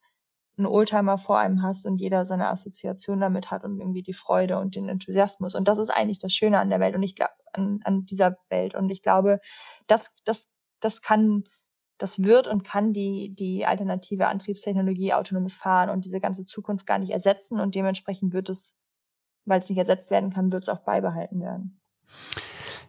einen 0.58 0.68
Oldtimer 0.68 1.18
vor 1.18 1.40
einem 1.40 1.62
hast 1.62 1.86
und 1.86 1.98
jeder 1.98 2.26
seine 2.26 2.48
Assoziation 2.50 3.20
damit 3.20 3.52
hat 3.52 3.64
und 3.64 3.80
irgendwie 3.80 4.02
die 4.02 4.14
Freude 4.14 4.58
und 4.58 4.76
den 4.76 4.90
Enthusiasmus. 4.90 5.56
Und 5.56 5.68
das 5.68 5.78
ist 5.78 5.90
eigentlich 5.90 6.20
das 6.20 6.34
Schöne 6.34 6.60
an 6.60 6.70
der 6.70 6.80
Welt 6.80 6.96
und 6.96 7.04
ich 7.04 7.16
glaube, 7.16 7.34
an, 7.54 7.80
an 7.84 8.06
dieser 8.06 8.38
Welt. 8.50 8.76
Und 8.76 8.90
ich 8.90 9.04
glaube, 9.04 9.40
das, 9.86 10.18
das, 10.26 10.56
das 10.80 11.02
kann, 11.02 11.44
das 11.98 12.24
wird 12.24 12.48
und 12.48 12.64
kann 12.64 12.94
die, 12.94 13.36
die 13.36 13.66
alternative 13.66 14.28
Antriebstechnologie, 14.28 15.14
autonomes 15.14 15.54
Fahren 15.54 15.90
und 15.90 16.06
diese 16.06 16.20
ganze 16.20 16.44
Zukunft 16.44 16.88
gar 16.88 17.00
nicht 17.00 17.12
ersetzen. 17.12 17.60
Und 17.60 17.76
dementsprechend 17.76 18.34
wird 18.34 18.50
es, 18.50 18.76
weil 19.46 19.60
es 19.60 19.70
nicht 19.70 19.80
ersetzt 19.80 20.10
werden 20.10 20.32
kann, 20.32 20.52
wird 20.52 20.64
es 20.64 20.70
auch 20.70 20.84
beibehalten 20.84 21.40
werden. 21.40 21.80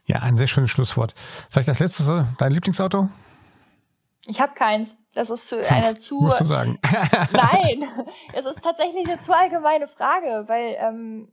Ja, 0.04 0.20
ein 0.20 0.36
sehr 0.36 0.46
schönes 0.46 0.70
Schlusswort. 0.70 1.14
Vielleicht 1.50 1.68
das 1.68 1.80
letzte, 1.80 2.26
dein 2.38 2.52
Lieblingsauto? 2.52 3.10
Ich 4.28 4.40
habe 4.40 4.52
keins. 4.54 5.02
Das 5.14 5.30
ist 5.30 5.48
zu, 5.48 5.56
eine 5.68 5.94
zu. 5.94 6.20
Musst 6.20 6.40
du 6.40 6.44
sagen. 6.44 6.78
Nein, 7.32 7.84
es 8.34 8.44
ist 8.44 8.62
tatsächlich 8.62 9.06
eine 9.08 9.18
zu 9.18 9.34
allgemeine 9.34 9.86
Frage, 9.86 10.44
weil 10.46 10.76
ähm, 10.78 11.32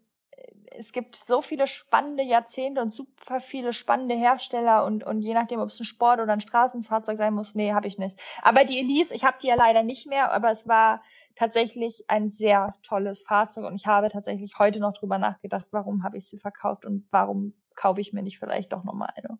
es 0.78 0.92
gibt 0.92 1.16
so 1.16 1.42
viele 1.42 1.68
spannende 1.68 2.24
Jahrzehnte 2.24 2.82
und 2.82 2.90
super 2.90 3.40
viele 3.40 3.74
spannende 3.74 4.16
Hersteller 4.16 4.86
und, 4.86 5.04
und 5.04 5.22
je 5.22 5.34
nachdem, 5.34 5.60
ob 5.60 5.68
es 5.68 5.80
ein 5.80 5.86
Sport 5.86 6.20
oder 6.20 6.34
ein 6.34 6.42
Straßenfahrzeug 6.42 7.18
sein 7.18 7.34
muss, 7.34 7.54
nee, 7.54 7.74
habe 7.74 7.88
ich 7.88 7.98
nicht. 7.98 8.20
Aber 8.42 8.64
die 8.64 8.80
Elise, 8.80 9.14
ich 9.14 9.26
habe 9.26 9.38
die 9.42 9.48
ja 9.48 9.56
leider 9.56 9.84
nicht 9.84 10.08
mehr, 10.08 10.32
aber 10.32 10.50
es 10.50 10.68
war 10.68 11.02
tatsächlich 11.36 12.06
ein 12.08 12.30
sehr 12.30 12.76
tolles 12.84 13.24
Fahrzeug 13.24 13.66
und 13.66 13.76
ich 13.76 13.88
habe 13.88 14.08
tatsächlich 14.08 14.58
heute 14.58 14.80
noch 14.80 14.94
drüber 14.94 15.18
nachgedacht, 15.18 15.66
warum 15.72 16.04
habe 16.04 16.18
ich 16.18 16.28
sie 16.28 16.38
verkauft 16.38 16.86
und 16.86 17.06
warum 17.12 17.54
kaufe 17.76 18.00
ich 18.00 18.14
mir 18.14 18.24
nicht 18.24 18.40
vielleicht 18.40 18.72
doch 18.72 18.84
nochmal 18.84 19.10
eine. 19.16 19.38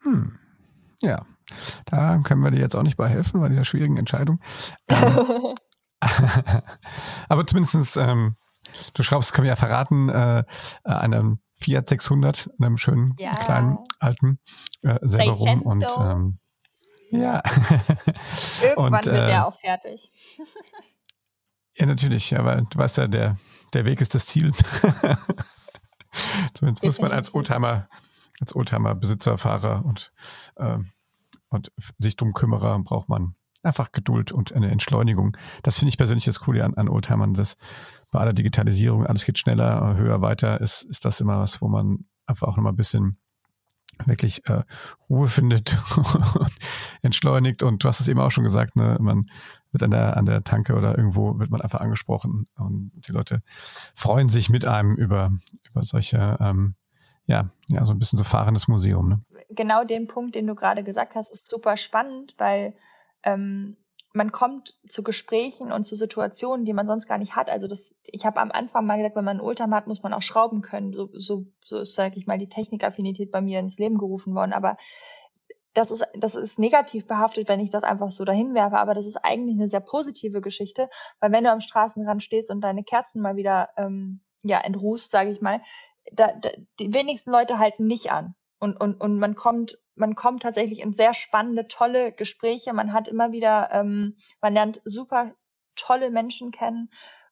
Hm. 0.00 0.38
Ja, 1.00 1.26
da 1.86 2.18
können 2.18 2.42
wir 2.42 2.50
dir 2.50 2.60
jetzt 2.60 2.76
auch 2.76 2.82
nicht 2.82 2.96
bei 2.96 3.08
helfen 3.08 3.40
bei 3.40 3.48
dieser 3.48 3.64
schwierigen 3.64 3.96
Entscheidung. 3.96 4.40
Ähm, 4.88 5.48
aber 7.28 7.46
zumindestens, 7.46 7.96
ähm, 7.96 8.36
du 8.94 9.02
schraubst, 9.02 9.32
können 9.32 9.44
wir 9.44 9.50
ja 9.50 9.56
verraten, 9.56 10.08
äh, 10.08 10.44
einem 10.84 11.40
Fiat 11.54 11.88
600, 11.88 12.50
einem 12.60 12.76
schönen 12.76 13.14
ja. 13.18 13.30
kleinen 13.32 13.78
alten 14.00 14.40
äh, 14.82 14.98
selber 15.02 15.32
rum 15.32 15.62
und 15.62 15.86
ähm, 15.98 16.38
ja. 17.10 17.42
Irgendwann 18.62 18.94
und, 18.94 19.06
wird 19.06 19.16
äh, 19.16 19.26
der 19.26 19.46
auch 19.46 19.58
fertig. 19.60 20.10
ja, 21.76 21.86
natürlich, 21.86 22.36
aber 22.36 22.62
du 22.62 22.78
weißt 22.78 22.96
ja, 22.98 23.06
der, 23.06 23.36
der 23.74 23.84
Weg 23.84 24.00
ist 24.00 24.14
das 24.14 24.26
Ziel. 24.26 24.52
Zumindest 26.54 26.82
muss 26.82 27.00
man 27.00 27.12
als 27.12 27.34
Oldtimer 27.34 27.88
als 28.42 28.56
Oldtimer-Besitzer, 28.56 29.38
Fahrer 29.38 29.84
und, 29.84 30.12
äh, 30.56 30.78
und 31.52 31.72
sich 31.98 32.16
drum 32.16 32.32
Kümmerer 32.32 32.78
braucht 32.80 33.08
man 33.08 33.34
einfach 33.62 33.92
Geduld 33.92 34.32
und 34.32 34.52
eine 34.52 34.70
Entschleunigung. 34.70 35.36
Das 35.62 35.78
finde 35.78 35.90
ich 35.90 35.98
persönlich 35.98 36.24
das 36.24 36.40
Coole 36.40 36.64
an, 36.64 36.74
an 36.74 36.88
Oldtimern, 36.88 37.34
dass 37.34 37.56
bei 38.10 38.18
aller 38.18 38.32
Digitalisierung 38.32 39.06
alles 39.06 39.24
geht 39.24 39.38
schneller, 39.38 39.96
höher, 39.96 40.20
weiter, 40.20 40.60
ist, 40.60 40.82
ist 40.82 41.04
das 41.04 41.20
immer 41.20 41.38
was, 41.38 41.62
wo 41.62 41.68
man 41.68 42.06
einfach 42.26 42.48
auch 42.48 42.56
nochmal 42.56 42.72
ein 42.72 42.76
bisschen 42.76 43.18
wirklich 44.04 44.48
äh, 44.48 44.62
Ruhe 45.08 45.28
findet 45.28 45.78
und 46.34 46.52
entschleunigt. 47.02 47.62
Und 47.62 47.84
du 47.84 47.88
hast 47.88 48.00
es 48.00 48.08
eben 48.08 48.20
auch 48.20 48.30
schon 48.30 48.44
gesagt, 48.44 48.74
ne, 48.74 48.96
man 49.00 49.26
wird 49.70 49.82
an 49.84 49.90
der, 49.92 50.16
an 50.16 50.26
der 50.26 50.42
Tanke 50.42 50.74
oder 50.74 50.96
irgendwo 50.96 51.38
wird 51.38 51.50
man 51.50 51.60
einfach 51.60 51.80
angesprochen 51.80 52.48
und 52.56 52.90
die 53.06 53.12
Leute 53.12 53.42
freuen 53.94 54.28
sich 54.28 54.50
mit 54.50 54.64
einem 54.64 54.96
über, 54.96 55.30
über 55.70 55.82
solche 55.82 56.36
ähm, 56.40 56.74
ja, 57.26 57.50
ja, 57.68 57.86
so 57.86 57.92
ein 57.92 57.98
bisschen 57.98 58.18
so 58.18 58.24
fahrendes 58.24 58.68
Museum. 58.68 59.08
Ne? 59.08 59.20
Genau 59.54 59.84
den 59.84 60.06
Punkt, 60.06 60.34
den 60.34 60.46
du 60.46 60.54
gerade 60.54 60.82
gesagt 60.82 61.14
hast, 61.14 61.30
ist 61.30 61.48
super 61.48 61.76
spannend, 61.76 62.34
weil 62.38 62.74
ähm, 63.22 63.76
man 64.12 64.30
kommt 64.30 64.76
zu 64.86 65.02
Gesprächen 65.02 65.72
und 65.72 65.84
zu 65.84 65.96
Situationen, 65.96 66.66
die 66.66 66.74
man 66.74 66.86
sonst 66.86 67.06
gar 67.06 67.18
nicht 67.18 67.34
hat. 67.34 67.48
Also 67.48 67.66
das, 67.66 67.94
ich 68.04 68.26
habe 68.26 68.40
am 68.40 68.52
Anfang 68.52 68.84
mal 68.84 68.96
gesagt, 68.96 69.16
wenn 69.16 69.24
man 69.24 69.38
einen 69.38 69.46
Oldtimer 69.46 69.76
hat, 69.76 69.86
muss 69.86 70.02
man 70.02 70.12
auch 70.12 70.22
schrauben 70.22 70.60
können. 70.60 70.92
So, 70.92 71.08
so, 71.12 71.46
so 71.64 71.78
ist, 71.78 71.94
sage 71.94 72.18
ich 72.18 72.26
mal, 72.26 72.38
die 72.38 72.48
Technikaffinität 72.48 73.30
bei 73.30 73.40
mir 73.40 73.58
ins 73.60 73.78
Leben 73.78 73.98
gerufen 73.98 74.34
worden. 74.34 74.52
Aber 74.52 74.76
das 75.74 75.90
ist, 75.90 76.04
das 76.14 76.34
ist 76.34 76.58
negativ 76.58 77.06
behaftet, 77.06 77.48
wenn 77.48 77.60
ich 77.60 77.70
das 77.70 77.84
einfach 77.84 78.10
so 78.10 78.24
dahin 78.24 78.54
werfe, 78.54 78.76
aber 78.78 78.92
das 78.92 79.06
ist 79.06 79.16
eigentlich 79.16 79.56
eine 79.56 79.68
sehr 79.68 79.80
positive 79.80 80.42
Geschichte, 80.42 80.90
weil 81.20 81.32
wenn 81.32 81.44
du 81.44 81.50
am 81.50 81.60
Straßenrand 81.60 82.22
stehst 82.22 82.50
und 82.50 82.60
deine 82.60 82.84
Kerzen 82.84 83.22
mal 83.22 83.36
wieder 83.36 83.70
ähm, 83.78 84.20
ja 84.42 84.58
entruhst, 84.58 85.10
sage 85.10 85.30
ich 85.30 85.40
mal, 85.40 85.62
da, 86.12 86.32
da, 86.32 86.50
die 86.78 86.92
wenigsten 86.92 87.30
Leute 87.30 87.58
halten 87.58 87.86
nicht 87.86 88.10
an 88.10 88.34
und 88.62 88.80
und 88.80 89.00
und 89.00 89.18
man 89.18 89.34
kommt 89.34 89.76
man 89.94 90.14
kommt 90.14 90.42
tatsächlich 90.42 90.78
in 90.78 90.94
sehr 90.94 91.14
spannende, 91.14 91.66
tolle 91.68 92.12
Gespräche. 92.12 92.72
Man 92.72 92.92
hat 92.92 93.08
immer 93.08 93.32
wieder, 93.32 93.70
ähm, 93.72 94.16
man 94.40 94.54
lernt 94.54 94.80
super 94.84 95.34
tolle 95.76 96.10
Menschen 96.10 96.50
kennen 96.50 96.88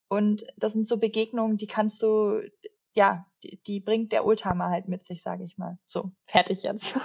und 0.08 0.44
das 0.56 0.72
sind 0.72 0.88
so 0.88 0.98
Begegnungen, 0.98 1.56
die 1.56 1.68
kannst 1.68 2.02
du, 2.02 2.42
ja, 2.94 3.26
die, 3.44 3.60
die 3.64 3.80
bringt 3.80 4.10
der 4.10 4.26
Oldtimer 4.26 4.68
halt 4.68 4.88
mit 4.88 5.04
sich, 5.04 5.22
sage 5.22 5.44
ich 5.44 5.56
mal. 5.56 5.78
So, 5.84 6.10
fertig 6.26 6.64
jetzt. 6.64 6.98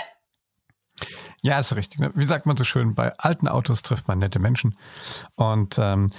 ja, 1.42 1.58
ist 1.58 1.76
richtig. 1.76 2.00
Ne? 2.00 2.10
Wie 2.14 2.24
sagt 2.24 2.46
man 2.46 2.56
so 2.56 2.64
schön, 2.64 2.94
bei 2.94 3.12
alten 3.18 3.48
Autos 3.48 3.82
trifft 3.82 4.08
man 4.08 4.18
nette 4.18 4.38
Menschen. 4.38 4.76
Und 5.34 5.78
ähm, 5.78 6.10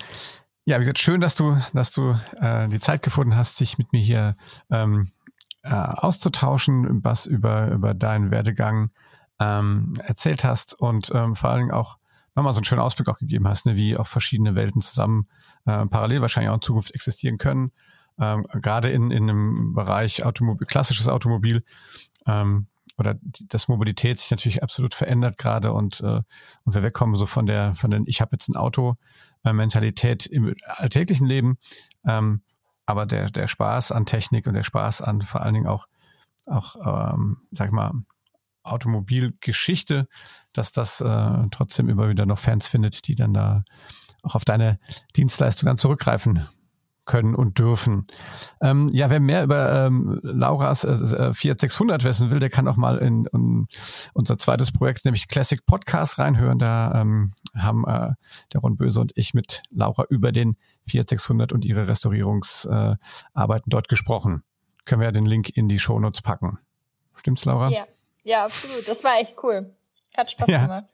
ja, 0.65 0.77
wie 0.77 0.81
gesagt, 0.81 0.99
schön, 0.99 1.19
dass 1.19 1.33
du, 1.35 1.57
dass 1.73 1.91
du 1.91 2.15
äh, 2.39 2.67
die 2.67 2.79
Zeit 2.79 3.01
gefunden 3.01 3.35
hast, 3.35 3.59
dich 3.59 3.79
mit 3.79 3.91
mir 3.91 4.01
hier 4.01 4.35
ähm, 4.69 5.11
äh, 5.65 5.73
auszutauschen, 5.73 7.03
was 7.03 7.25
über, 7.25 7.71
über 7.71 7.93
deinen 7.93 8.29
Werdegang 8.29 8.91
ähm, 9.39 9.93
erzählt 10.03 10.43
hast 10.43 10.79
und 10.79 11.11
ähm, 11.13 11.35
vor 11.35 11.49
allen 11.49 11.61
Dingen 11.61 11.71
auch 11.71 11.97
nochmal 12.35 12.53
so 12.53 12.59
einen 12.59 12.65
schönen 12.65 12.81
Ausblick 12.81 13.09
auch 13.09 13.17
gegeben 13.17 13.47
hast, 13.47 13.65
ne, 13.65 13.75
wie 13.75 13.97
auch 13.97 14.07
verschiedene 14.07 14.55
Welten 14.55 14.81
zusammen 14.81 15.27
äh, 15.65 15.85
parallel 15.87 16.21
wahrscheinlich 16.21 16.49
auch 16.51 16.55
in 16.55 16.61
Zukunft 16.61 16.93
existieren 16.93 17.37
können. 17.37 17.71
Ähm, 18.19 18.45
gerade 18.61 18.91
in, 18.91 19.09
in 19.09 19.29
einem 19.29 19.73
Bereich 19.73 20.23
Automobil, 20.23 20.67
klassisches 20.67 21.07
Automobil 21.07 21.63
ähm, 22.27 22.67
oder 22.97 23.15
das 23.49 23.67
Mobilität 23.67 24.19
sich 24.19 24.31
natürlich 24.31 24.63
absolut 24.63 24.93
verändert 24.93 25.37
gerade 25.37 25.73
und, 25.73 25.99
äh, 26.01 26.21
und 26.63 26.75
wir 26.75 26.83
wegkommen 26.83 27.15
so 27.15 27.25
von 27.25 27.45
der, 27.45 27.73
von 27.73 27.89
den 27.89 28.03
Ich 28.05 28.21
habe 28.21 28.29
jetzt 28.33 28.49
ein 28.49 28.55
Auto 28.55 28.95
äh, 29.43 29.51
Mentalität 29.51 30.25
im 30.27 30.53
alltäglichen 30.65 31.25
Leben 31.25 31.57
ähm, 32.05 32.41
aber 32.85 33.05
der, 33.05 33.29
der 33.29 33.47
Spaß 33.47 33.91
an 33.91 34.05
Technik 34.05 34.47
und 34.47 34.53
der 34.53 34.63
Spaß 34.63 35.01
an 35.01 35.21
vor 35.21 35.41
allen 35.41 35.53
Dingen 35.53 35.67
auch, 35.67 35.87
auch 36.45 36.75
ähm, 37.13 37.37
sag 37.51 37.67
ich 37.67 37.73
mal, 37.73 37.91
Automobilgeschichte, 38.63 40.07
dass 40.53 40.71
das 40.71 41.01
äh, 41.01 41.43
trotzdem 41.51 41.87
immer 41.87 42.09
wieder 42.09 42.25
noch 42.25 42.39
Fans 42.39 42.67
findet, 42.67 43.07
die 43.07 43.15
dann 43.15 43.33
da 43.33 43.63
auch 44.23 44.35
auf 44.35 44.45
deine 44.45 44.79
Dienstleistung 45.15 45.67
dann 45.67 45.77
zurückgreifen 45.77 46.47
können 47.05 47.35
und 47.35 47.59
dürfen. 47.59 48.07
Ähm, 48.61 48.89
ja, 48.91 49.09
wer 49.09 49.19
mehr 49.19 49.43
über 49.43 49.85
ähm, 49.85 50.19
Lauras 50.23 50.83
äh, 50.83 51.33
Fiat 51.33 51.59
600 51.59 52.03
wissen 52.03 52.31
will, 52.31 52.39
der 52.39 52.49
kann 52.49 52.67
auch 52.67 52.75
mal 52.75 52.97
in, 52.97 53.25
in 53.31 53.67
unser 54.13 54.37
zweites 54.37 54.71
Projekt, 54.71 55.05
nämlich 55.05 55.27
Classic 55.27 55.63
Podcast 55.65 56.19
reinhören. 56.19 56.59
Da 56.59 57.01
ähm, 57.01 57.31
haben 57.55 57.85
äh, 57.87 58.13
der 58.53 58.61
Ron 58.61 58.77
Böse 58.77 58.99
und 58.99 59.11
ich 59.15 59.33
mit 59.33 59.61
Laura 59.69 60.05
über 60.09 60.31
den 60.31 60.57
Fiat 60.87 61.09
600 61.09 61.53
und 61.53 61.65
ihre 61.65 61.87
Restaurierungsarbeiten 61.87 63.67
äh, 63.67 63.69
dort 63.69 63.87
gesprochen. 63.87 64.43
Können 64.85 65.01
wir 65.01 65.05
ja 65.05 65.11
den 65.11 65.25
Link 65.25 65.49
in 65.49 65.67
die 65.67 65.79
Shownotes 65.79 66.21
packen. 66.21 66.59
Stimmt's, 67.15 67.45
Laura? 67.45 67.69
Ja, 67.69 67.85
ja, 68.23 68.45
absolut. 68.45 68.87
Das 68.87 69.03
war 69.03 69.19
echt 69.19 69.35
cool. 69.43 69.73
Hat 70.15 70.31
Spaß 70.31 70.47
ja. 70.47 70.61
gemacht. 70.63 70.85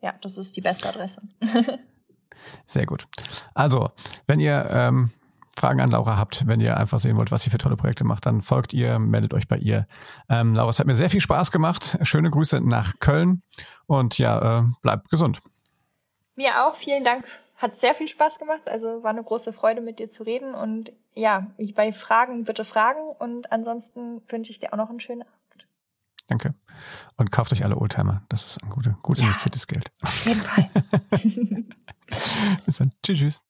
Ja, 0.02 0.14
das 0.22 0.38
ist 0.38 0.56
die 0.56 0.62
beste 0.62 0.90
Adresse. 0.90 1.22
Sehr 2.66 2.88
gut. 2.88 3.08
Also, 3.54 3.92
wenn 4.26 4.40
ihr 4.40 4.68
ähm, 4.72 5.12
Fragen 5.58 5.82
an 5.82 5.92
Laura 5.92 6.18
habt, 6.18 6.48
wenn 6.48 6.62
ihr 6.62 6.78
einfach 6.78 7.00
sehen 7.00 7.18
wollt, 7.18 7.32
was 7.32 7.44
sie 7.44 7.50
für 7.50 7.58
tolle 7.58 7.76
Projekte 7.76 8.04
macht, 8.04 8.26
dann 8.26 8.42
folgt 8.42 8.74
ihr, 8.74 9.00
meldet 9.00 9.34
euch 9.34 9.48
bei 9.48 9.58
ihr. 9.58 9.86
Ähm, 10.30 10.56
Laura, 10.56 10.70
es 10.70 10.80
hat 10.80 10.88
mir 10.88 10.96
sehr 10.96 11.10
viel 11.10 11.22
Spaß 11.22 11.52
gemacht. 11.52 11.98
Schöne 12.04 12.32
Grüße 12.32 12.62
nach 12.62 13.00
Köln 13.00 13.42
und 13.86 14.18
ja, 14.18 14.60
äh, 14.60 14.64
bleibt 14.82 15.10
gesund. 15.10 15.42
Mir 16.36 16.66
auch. 16.66 16.76
Vielen 16.76 17.04
Dank. 17.04 17.26
Hat 17.58 17.76
sehr 17.76 17.94
viel 17.94 18.08
Spaß 18.08 18.40
gemacht. 18.40 18.68
Also 18.68 19.04
war 19.04 19.12
eine 19.12 19.24
große 19.24 19.54
Freude, 19.54 19.82
mit 19.82 20.00
dir 20.00 20.10
zu 20.10 20.24
reden. 20.24 20.56
Und 20.56 20.92
ja, 21.14 21.48
bei 21.76 21.92
Fragen 21.92 22.46
bitte 22.46 22.66
fragen. 22.66 23.02
Und 23.20 23.52
ansonsten 23.52 24.22
wünsche 24.30 24.52
ich 24.52 24.60
dir 24.60 24.74
auch 24.74 24.78
noch 24.78 24.90
einen 24.90 25.00
schönen 25.00 25.24
Abend. 25.24 25.36
Danke. 26.28 26.54
Und 27.18 27.32
kauft 27.32 27.52
euch 27.52 27.66
alle 27.66 27.78
Oldtimer. 27.78 28.24
Das 28.30 28.46
ist 28.46 28.64
ein 28.64 28.70
gute, 28.70 28.96
gut 29.02 29.18
ja, 29.18 29.26
investiertes 29.26 29.68
Geld. 29.68 29.92
Auf 30.02 30.26
jeden 30.26 30.40
Fall. 30.40 30.70
Bis 32.66 32.78
dann. 32.78 32.92
Tschüss. 33.04 33.20
tschüss. 33.20 33.42